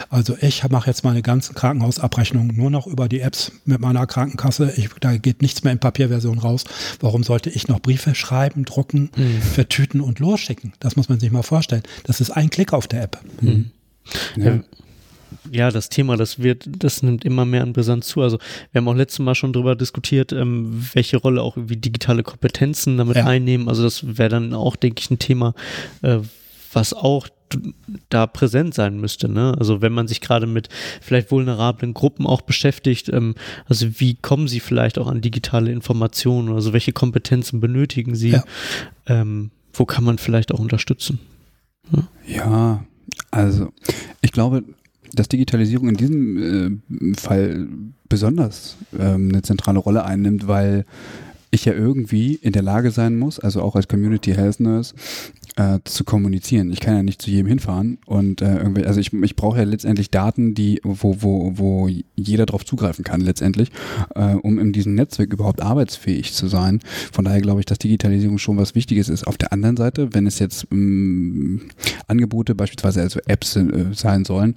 [0.09, 4.73] Also ich mache jetzt meine ganzen Krankenhausabrechnungen nur noch über die Apps mit meiner Krankenkasse.
[4.77, 6.65] Ich, da geht nichts mehr in Papierversion raus.
[6.99, 9.41] Warum sollte ich noch Briefe schreiben, drucken, mhm.
[9.41, 10.73] vertüten und losschicken?
[10.81, 11.85] Das muss man sich mal vorstellen.
[12.03, 13.21] Das ist ein Klick auf der App.
[13.41, 13.71] Mhm.
[14.35, 14.59] Ja
[15.51, 18.23] ja, das Thema, das wird, das nimmt immer mehr an Brisanz zu.
[18.23, 18.39] Also
[18.73, 22.99] wir haben auch letztes Mal schon darüber diskutiert, ähm, welche Rolle auch irgendwie digitale Kompetenzen
[22.99, 23.27] damit ja.
[23.27, 23.69] einnehmen.
[23.69, 25.55] Also das wäre dann auch, denke ich, ein Thema,
[26.03, 26.19] äh,
[26.73, 27.29] was auch
[28.09, 29.29] da präsent sein müsste.
[29.29, 29.55] Ne?
[29.59, 30.69] Also wenn man sich gerade mit
[31.01, 33.35] vielleicht vulnerablen Gruppen auch beschäftigt, ähm,
[33.67, 36.55] also wie kommen sie vielleicht auch an digitale Informationen?
[36.55, 38.31] Also welche Kompetenzen benötigen sie?
[38.31, 38.45] Ja.
[39.07, 41.19] Ähm, wo kann man vielleicht auch unterstützen?
[41.91, 42.85] Ja, ja
[43.31, 43.73] also
[44.21, 44.65] ich glaube,
[45.13, 46.81] dass Digitalisierung in diesem
[47.11, 47.69] äh, Fall
[48.09, 50.85] besonders ähm, eine zentrale Rolle einnimmt, weil
[51.51, 54.95] ich ja irgendwie in der Lage sein muss, also auch als Community Health Nurse,
[55.57, 56.73] äh, zu kommunizieren.
[56.73, 59.65] Ich kann ja nicht zu jedem hinfahren und äh, irgendwie, also ich, ich brauche ja
[59.65, 63.71] letztendlich Daten, die, wo, wo, wo jeder darauf zugreifen kann letztendlich,
[64.15, 66.81] äh, um in diesem Netzwerk überhaupt arbeitsfähig zu sein.
[67.13, 69.27] Von daher glaube ich, dass Digitalisierung schon was Wichtiges ist.
[69.27, 71.63] Auf der anderen Seite, wenn es jetzt ähm,
[72.07, 74.55] Angebote, beispielsweise also Apps äh, sein sollen,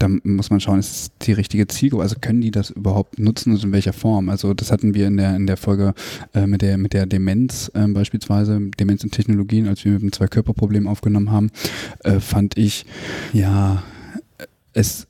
[0.00, 2.02] dann muss man schauen, ist es die richtige Zielgruppe?
[2.02, 4.28] Also können die das überhaupt nutzen und in welcher Form?
[4.28, 5.94] Also das hatten wir in der in der Folge
[6.34, 10.12] äh, mit der mit der Demenz äh, beispielsweise, Demenz und Technologien, als wir mit dem
[10.30, 11.50] Zwei-Körper-Problem aufgenommen haben,
[12.04, 12.86] äh, fand ich,
[13.32, 13.82] ja,
[14.72, 15.06] es,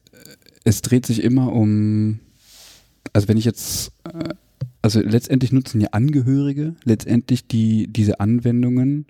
[0.64, 2.20] es dreht sich immer um,
[3.12, 4.34] also wenn ich jetzt äh,
[4.82, 9.06] also letztendlich nutzen ja Angehörige letztendlich die diese Anwendungen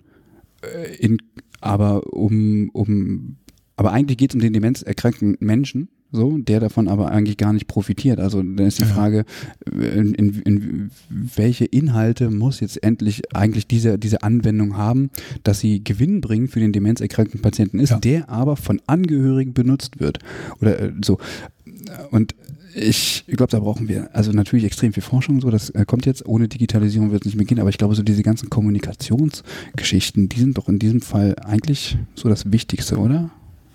[0.61, 1.17] äh, in
[1.61, 3.37] aber um um
[3.77, 7.67] aber eigentlich geht es um den demenzerkrankten Menschen, so, der davon aber eigentlich gar nicht
[7.67, 8.19] profitiert.
[8.19, 9.25] Also dann ist die Frage,
[9.71, 15.09] in, in, in, welche Inhalte muss jetzt endlich eigentlich diese, diese Anwendung haben,
[15.43, 17.99] dass sie Gewinn bringen für den demenzerkrankten Patienten ist, ja.
[17.99, 20.19] der aber von Angehörigen benutzt wird.
[20.59, 21.17] Oder äh, so.
[22.11, 22.35] Und
[22.73, 26.25] ich glaube, da brauchen wir also natürlich extrem viel Forschung, so das äh, kommt jetzt.
[26.25, 30.39] Ohne Digitalisierung wird es nicht mehr gehen, aber ich glaube, so diese ganzen Kommunikationsgeschichten, die
[30.39, 33.31] sind doch in diesem Fall eigentlich so das Wichtigste, oder?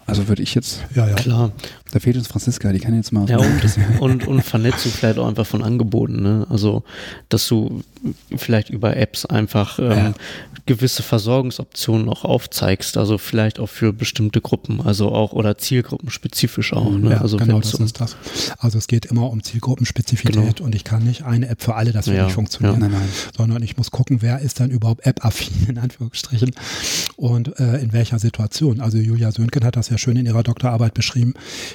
[0.06, 0.84] Also würde ich jetzt.
[0.94, 1.14] Ja, ja.
[1.14, 1.52] Klar.
[1.92, 3.28] Da fehlt uns Franziska, die kann jetzt mal.
[3.28, 3.62] Ja, und,
[4.00, 6.46] und, und Vernetzung vielleicht auch einfach von Angeboten, ne?
[6.50, 6.82] Also,
[7.28, 7.82] dass du
[8.36, 10.14] vielleicht über Apps einfach ähm, ja.
[10.66, 16.72] gewisse Versorgungsoptionen auch aufzeigst, also vielleicht auch für bestimmte Gruppen, also auch oder Zielgruppen spezifisch
[16.72, 16.90] auch.
[16.90, 17.12] Ne?
[17.12, 18.16] Ja, also genau, das so ist das.
[18.58, 20.66] Also es geht immer um Zielgruppenspezifität genau.
[20.66, 22.88] und ich kann nicht eine App für alle, das wird ja, nicht funktionieren, ja.
[22.88, 23.08] nein.
[23.36, 26.52] sondern ich muss gucken, wer ist dann überhaupt App-affin in Anführungsstrichen
[27.16, 28.80] und äh, in welcher Situation.
[28.80, 31.34] Also Julia Sönken hat das ja schön in ihrer Doktorarbeit beschrieben.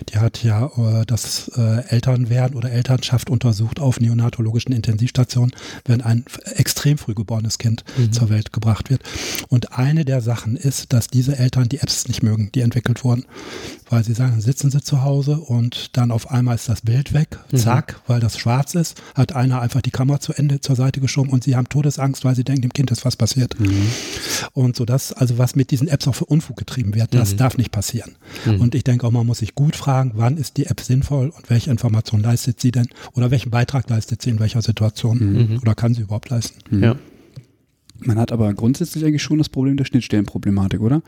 [0.09, 5.51] Die hat ja äh, das äh, Elternwerden oder Elternschaft untersucht auf neonatologischen Intensivstationen,
[5.85, 6.25] wenn ein
[6.55, 8.11] extrem früh geborenes Kind mhm.
[8.11, 9.03] zur Welt gebracht wird.
[9.49, 13.25] Und eine der Sachen ist, dass diese Eltern die Apps nicht mögen, die entwickelt wurden.
[13.91, 17.37] Weil sie sagen, sitzen sie zu Hause und dann auf einmal ist das Bild weg,
[17.51, 17.57] mhm.
[17.57, 21.29] zack, weil das schwarz ist, hat einer einfach die Kamera zu Ende zur Seite geschoben
[21.29, 23.59] und sie haben Todesangst, weil sie denken, dem Kind ist was passiert.
[23.59, 23.87] Mhm.
[24.53, 27.37] Und so das, also was mit diesen Apps auch für Unfug getrieben wird, das mhm.
[27.37, 28.15] darf nicht passieren.
[28.45, 28.61] Mhm.
[28.61, 31.49] Und ich denke auch, man muss sich gut fragen, wann ist die App sinnvoll und
[31.49, 35.59] welche Information leistet sie denn oder welchen Beitrag leistet sie in welcher Situation mhm.
[35.61, 36.59] oder kann sie überhaupt leisten.
[36.73, 36.83] Mhm.
[36.83, 36.95] Ja.
[37.99, 41.01] Man hat aber grundsätzlich eigentlich schon das Problem der Schnittstellenproblematik, oder?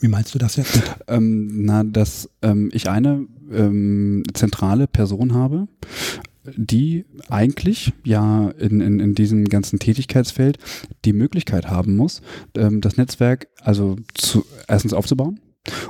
[0.00, 0.82] Wie meinst du das jetzt?
[1.08, 5.68] Ähm, na, dass ähm, ich eine ähm, zentrale Person habe,
[6.44, 10.58] die eigentlich ja in, in, in diesem ganzen Tätigkeitsfeld
[11.04, 12.22] die Möglichkeit haben muss,
[12.56, 15.40] ähm, das Netzwerk also zu, erstens aufzubauen,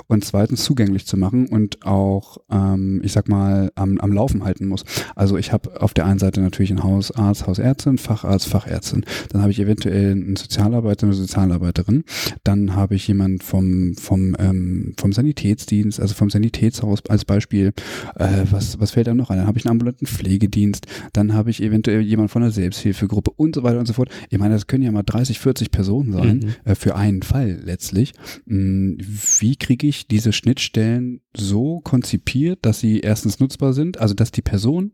[0.06, 4.66] und zweitens zugänglich zu machen und auch, ähm, ich sag mal, am, am Laufen halten
[4.66, 4.84] muss.
[5.16, 9.04] Also ich habe auf der einen Seite natürlich einen Hausarzt, Hausärztin, Facharzt, Fachärztin.
[9.30, 12.04] Dann habe ich eventuell einen Sozialarbeiter, eine Sozialarbeiterin.
[12.44, 17.72] Dann habe ich jemanden vom, vom, ähm, vom Sanitätsdienst, also vom Sanitätshaus als Beispiel.
[18.16, 19.38] Äh, was, was fällt einem noch ein?
[19.38, 20.86] Dann habe ich einen ambulanten Pflegedienst.
[21.12, 24.10] Dann habe ich eventuell jemanden von der Selbsthilfegruppe und so weiter und so fort.
[24.30, 26.70] Ich meine, das können ja mal 30, 40 Personen sein mhm.
[26.70, 28.12] äh, für einen Fall letztlich.
[28.46, 28.98] Hm,
[29.40, 34.42] wie kriege ich diese Schnittstellen so konzipiert, dass sie erstens nutzbar sind, also dass die
[34.42, 34.92] Person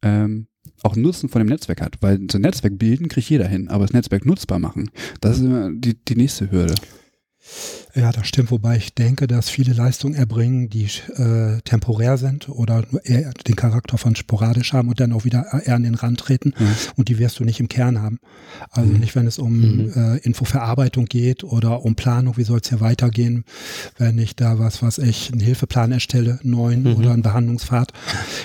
[0.00, 0.46] ähm,
[0.82, 3.84] auch Nutzen von dem Netzwerk hat, weil so ein Netzwerk bilden kriegt jeder hin, aber
[3.84, 4.90] das Netzwerk nutzbar machen,
[5.20, 6.74] das ist immer die, die nächste Hürde.
[7.96, 12.82] Ja, das stimmt, wobei ich denke, dass viele Leistungen erbringen, die äh, temporär sind oder
[13.04, 16.54] eher den Charakter von sporadisch haben und dann auch wieder eher an den Rand treten
[16.58, 16.74] mhm.
[16.96, 18.18] und die wirst du nicht im Kern haben.
[18.70, 18.98] Also mhm.
[18.98, 19.92] nicht, wenn es um mhm.
[19.94, 23.44] äh, Infoverarbeitung geht oder um Planung, wie soll es hier weitergehen,
[23.96, 26.96] wenn ich da was, was ich, einen Hilfeplan erstelle, neuen mhm.
[26.96, 27.92] oder einen Behandlungspfad.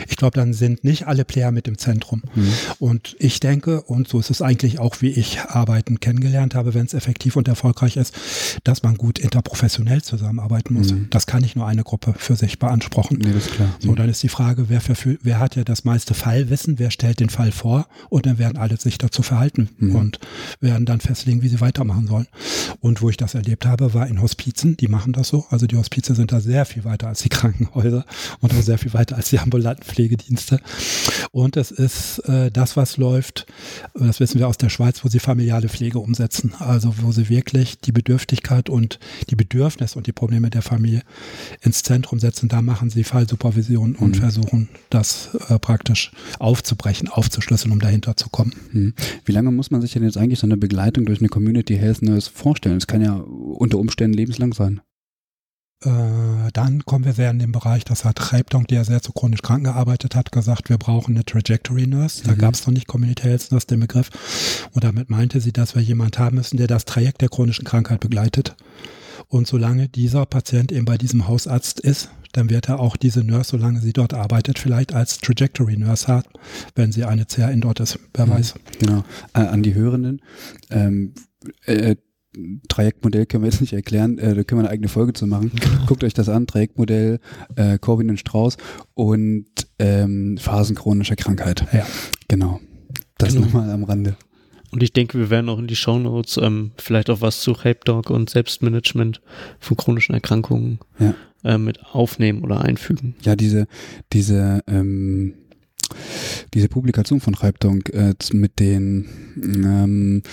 [0.07, 2.21] Ich glaube, dann sind nicht alle Player mit im Zentrum.
[2.35, 2.53] Mhm.
[2.77, 6.85] Und ich denke, und so ist es eigentlich auch, wie ich Arbeiten kennengelernt habe, wenn
[6.85, 8.13] es effektiv und erfolgreich ist,
[8.63, 10.91] dass man gut inter professionell zusammenarbeiten muss.
[10.91, 11.07] Mhm.
[11.09, 13.17] Das kann nicht nur eine Gruppe für sich beanspruchen.
[13.17, 13.75] Nee, das ist klar.
[13.79, 17.19] So, dann ist die Frage, wer, für, wer hat ja das meiste Fallwissen, wer stellt
[17.19, 19.95] den Fall vor und dann werden alle sich dazu verhalten mhm.
[19.95, 20.19] und
[20.59, 22.27] werden dann festlegen, wie sie weitermachen sollen.
[22.81, 25.45] Und wo ich das erlebt habe, war in Hospizen, die machen das so.
[25.49, 28.05] Also die Hospize sind da sehr viel weiter als die Krankenhäuser
[28.39, 30.59] und auch sehr viel weiter als die ambulanten Pflegedienste.
[31.31, 33.45] Und es ist äh, das, was läuft,
[33.93, 36.53] das wissen wir aus der Schweiz, wo sie familiale Pflege umsetzen.
[36.59, 38.99] Also wo sie wirklich die Bedürftigkeit und
[39.29, 41.03] die Bedürfnisse und die Probleme der Familie
[41.61, 42.49] ins Zentrum setzen.
[42.49, 44.19] Da machen sie Fallsupervision und mhm.
[44.19, 48.53] versuchen, das äh, praktisch aufzubrechen, aufzuschlüsseln, um dahinter zu kommen.
[48.71, 48.93] Mhm.
[49.25, 52.01] Wie lange muss man sich denn jetzt eigentlich so eine Begleitung durch eine Community Health
[52.01, 52.77] Nurse vorstellen?
[52.77, 54.81] Es kann ja unter Umständen lebenslang sein.
[55.81, 59.41] Äh, dann kommen wir sehr in den Bereich, das hat Reibdong, der sehr zu chronisch
[59.41, 62.23] krank gearbeitet hat, gesagt, wir brauchen eine Trajectory Nurse.
[62.25, 62.37] Da mhm.
[62.37, 64.09] gab es noch nicht Community Health Nurse den Begriff.
[64.73, 68.01] Und damit meinte sie, dass wir jemanden haben müssen, der das Trajekt der chronischen Krankheit
[68.01, 68.57] begleitet.
[69.27, 73.51] Und solange dieser Patient eben bei diesem Hausarzt ist, dann wird er auch diese Nurse,
[73.51, 76.29] solange sie dort arbeitet, vielleicht als Trajectory Nurse haben,
[76.75, 77.99] wenn sie eine CRN dort ist.
[78.13, 78.53] Wer mhm, weiß.
[78.79, 79.03] Genau.
[79.33, 80.21] Äh, an die Hörenden.
[80.69, 81.13] Ähm,
[81.65, 81.95] äh,
[82.67, 85.51] Trajektmodell können wir jetzt nicht erklären, äh, da können wir eine eigene Folge zu machen.
[85.59, 85.85] Genau.
[85.87, 87.19] Guckt euch das an, Trajektmodell,
[87.55, 88.57] äh, Corbin und Strauß
[88.93, 89.47] und
[89.79, 91.65] ähm, Phasen chronischer Krankheit.
[91.73, 91.85] Ja.
[92.27, 92.59] Genau.
[93.17, 93.45] Das genau.
[93.45, 94.15] nochmal am Rande.
[94.71, 97.85] Und ich denke, wir werden auch in die Shownotes ähm, vielleicht auch was zu Help
[97.85, 99.21] Dog und Selbstmanagement
[99.59, 101.15] von chronischen Erkrankungen ja.
[101.43, 103.15] äh, mit aufnehmen oder einfügen.
[103.23, 103.67] Ja, diese,
[104.13, 105.33] diese, ähm,
[106.53, 109.07] diese Publikation von Reibdonk äh, mit den
[109.41, 110.23] ähm,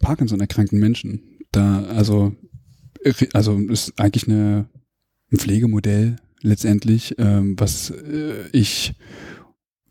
[0.00, 2.32] Parkinson-erkrankten Menschen, da, also,
[3.32, 4.68] also ist eigentlich eine,
[5.32, 8.94] ein Pflegemodell letztendlich, ähm, was äh, ich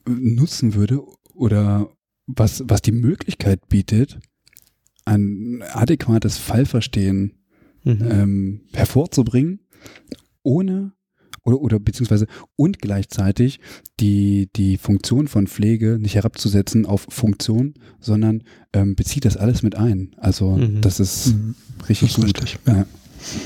[0.08, 1.02] nutzen würde
[1.34, 1.90] oder
[2.36, 4.20] was, was die Möglichkeit bietet,
[5.06, 7.34] ein adäquates Fallverstehen
[7.84, 8.08] mhm.
[8.10, 9.62] ähm, hervorzubringen,
[10.44, 10.94] ohne
[11.44, 13.60] oder, oder beziehungsweise und gleichzeitig
[14.00, 18.44] die, die Funktion von Pflege nicht herabzusetzen auf Funktion, sondern
[18.74, 20.16] ähm, bezieht das alles mit ein.
[20.18, 20.82] Also mhm.
[20.82, 21.56] das ist mhm.
[21.88, 22.44] richtig das ist gut.
[22.44, 22.86] Richtig, ja.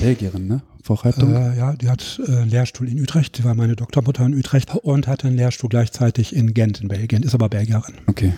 [0.00, 0.62] Belgierin, ne?
[0.82, 4.34] Frau Äh, ja, die hat äh, einen Lehrstuhl in Utrecht, die war meine Doktormutter in
[4.34, 7.94] Utrecht und hatte einen Lehrstuhl gleichzeitig in Gent in Belgien, ist aber Belgierin.
[8.06, 8.34] Okay.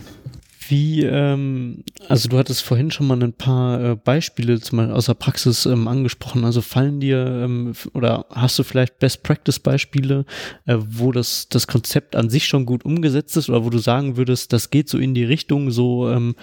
[0.69, 5.07] Wie, ähm, also du hattest vorhin schon mal ein paar äh, Beispiele zum Beispiel aus
[5.07, 6.45] der Praxis ähm, angesprochen.
[6.45, 10.25] Also fallen dir ähm, oder hast du vielleicht Best Practice Beispiele,
[10.67, 14.17] äh, wo das, das Konzept an sich schon gut umgesetzt ist oder wo du sagen
[14.17, 16.35] würdest, das geht so in die Richtung, so ähm,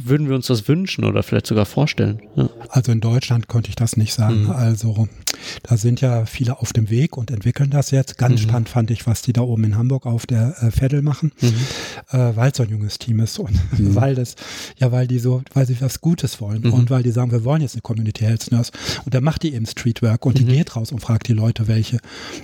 [0.00, 2.22] würden wir uns das wünschen oder vielleicht sogar vorstellen?
[2.36, 2.48] Ja.
[2.68, 4.44] Also in Deutschland konnte ich das nicht sagen.
[4.44, 4.50] Mhm.
[4.50, 5.08] Also
[5.62, 8.18] da sind ja viele auf dem Weg und entwickeln das jetzt.
[8.18, 8.48] Ganz mhm.
[8.48, 11.54] spannend fand ich, was die da oben in Hamburg auf der äh, machen, mhm.
[12.10, 13.94] äh, weil es so ein junges Team ist und mhm.
[13.94, 14.36] weil das,
[14.76, 16.72] ja, weil die so, weil sie was Gutes wollen mhm.
[16.72, 18.72] und weil die sagen, wir wollen jetzt eine Community Health Nurse
[19.04, 20.48] und dann macht die eben Streetwork und die mhm.
[20.48, 21.98] geht raus und fragt die Leute, welche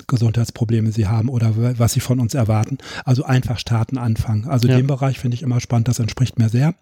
[0.06, 2.78] Gesundheitsprobleme sie haben oder was sie von uns erwarten.
[3.04, 4.46] Also einfach starten, anfangen.
[4.46, 4.76] Also ja.
[4.76, 6.74] den Bereich finde ich immer spannend, das entspricht mir sehr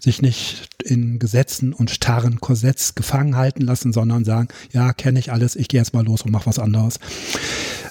[0.00, 5.32] sich nicht in Gesetzen und starren Korsetts gefangen halten lassen, sondern sagen, ja, kenne ich
[5.32, 6.96] alles, ich gehe jetzt mal los und mache was anderes.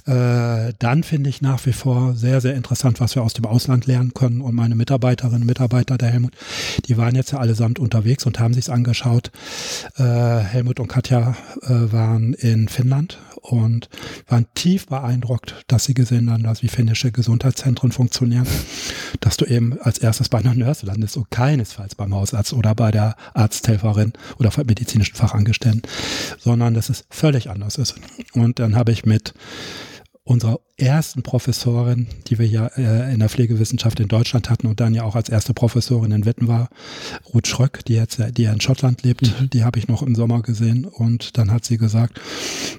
[0.05, 3.85] Äh, dann finde ich nach wie vor sehr, sehr interessant, was wir aus dem Ausland
[3.87, 4.41] lernen können.
[4.41, 6.33] Und meine Mitarbeiterinnen und Mitarbeiter der Helmut,
[6.85, 9.31] die waren jetzt ja allesamt unterwegs und haben sich's angeschaut.
[9.97, 13.89] Äh, Helmut und Katja äh, waren in Finnland und
[14.27, 18.47] waren tief beeindruckt, dass sie gesehen haben, dass wie finnische Gesundheitszentren funktionieren,
[19.19, 22.91] dass du eben als erstes bei einer Nurse landest und keinesfalls beim Hausarzt oder bei
[22.91, 25.83] der Arzthelferin oder medizinischen Fachangestellten,
[26.37, 27.95] sondern dass es völlig anders ist.
[28.33, 29.33] Und dann habe ich mit
[30.23, 34.93] unserer ersten Professorin, die wir ja äh, in der Pflegewissenschaft in Deutschland hatten und dann
[34.93, 36.69] ja auch als erste Professorin in Witten war,
[37.33, 39.49] Ruth Schröck, die jetzt die ja in Schottland lebt, mhm.
[39.49, 42.21] die habe ich noch im Sommer gesehen und dann hat sie gesagt,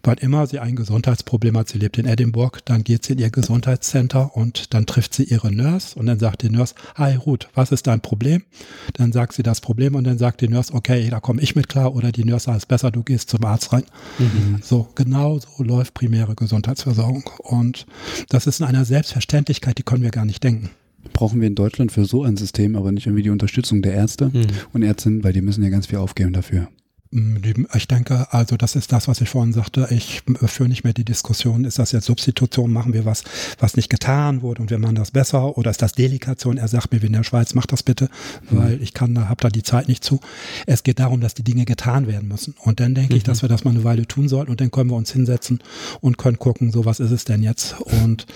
[0.04, 3.30] wann immer sie ein Gesundheitsproblem hat, sie lebt in Edinburgh, dann geht sie in ihr
[3.30, 7.72] Gesundheitscenter und dann trifft sie ihre Nurse und dann sagt die Nurse, hi Ruth, was
[7.72, 8.44] ist dein Problem?
[8.92, 11.68] Dann sagt sie das Problem und dann sagt die Nurse, okay, da komme ich mit
[11.68, 13.84] klar oder die Nurse sagt, es besser, du gehst zum Arzt rein.
[14.18, 14.60] Mhm.
[14.62, 17.87] So, genau so läuft primäre Gesundheitsversorgung und
[18.28, 20.70] das ist in einer Selbstverständlichkeit, die können wir gar nicht denken.
[21.12, 24.30] Brauchen wir in Deutschland für so ein System aber nicht irgendwie die Unterstützung der Ärzte
[24.32, 24.46] mhm.
[24.72, 26.68] und Ärztinnen, weil die müssen ja ganz viel aufgeben dafür.
[27.10, 29.88] Ich denke, also das ist das, was ich vorhin sagte.
[29.90, 33.24] Ich führe nicht mehr die Diskussion, ist das jetzt Substitution, machen wir was,
[33.58, 36.58] was nicht getan wurde und wir machen das besser oder ist das Delikation?
[36.58, 38.10] Er sagt mir wie in der Schweiz, mach das bitte,
[38.50, 38.58] mhm.
[38.58, 40.20] weil ich kann, da habe da die Zeit nicht zu.
[40.66, 42.54] Es geht darum, dass die Dinge getan werden müssen.
[42.62, 43.18] Und dann denke mhm.
[43.18, 45.60] ich, dass wir das mal eine Weile tun sollten und dann können wir uns hinsetzen
[46.00, 48.26] und können gucken, so was ist es denn jetzt und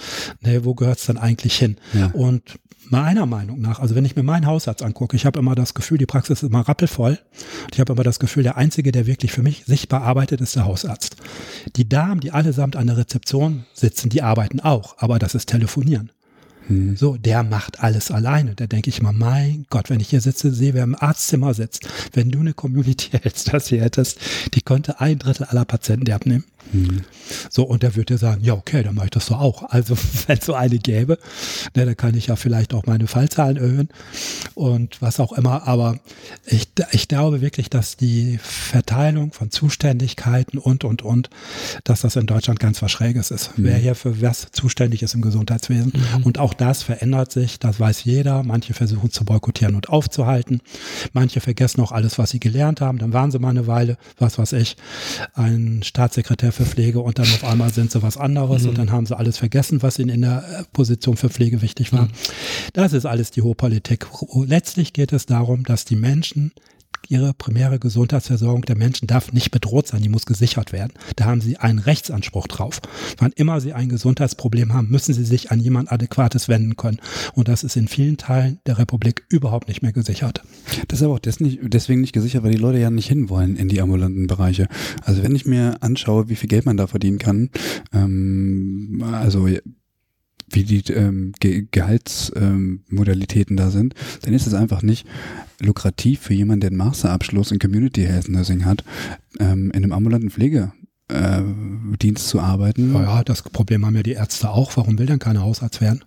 [0.40, 1.76] ne, wo gehört es denn eigentlich hin?
[1.92, 2.06] Ja.
[2.12, 2.58] Und
[2.92, 5.98] meiner Meinung nach, also wenn ich mir meinen Hausarzt angucke, ich habe immer das Gefühl,
[5.98, 7.18] die Praxis ist immer rappelvoll.
[7.72, 10.66] Ich habe immer das Gefühl, der Einzige, der wirklich für mich sichtbar arbeitet, ist der
[10.66, 11.16] Hausarzt.
[11.76, 16.12] Die Damen, die allesamt an der Rezeption sitzen, die arbeiten auch, aber das ist Telefonieren.
[16.68, 16.96] Hm.
[16.96, 18.54] So, der macht alles alleine.
[18.54, 21.88] Da denke ich mal, mein Gott, wenn ich hier sitze, sehe, wer im Arztzimmer sitzt,
[22.12, 24.20] wenn du eine Community hältst, das hier hättest,
[24.54, 26.44] die könnte ein Drittel aller Patienten abnehmen.
[27.50, 29.62] So, und der würde sagen, ja, okay, dann mache ich das doch auch.
[29.70, 31.18] Also, wenn es so eine gäbe,
[31.74, 33.88] ne, dann kann ich ja vielleicht auch meine Fallzahlen erhöhen
[34.54, 35.66] und was auch immer.
[35.66, 35.98] Aber
[36.46, 41.30] ich, ich glaube wirklich, dass die Verteilung von Zuständigkeiten und, und, und,
[41.84, 43.58] dass das in Deutschland ganz was Schräges ist.
[43.58, 43.64] Mhm.
[43.64, 45.92] Wer hier für was zuständig ist im Gesundheitswesen.
[45.94, 46.22] Mhm.
[46.24, 48.42] Und auch das verändert sich, das weiß jeder.
[48.42, 50.60] Manche versuchen zu boykottieren und aufzuhalten.
[51.12, 52.98] Manche vergessen auch alles, was sie gelernt haben.
[52.98, 54.76] Dann waren sie mal eine Weile, was weiß ich,
[55.34, 58.70] ein Staatssekretär für Pflege und dann auf einmal sind sie was anderes mhm.
[58.70, 61.92] und dann haben sie alles vergessen, was ihnen in der äh, Position für Pflege wichtig
[61.92, 62.04] war.
[62.04, 62.10] Mhm.
[62.72, 64.06] Das ist alles die Hochpolitik.
[64.46, 66.52] Letztlich geht es darum, dass die Menschen
[67.08, 70.92] ihre primäre Gesundheitsversorgung der Menschen darf nicht bedroht sein, die muss gesichert werden.
[71.16, 72.80] Da haben sie einen Rechtsanspruch drauf.
[73.18, 76.98] Wann immer sie ein Gesundheitsproblem haben, müssen sie sich an jemand Adäquates wenden können.
[77.34, 80.42] Und das ist in vielen Teilen der Republik überhaupt nicht mehr gesichert.
[80.88, 83.80] Das ist aber auch deswegen nicht gesichert, weil die Leute ja nicht hinwollen in die
[83.80, 84.68] ambulanten Bereiche.
[85.04, 87.50] Also wenn ich mir anschaue, wie viel Geld man da verdienen kann,
[87.92, 89.48] ähm, also
[90.52, 95.06] wie die ähm, Ge Gehaltsmodalitäten ähm, da sind, dann ist es einfach nicht
[95.60, 98.84] lukrativ für jemanden, der einen Masterabschluss in Community Health Nursing hat,
[99.38, 100.72] ähm, in einem ambulanten Pflege
[101.08, 101.42] äh,
[102.00, 102.94] Dienst zu arbeiten.
[102.94, 104.76] Ja, ja, das Problem haben ja die Ärzte auch.
[104.76, 106.04] Warum will denn keiner Hausarzt werden?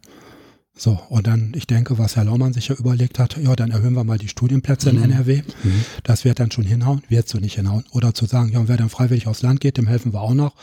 [0.77, 3.93] So, und dann, ich denke, was Herr Laumann sich ja überlegt hat, ja, dann erhöhen
[3.93, 4.97] wir mal die Studienplätze mhm.
[4.97, 5.41] in NRW.
[5.63, 5.85] Mhm.
[6.03, 7.85] Das wird dann schon hinhauen, wird so nicht hinhauen.
[7.91, 10.33] Oder zu sagen, ja, und wer dann freiwillig aufs Land geht, dem helfen wir auch
[10.33, 10.53] noch.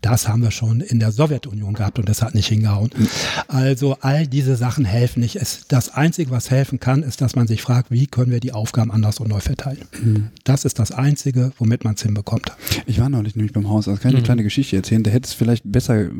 [0.00, 2.88] Das haben wir schon in der Sowjetunion gehabt und das hat nicht hingehauen.
[2.96, 3.08] Mhm.
[3.46, 5.36] Also all diese Sachen helfen nicht.
[5.36, 8.52] Es, das Einzige, was helfen kann, ist, dass man sich fragt, wie können wir die
[8.52, 9.84] Aufgaben anders und neu verteilen.
[10.02, 10.28] Mhm.
[10.44, 12.52] Das ist das Einzige, womit man es hinbekommt.
[12.86, 14.24] Ich war neulich nämlich beim Haus, also kann ich eine mhm.
[14.24, 15.02] kleine Geschichte erzählen.
[15.02, 16.10] Der hätte es vielleicht besser äh,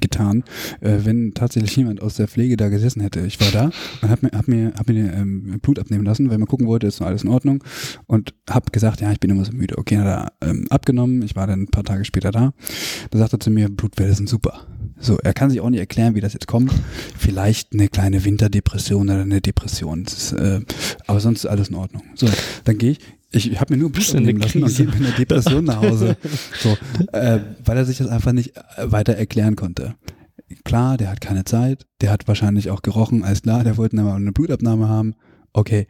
[0.00, 0.44] getan,
[0.80, 3.26] äh, wenn tatsächlich jemand aus der Pflege da gesessen gegessen hätte.
[3.26, 3.70] Ich war da
[4.02, 6.86] und habe mir, hab mir, hab mir ähm, Blut abnehmen lassen, weil man gucken wollte,
[6.86, 7.64] ist noch alles in Ordnung.
[8.06, 9.78] Und habe gesagt, ja, ich bin immer so müde.
[9.78, 11.22] Okay, hat er ähm, abgenommen.
[11.22, 12.52] Ich war dann ein paar Tage später da.
[13.10, 14.66] Da sagt er zu mir, Blutwerte sind super.
[14.98, 16.72] So, er kann sich auch nicht erklären, wie das jetzt kommt.
[17.18, 20.04] Vielleicht eine kleine Winterdepression oder eine Depression.
[20.04, 20.60] Ist, äh,
[21.06, 22.02] aber sonst ist alles in Ordnung.
[22.14, 22.28] So,
[22.64, 22.98] dann gehe ich,
[23.50, 26.16] ich habe mir nur Blut abnehmen lassen und gehe mit einer Depression nach Hause.
[26.60, 26.76] So,
[27.12, 29.94] äh, weil er sich das einfach nicht weiter erklären konnte
[30.64, 34.14] klar, der hat keine Zeit, der hat wahrscheinlich auch gerochen, alles klar, der wollte aber
[34.14, 35.14] eine Blutabnahme haben,
[35.52, 35.86] okay.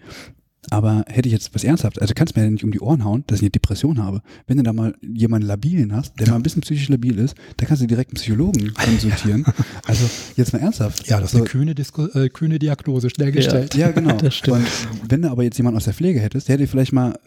[0.71, 3.05] Aber hätte ich jetzt was ernsthaft, also kannst du mir ja nicht um die Ohren
[3.05, 4.23] hauen, dass ich eine Depression habe.
[4.47, 6.33] Wenn du da mal jemanden labilen hast, der ja.
[6.33, 9.45] mal ein bisschen psychisch labil ist, dann kannst du direkt einen Psychologen konsultieren.
[9.45, 9.55] Ja.
[9.87, 11.09] Also jetzt mal ernsthaft.
[11.09, 13.75] Ja, das ist so, eine kühne, Disku äh, kühne Diagnose, schnell gestellt.
[13.75, 14.17] Ja, ja genau.
[14.23, 14.59] Das stimmt.
[15.03, 17.19] Und wenn du aber jetzt jemanden aus der Pflege hättest, der hätte vielleicht mal,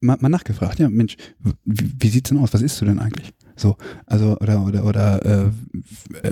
[0.00, 1.16] mal, mal nachgefragt, ja Mensch,
[1.64, 2.54] wie, wie sieht's denn aus?
[2.54, 3.34] Was isst du denn eigentlich?
[3.56, 3.76] So,
[4.06, 5.50] also, oder, oder, oder, äh,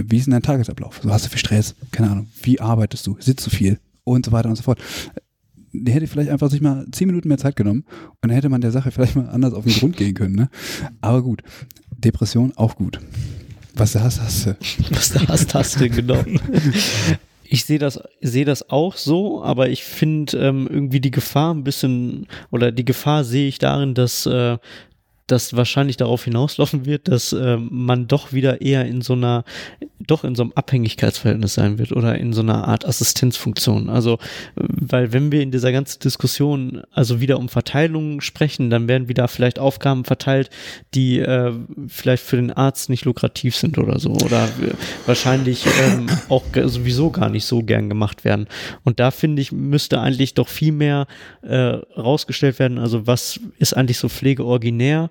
[0.04, 1.00] wie ist denn dein Tagesablauf?
[1.02, 1.74] So, hast du viel Stress?
[1.90, 2.26] Keine Ahnung.
[2.42, 3.16] Wie arbeitest du?
[3.20, 3.78] Sitzt du viel?
[4.04, 4.78] Und so weiter und so fort.
[5.72, 8.60] Der hätte vielleicht einfach sich mal zehn Minuten mehr Zeit genommen und dann hätte man
[8.60, 10.50] der Sache vielleicht mal anders auf den Grund gehen können, ne?
[11.00, 11.42] Aber gut.
[11.96, 12.98] Depression auch gut.
[13.74, 14.56] Was du hast, hast du.
[14.90, 16.22] Was du hast, hast du, genau.
[17.44, 21.64] Ich sehe das, sehe das auch so, aber ich finde ähm, irgendwie die Gefahr ein
[21.64, 24.56] bisschen, oder die Gefahr sehe ich darin, dass äh,
[25.32, 29.44] das wahrscheinlich darauf hinauslaufen wird, dass äh, man doch wieder eher in so einer,
[29.98, 33.88] doch in so einem Abhängigkeitsverhältnis sein wird oder in so einer Art Assistenzfunktion.
[33.88, 34.18] Also,
[34.56, 39.26] weil wenn wir in dieser ganzen Diskussion also wieder um Verteilungen sprechen, dann werden wieder
[39.26, 40.50] vielleicht Aufgaben verteilt,
[40.94, 41.52] die äh,
[41.88, 44.48] vielleicht für den Arzt nicht lukrativ sind oder so oder
[45.06, 48.46] wahrscheinlich ähm, auch sowieso gar nicht so gern gemacht werden.
[48.84, 51.06] Und da finde ich, müsste eigentlich doch viel mehr
[51.40, 55.10] äh, rausgestellt werden, also was ist eigentlich so Pflege originär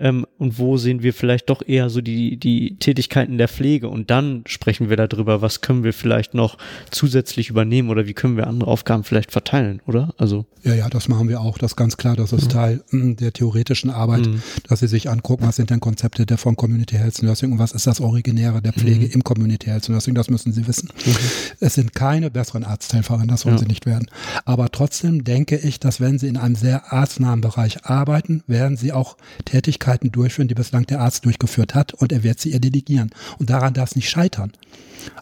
[0.00, 4.10] ähm, und wo sehen wir vielleicht doch eher so die, die Tätigkeiten der Pflege und
[4.10, 6.56] dann sprechen wir darüber, was können wir vielleicht noch
[6.90, 10.14] zusätzlich übernehmen oder wie können wir andere Aufgaben vielleicht verteilen, oder?
[10.16, 11.56] Also ja, ja, das machen wir auch.
[11.58, 12.16] Das ist ganz klar.
[12.16, 12.48] Das ist mhm.
[12.48, 14.42] Teil mh, hm, der theoretischen Arbeit, mhm.
[14.68, 17.72] dass sie sich angucken, was sind denn Konzepte der von Community Health Nursing und was
[17.72, 19.12] ist das Originäre der Pflege mhm.
[19.12, 20.14] im Community Health Nursing.
[20.14, 20.90] Das müssen sie wissen.
[21.04, 21.16] Mhm.
[21.60, 23.60] Es sind keine besseren Arzthelferinnen, das wollen ja.
[23.60, 24.10] sie nicht werden.
[24.44, 28.92] Aber trotzdem denke ich, dass wenn sie in einem sehr arztnahen Bereich arbeiten, werden sie
[28.92, 33.10] auch Tätigkeiten durchführen, die bislang der Arzt durchgeführt hat und er wird sie ihr delegieren.
[33.38, 34.52] Und daran darf es nicht scheitern.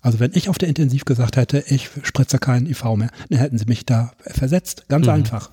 [0.03, 3.59] Also wenn ich auf der Intensiv gesagt hätte, ich spritze keinen IV mehr, dann hätten
[3.59, 4.85] sie mich da versetzt.
[4.89, 5.13] Ganz mhm.
[5.13, 5.51] einfach.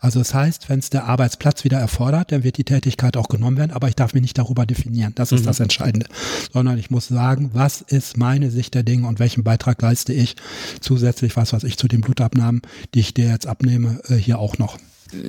[0.00, 3.56] Also das heißt, wenn es der Arbeitsplatz wieder erfordert, dann wird die Tätigkeit auch genommen
[3.56, 5.12] werden, aber ich darf mich nicht darüber definieren.
[5.14, 5.46] Das ist mhm.
[5.46, 6.06] das Entscheidende.
[6.52, 10.36] Sondern ich muss sagen, was ist meine Sicht der Dinge und welchen Beitrag leiste ich
[10.80, 12.62] zusätzlich, was weiß ich, zu den Blutabnahmen,
[12.94, 14.78] die ich dir jetzt abnehme, äh, hier auch noch.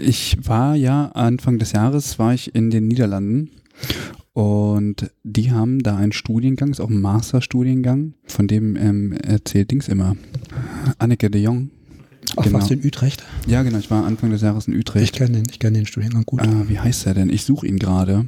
[0.02, 3.52] Ich war ja Anfang des Jahres war ich in den Niederlanden
[4.34, 9.88] und die haben da einen Studiengang, ist auch ein Masterstudiengang, von dem ähm, erzählt Dings
[9.88, 10.18] immer.
[10.98, 11.70] Anneke de Jong.
[12.36, 12.58] Ach, genau.
[12.58, 13.24] warst du in Utrecht?
[13.48, 15.06] Ja, genau, ich war Anfang des Jahres in Utrecht.
[15.06, 16.42] Ich kenne den, ich kenne den Studiengang gut.
[16.42, 17.30] Ah, wie heißt der denn?
[17.30, 18.28] Ich suche ihn gerade.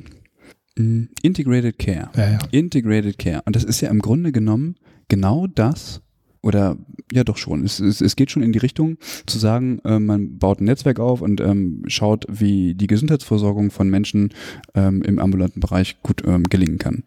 [0.78, 2.10] Hm, Integrated Care.
[2.16, 2.40] Ja, ja.
[2.52, 3.42] Integrated Care.
[3.46, 4.76] Und das ist ja im Grunde genommen
[5.10, 6.02] genau das,
[6.48, 6.78] oder
[7.12, 7.64] ja doch schon.
[7.64, 11.00] Es, es, es geht schon in die Richtung zu sagen, äh, man baut ein Netzwerk
[11.00, 14.34] auf und ähm, schaut, wie die Gesundheitsversorgung von Menschen
[14.74, 17.04] ähm, im ambulanten Bereich gut ähm, gelingen kann.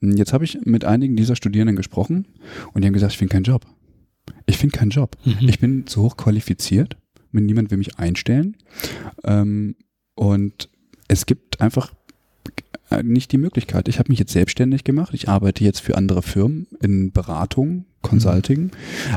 [0.00, 2.26] Jetzt habe ich mit einigen dieser Studierenden gesprochen
[2.72, 3.64] und die haben gesagt, ich finde keinen Job.
[4.46, 5.16] Ich finde keinen Job.
[5.24, 5.48] Mhm.
[5.48, 6.96] Ich bin zu hoch qualifiziert.
[7.30, 8.56] Niemand will mich einstellen.
[9.24, 9.76] Ähm,
[10.14, 10.68] und
[11.08, 11.94] es gibt einfach
[13.02, 13.88] nicht die Möglichkeit.
[13.88, 15.14] Ich habe mich jetzt selbstständig gemacht.
[15.14, 18.64] Ich arbeite jetzt für andere Firmen in Beratung, Consulting.
[18.64, 18.70] Mhm.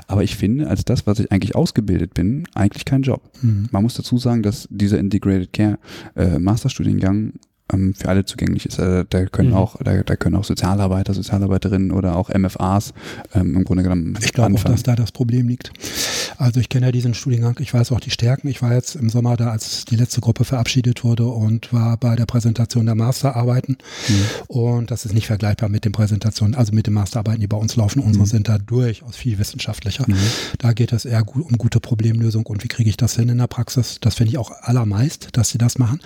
[0.08, 3.30] Aber ich finde, als das, was ich eigentlich ausgebildet bin, eigentlich kein Job.
[3.42, 3.68] Mhm.
[3.72, 5.80] Man muss dazu sagen, dass dieser Integrated Care
[6.16, 7.34] äh, Masterstudiengang
[7.74, 8.80] ähm, für alle zugänglich ist.
[8.80, 9.56] Also da können mhm.
[9.56, 12.94] auch, da, da, können auch Sozialarbeiter, Sozialarbeiterinnen oder auch MFAs
[13.34, 14.18] ähm, im Grunde genommen.
[14.22, 15.72] Ich glaube auch, dass da das Problem liegt.
[16.38, 18.48] Also ich kenne ja diesen Studiengang, ich weiß auch die Stärken.
[18.48, 22.16] Ich war jetzt im Sommer da, als die letzte Gruppe verabschiedet wurde und war bei
[22.16, 23.78] der Präsentation der Masterarbeiten.
[24.08, 24.26] Mhm.
[24.48, 27.76] Und das ist nicht vergleichbar mit den Präsentationen, also mit den Masterarbeiten, die bei uns
[27.76, 28.00] laufen.
[28.00, 28.30] Unsere mhm.
[28.30, 30.06] sind da durchaus viel wissenschaftlicher.
[30.08, 30.18] Mhm.
[30.60, 33.38] Da geht es eher gut, um gute Problemlösung und wie kriege ich das hin in
[33.38, 33.98] der Praxis.
[34.02, 36.00] Das finde ich auch allermeist, dass sie das machen.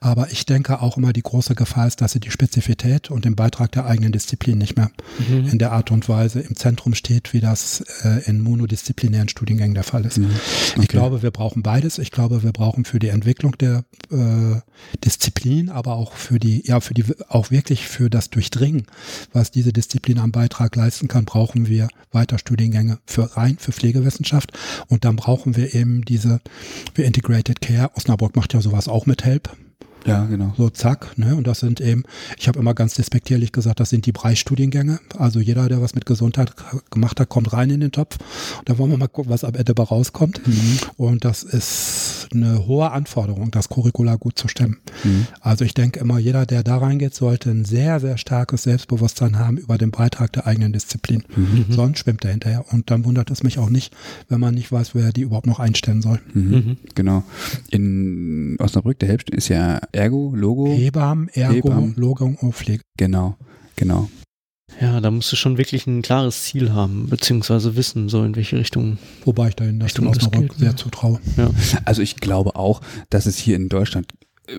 [0.00, 3.34] Aber ich denke auch immer die große Gefahr ist, dass sie die Spezifität und den
[3.34, 4.90] Beitrag der eigenen Disziplin nicht mehr
[5.28, 5.48] mhm.
[5.48, 9.82] in der Art und Weise im Zentrum steht, wie das äh, in monodisziplinären Studiengängen der
[9.82, 10.18] Fall ist.
[10.18, 10.26] Mhm.
[10.26, 10.80] Okay.
[10.82, 11.98] Ich glaube, wir brauchen beides.
[11.98, 14.60] Ich glaube, wir brauchen für die Entwicklung der äh,
[15.02, 18.86] Disziplin, aber auch für die, ja, für die, auch wirklich für das Durchdringen,
[19.32, 24.52] was diese Disziplin am Beitrag leisten kann, brauchen wir weiter Studiengänge für rein, für Pflegewissenschaft.
[24.88, 26.40] Und dann brauchen wir eben diese,
[26.92, 27.90] für Integrated Care.
[27.94, 29.48] Osnabrück macht ja sowas auch mit HELP.
[30.06, 30.52] Ja, genau.
[30.56, 31.36] So zack, ne?
[31.36, 32.04] Und das sind eben,
[32.38, 35.00] ich habe immer ganz despektierlich gesagt, das sind die Preisstudiengänge.
[35.18, 36.52] Also jeder, der was mit Gesundheit
[36.90, 38.18] gemacht hat, kommt rein in den Topf.
[38.64, 40.46] Da wollen wir mal gucken, was am Ende dabei rauskommt.
[40.46, 40.78] Mhm.
[40.96, 44.78] Und das ist eine hohe Anforderung, das Curricular gut zu stemmen.
[45.04, 45.26] Mhm.
[45.40, 49.56] Also ich denke immer, jeder, der da reingeht, sollte ein sehr, sehr starkes Selbstbewusstsein haben
[49.56, 51.24] über den Beitrag der eigenen Disziplin.
[51.34, 51.66] Mhm.
[51.70, 52.64] Sonst schwimmt er hinterher.
[52.70, 53.94] Und dann wundert es mich auch nicht,
[54.28, 56.20] wenn man nicht weiß, wer die überhaupt noch einstellen soll.
[56.34, 56.50] Mhm.
[56.50, 56.76] Mhm.
[56.94, 57.22] Genau.
[57.70, 60.72] In Osnabrück, der Hälfte ist ja Ergo, Logo.
[60.72, 61.94] Hebammen, Ergo, Hebammen.
[61.96, 62.82] Logo und Pflege.
[62.96, 63.36] Genau,
[63.76, 64.08] genau.
[64.80, 68.58] Ja, da musst du schon wirklich ein klares Ziel haben, beziehungsweise wissen, so in welche
[68.58, 68.98] Richtung.
[69.24, 70.76] Wobei ich da in das Osnabrück sehr ja.
[70.76, 71.20] zutraue.
[71.36, 71.50] Ja.
[71.84, 72.80] Also ich glaube auch,
[73.10, 74.08] dass es hier in Deutschland
[74.46, 74.58] äh,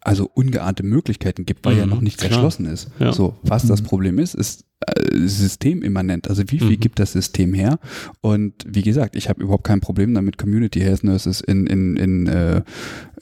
[0.00, 2.32] also ungeahnte Möglichkeiten gibt, weil mhm, ja noch nichts klar.
[2.32, 2.88] erschlossen ist.
[2.98, 3.12] Ja.
[3.12, 3.68] So, was mhm.
[3.68, 6.28] das Problem ist, ist äh, systemimmanent.
[6.28, 6.80] Also wie viel mhm.
[6.80, 7.78] gibt das System her?
[8.20, 12.26] Und wie gesagt, ich habe überhaupt kein Problem damit, Community Health Nurses in, in, in
[12.26, 12.62] äh,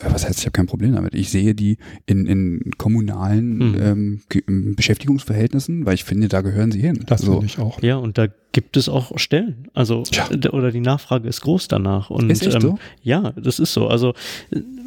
[0.03, 1.15] was heißt, ich habe kein Problem damit.
[1.15, 4.23] Ich sehe die in, in kommunalen mhm.
[4.47, 7.05] ähm, Beschäftigungsverhältnissen, weil ich finde, da gehören sie hin.
[7.07, 7.33] Das so.
[7.33, 7.83] finde ich auch.
[7.83, 9.69] Ja, und da gibt es auch Stellen.
[9.75, 10.29] Also Tja.
[10.51, 12.11] oder die Nachfrage ist groß danach.
[12.11, 12.79] Und Ist echt ähm, so?
[13.03, 13.87] ja, das ist so.
[13.89, 14.15] Also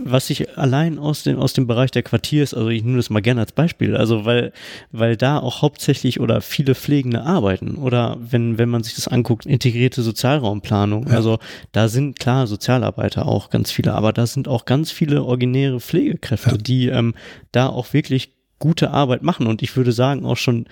[0.06, 3.22] was ich allein aus dem aus dem Bereich der Quartiers, also ich nehme das mal
[3.22, 4.52] gerne als Beispiel, also weil
[4.92, 9.46] weil da auch hauptsächlich oder viele Pflegende arbeiten oder wenn wenn man sich das anguckt,
[9.46, 11.16] integrierte Sozialraumplanung, Ja.
[11.16, 11.40] also
[11.72, 16.52] da sind klar Sozialarbeiter auch ganz viele, aber da sind auch ganz viele originäre Pflegekräfte,
[16.52, 16.58] Ja.
[16.58, 17.14] die ähm,
[17.52, 20.68] da auch wirklich gute Arbeit machen und ich würde sagen auch schon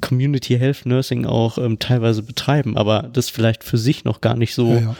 [0.00, 4.54] Community Health Nursing auch ähm, teilweise betreiben, aber das vielleicht für sich noch gar nicht
[4.54, 4.96] so Ja,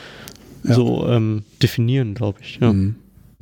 [0.63, 0.73] ja.
[0.73, 2.59] So ähm, definieren, glaube ich.
[2.61, 2.71] Ja.
[2.73, 2.95] Mhm.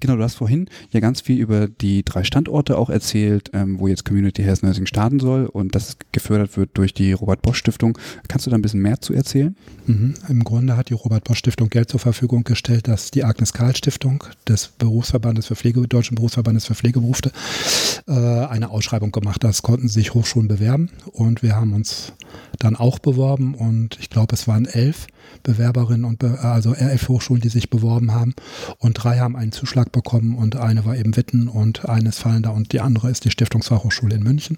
[0.05, 3.87] Genau, du hast vorhin ja ganz viel über die drei Standorte auch erzählt, ähm, wo
[3.87, 7.97] jetzt Community Health Nursing starten soll und das gefördert wird durch die Robert Bosch Stiftung.
[8.27, 9.55] Kannst du da ein bisschen mehr zu erzählen?
[9.87, 10.13] Mhm.
[10.29, 13.75] Im Grunde hat die Robert Bosch Stiftung Geld zur Verfügung gestellt, dass die Agnes Karl
[13.75, 17.31] Stiftung des Berufsverbandes für Pflege, Deutschen Berufsverbandes für Pflegeberufe
[18.07, 19.37] äh, eine Ausschreibung gemacht.
[19.37, 19.43] hat.
[19.43, 22.13] Das konnten sich Hochschulen bewerben und wir haben uns
[22.59, 25.07] dann auch beworben und ich glaube, es waren elf
[25.45, 28.33] Bewerberinnen und be also elf Hochschulen, die sich beworben haben
[28.79, 32.53] und drei haben einen Zuschlag bekommen und eine war eben Witten und eine ist Fallender
[32.53, 34.57] und die andere ist die Stiftungsfachhochschule in München.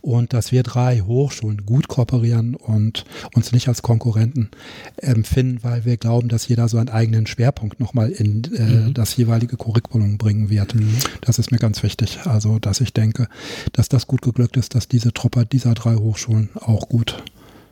[0.00, 3.04] Und dass wir drei Hochschulen gut kooperieren und
[3.34, 4.50] uns nicht als Konkurrenten
[4.96, 9.56] empfinden, weil wir glauben, dass jeder so einen eigenen Schwerpunkt nochmal in äh, das jeweilige
[9.56, 10.74] Curriculum bringen wird.
[11.20, 12.20] Das ist mir ganz wichtig.
[12.24, 13.28] Also, dass ich denke,
[13.72, 17.22] dass das gut geglückt ist, dass diese Truppe dieser drei Hochschulen auch gut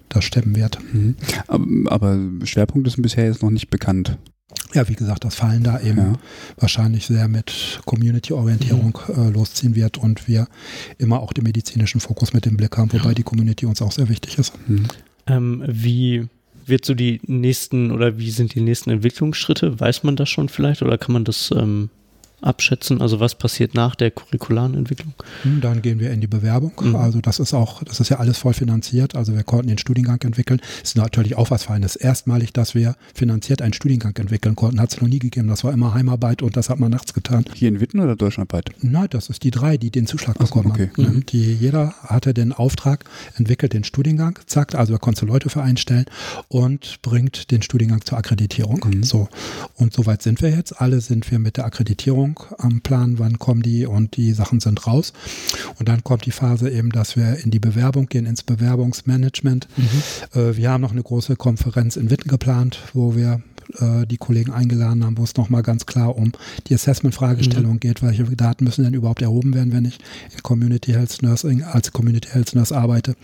[0.08, 0.78] das stemmen wird.
[0.92, 1.16] Mhm.
[1.88, 4.16] Aber, Schwerpunkt ist bisher jetzt noch nicht bekannt.
[4.74, 6.12] Ja, wie gesagt, das Fallen da eben Ja.
[6.58, 10.46] wahrscheinlich sehr mit Community-Orientierung äh, losziehen wird und wir
[10.98, 14.08] immer auch den medizinischen Fokus mit im Blick haben, wobei die Community uns auch sehr
[14.08, 14.52] wichtig ist.
[14.66, 14.86] Mhm.
[15.26, 16.26] Ähm, wie
[16.66, 19.80] wird so die nächsten oder wie sind die nächsten Entwicklungsschritte?
[19.80, 21.90] Weiß man das schon vielleicht oder kann man das ähm,
[22.40, 23.00] abschätzen?
[23.00, 25.14] Also was passiert nach der curricularen Entwicklung?
[25.42, 26.72] Hm, Dann gehen wir in die Bewerbung.
[26.80, 26.96] Mhm.
[26.96, 29.14] Also das ist auch, das ist ja alles voll finanziert.
[29.14, 30.60] Also wir konnten den Studiengang entwickeln.
[30.82, 31.96] Ist natürlich auch was Feines.
[31.96, 35.48] Erstmalig, dass wir finanziert einen Studiengang entwickeln konnten, hat es noch nie gegeben.
[35.48, 37.44] Das war immer Heimarbeit und das hat man nachts getan.
[37.54, 38.70] Hier in Witten oder deutschlandweit?
[38.80, 40.90] Nein, das ist die drei, die den Zuschlag Ach so, bekommen okay.
[40.96, 41.16] haben.
[41.16, 41.26] Mhm.
[41.26, 43.04] Die, jeder hatte den Auftrag,
[43.36, 46.06] entwickelt den Studiengang, zack, also er konnte Leute für einstellen
[46.48, 48.84] und bringt den Studiengang zur Akkreditierung.
[48.84, 49.02] Mhm.
[49.02, 49.28] So.
[49.74, 50.80] Und soweit sind wir jetzt.
[50.80, 52.27] Alle sind wir mit der Akkreditierung
[52.58, 55.12] am Plan, wann kommen die und die Sachen sind raus.
[55.78, 59.68] Und dann kommt die Phase eben, dass wir in die Bewerbung gehen, ins Bewerbungsmanagement.
[60.34, 63.42] Äh, wir haben noch eine große Konferenz in Witten geplant, wo wir
[63.80, 66.32] äh, die Kollegen eingeladen haben, wo es nochmal ganz klar um
[66.66, 69.98] die Assessment-Fragestellung geht, welche Daten müssen denn überhaupt erhoben werden, wenn ich
[70.34, 73.16] in Community Health Nursing als Community Health Nurse arbeite.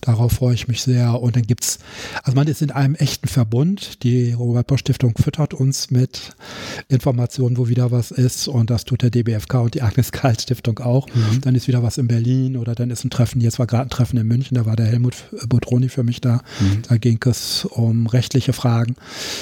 [0.00, 1.20] Darauf freue ich mich sehr.
[1.20, 1.78] Und dann gibt's,
[2.22, 4.02] also man ist in einem echten Verbund.
[4.02, 6.36] Die Robert Bosch Stiftung füttert uns mit
[6.88, 8.48] Informationen, wo wieder was ist.
[8.48, 11.08] Und das tut der DBFK und die Agnes Karl Stiftung auch.
[11.40, 13.40] Dann ist wieder was in Berlin oder dann ist ein Treffen.
[13.40, 15.14] Jetzt war gerade ein Treffen in München, da war der Helmut
[15.48, 16.42] Botroni für mich da.
[16.88, 18.96] Da ging es um rechtliche Fragen.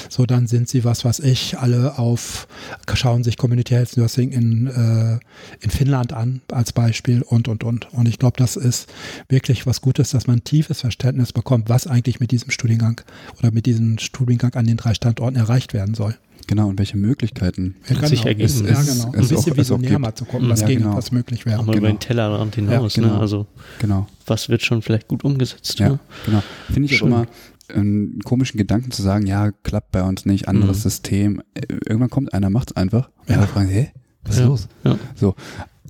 [0.09, 2.47] So, dann sind sie, was weiß ich, alle auf,
[2.93, 5.19] schauen sich Community Health Nursing in, äh,
[5.63, 7.91] in Finnland an als Beispiel und, und, und.
[7.93, 8.91] Und ich glaube, das ist
[9.29, 13.01] wirklich was Gutes, dass man ein tiefes Verständnis bekommt, was eigentlich mit diesem Studiengang
[13.39, 16.15] oder mit diesem Studiengang an den drei Standorten erreicht werden soll.
[16.47, 17.75] Genau, und welche Möglichkeiten?
[17.87, 18.45] Wird sich ergeben.
[18.45, 19.09] Es- ja, es- genau.
[19.13, 20.95] es ein bisschen auch- es visionär mal zu gucken, was Ja, gegen genau.
[20.95, 21.57] was möglich wäre.
[21.59, 21.87] Auch mal genau.
[21.87, 22.95] über den Tellerrand hinaus.
[22.95, 23.15] Ja, genau.
[23.15, 23.19] ne?
[23.19, 23.47] Also
[23.79, 24.07] Genau.
[24.27, 25.79] was wird schon vielleicht gut umgesetzt?
[25.79, 25.99] Ja, Ne?
[26.27, 26.43] genau.
[26.71, 27.07] Finde ich auch Schön.
[27.07, 27.25] immer
[27.69, 30.81] einen komischen Gedanken zu sagen, ja, klappt bei uns nicht, anderes Mhm.
[30.83, 31.41] System.
[31.53, 33.09] Äh, Irgendwann kommt einer, macht's einfach.
[33.21, 33.37] Und Ja.
[33.37, 33.91] alle fragen, hä,
[34.23, 34.47] was ist Ja.
[34.47, 34.67] los?
[34.83, 34.97] Ja.
[35.15, 35.35] So,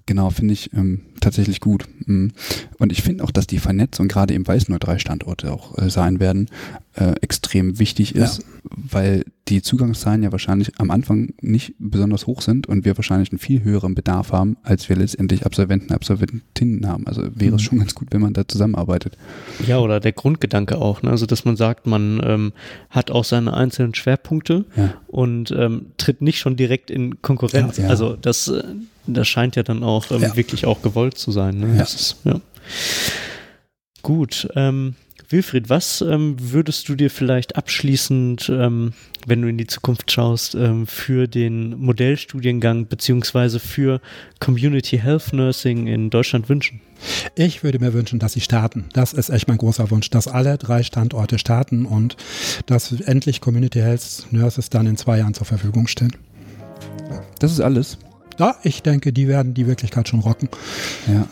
[0.05, 1.85] genau, finde ich ähm, tatsächlich gut.
[2.05, 2.31] Mhm.
[2.79, 5.77] Und ich finde auch, dass die Vernetzung, gerade eben, weil es nur drei Standorte auch
[5.77, 6.49] äh, sein werden,
[6.93, 12.67] äh, extrem wichtig ist, weil die Zugangszahlen ja wahrscheinlich am Anfang nicht besonders hoch sind
[12.67, 17.05] und wir wahrscheinlich einen viel höheren Bedarf haben, als wir letztendlich Absolventen, Absolventinnen haben.
[17.05, 17.65] Also wäre es Mhm.
[17.65, 19.17] schon ganz gut, wenn man da zusammenarbeitet.
[19.67, 21.11] Ja, oder der Grundgedanke auch, ne?
[21.11, 22.53] also dass man sagt, man ähm,
[22.89, 24.93] hat auch seine einzelnen Schwerpunkte Ja.
[25.07, 27.77] und ähm, tritt nicht schon direkt in Konkurrenz.
[27.77, 27.89] Ja, ja.
[27.89, 28.63] Also das, äh,
[29.05, 30.35] das scheint ja dann auch ähm, Ja.
[30.35, 31.59] wirklich auch gewollt zu sein.
[31.59, 31.73] Ne?
[31.73, 31.79] Ja.
[31.79, 32.41] Das ist, ja.
[34.01, 34.95] Gut, ähm,
[35.29, 38.93] Wilfried, was ähm, würdest du dir vielleicht abschließend, ähm,
[39.25, 44.01] wenn du in die Zukunft schaust, ähm, für den Modellstudiengang beziehungsweise für
[44.39, 46.81] Community Health Nursing in Deutschland wünschen?
[47.35, 48.85] Ich würde mir wünschen, dass sie starten.
[48.93, 52.15] Das ist echt mein großer Wunsch, dass alle drei Standorte starten und
[52.67, 56.15] dass endlich Community Health Nurses dann in zwei Jahren zur Verfügung stehen.
[57.39, 57.97] Das ist alles.
[58.37, 60.49] Ja, ich denke, die werden die Wirklichkeit schon rocken.
[61.07, 61.27] Ja.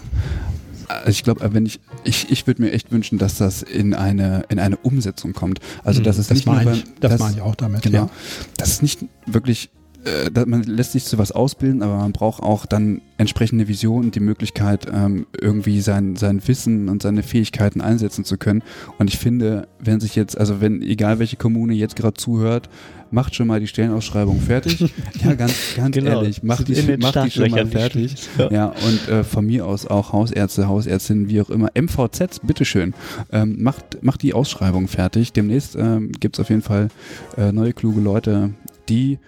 [0.88, 4.43] Also ich glaube, wenn ich, ich, ich würde mir echt wünschen, dass das in eine,
[4.49, 5.59] in eine Umsetzung kommt.
[5.84, 7.81] Also, Mhm, dass es Das nicht meine ich, das dass- meine ich auch damit.
[7.81, 7.97] Genau.
[7.97, 8.09] Ja.
[8.57, 9.69] Dass es nicht wirklich
[10.05, 14.15] äh, man lässt sich zu was ausbilden, aber man braucht auch dann entsprechende Vision und
[14.15, 18.63] die Möglichkeit, ähm, irgendwie sein, sein Wissen und seine Fähigkeiten einsetzen zu können.
[18.99, 22.69] Und ich finde, wenn sich jetzt, also wenn, egal welche Kommune jetzt gerade zuhört,
[23.14, 24.80] macht schon mal die Stellenausschreibung fertig.
[25.23, 26.11] ja, ganz, ganz genau.
[26.11, 28.15] ehrlich, macht die, macht die schon mal fertig.
[28.38, 28.52] Ja.
[28.52, 31.69] ja, und äh, von mir aus auch Hausärzte, Hausärztinnen, wie auch immer.
[31.76, 32.94] MVZs, bitteschön.
[33.31, 35.31] Ähm, macht, macht die Ausschreibung fertig.
[35.31, 36.90] Demnächst ähm, gibt es auf jeden Fall
[37.38, 38.49] äh, neue kluge Leute,
[38.90, 39.19] die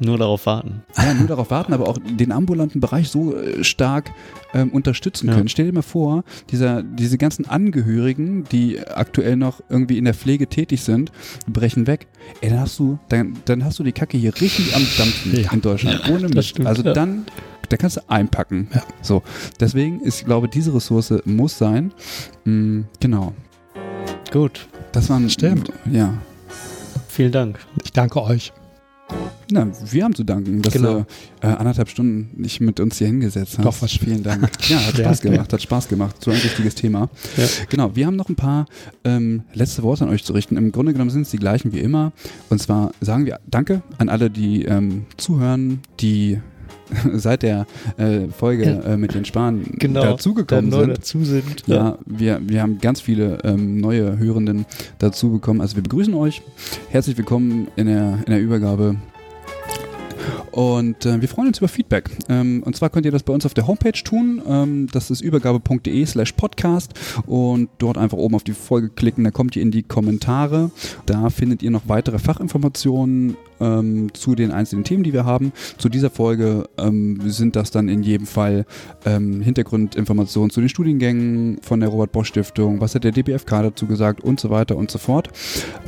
[0.00, 0.82] nur darauf warten.
[0.96, 4.12] Ja, nur darauf warten, aber auch den ambulanten Bereich so äh, stark
[4.54, 5.46] ähm, unterstützen können.
[5.46, 5.48] Ja.
[5.48, 10.46] Stell dir mal vor, dieser, diese ganzen Angehörigen, die aktuell noch irgendwie in der Pflege
[10.48, 11.12] tätig sind,
[11.46, 12.06] brechen weg.
[12.40, 15.52] Ey, dann hast du, dann, dann hast du die Kacke hier richtig am Dampfen ja.
[15.52, 16.00] in Deutschland.
[16.06, 16.58] Ja, ohne Mist.
[16.64, 17.26] Also dann,
[17.68, 18.68] da kannst du einpacken.
[19.02, 19.22] So.
[19.60, 21.92] Deswegen ist, ich glaube, diese Ressource muss sein.
[22.44, 23.34] Mhm, genau.
[24.32, 24.66] Gut.
[24.92, 25.30] Das waren.
[25.30, 25.72] Stimmt.
[25.90, 26.14] Ja.
[27.08, 27.58] Vielen Dank.
[27.84, 28.52] Ich danke euch.
[29.50, 31.00] Na, wir haben zu danken, dass genau.
[31.40, 33.64] du äh, anderthalb Stunden nicht mit uns hier hingesetzt hast.
[33.64, 34.48] Doch, was Vielen Dank.
[34.68, 36.16] Ja, hat Spaß gemacht, hat Spaß gemacht.
[36.22, 37.10] So ein wichtiges Thema.
[37.36, 37.44] Ja.
[37.68, 38.66] Genau, wir haben noch ein paar
[39.04, 40.56] ähm, letzte Worte an euch zu richten.
[40.56, 42.12] Im Grunde genommen sind es die gleichen wie immer.
[42.48, 46.38] Und zwar sagen wir Danke an alle, die ähm, zuhören, die
[47.14, 50.88] seit der äh, Folge äh, mit den Spahn genau, dazugekommen sind.
[50.88, 51.64] Dazu sind.
[51.66, 54.66] Ja, ja, wir, wir haben ganz viele ähm, neue Hörenden
[54.98, 55.60] dazu bekommen.
[55.60, 56.42] Also wir begrüßen euch.
[56.90, 58.96] Herzlich willkommen in der, in der Übergabe
[60.50, 62.10] und äh, wir freuen uns über Feedback.
[62.28, 64.42] Ähm, und zwar könnt ihr das bei uns auf der Homepage tun.
[64.46, 66.92] Ähm, das ist übergabe.de slash podcast.
[67.26, 69.24] Und dort einfach oben auf die Folge klicken.
[69.24, 70.70] Da kommt ihr in die Kommentare.
[71.06, 75.52] Da findet ihr noch weitere Fachinformationen ähm, zu den einzelnen Themen, die wir haben.
[75.78, 78.64] Zu dieser Folge ähm, sind das dann in jedem Fall
[79.04, 83.86] ähm, Hintergrundinformationen zu den Studiengängen von der Robert Bosch Stiftung, was hat der DBFK dazu
[83.86, 85.28] gesagt und so weiter und so fort.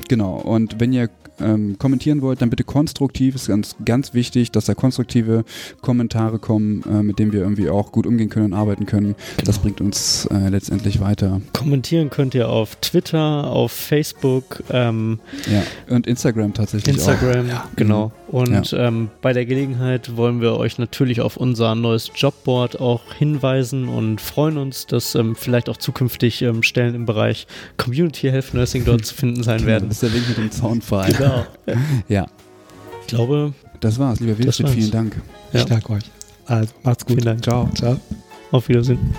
[0.08, 1.08] Genau, und wenn ihr
[1.42, 3.34] ähm, kommentieren wollt, dann bitte konstruktiv.
[3.34, 5.44] Ist ganz, ganz wichtig, dass da konstruktive
[5.80, 9.14] Kommentare kommen, äh, mit denen wir irgendwie auch gut umgehen können und arbeiten können.
[9.36, 9.46] Genau.
[9.46, 11.40] Das bringt uns äh, letztendlich weiter.
[11.52, 14.62] Kommentieren könnt ihr auf Twitter, auf Facebook.
[14.70, 15.20] Ähm,
[15.50, 15.62] ja,
[15.94, 17.50] und Instagram tatsächlich Instagram, auch.
[17.50, 17.68] Ja.
[17.76, 18.12] genau.
[18.32, 18.88] Und ja.
[18.88, 24.22] ähm, bei der Gelegenheit wollen wir euch natürlich auf unser neues Jobboard auch hinweisen und
[24.22, 27.46] freuen uns, dass ähm, vielleicht auch zukünftig ähm, Stellen im Bereich
[27.76, 29.88] Community Health Nursing dort zu finden sein werden.
[29.88, 31.12] Das ist der Link mit dem Zaunpfahl.
[31.12, 31.46] Genau.
[32.08, 32.26] ja.
[33.02, 33.52] Ich glaube.
[33.80, 35.20] Das war's, lieber Wilfried, vielen Dank.
[35.52, 35.60] Ja.
[35.60, 36.04] Ich danke euch.
[36.46, 37.16] Also, macht's gut.
[37.16, 37.44] Vielen Dank.
[37.44, 37.68] Ciao.
[37.74, 38.00] Ciao.
[38.50, 39.14] Auf Wiedersehen.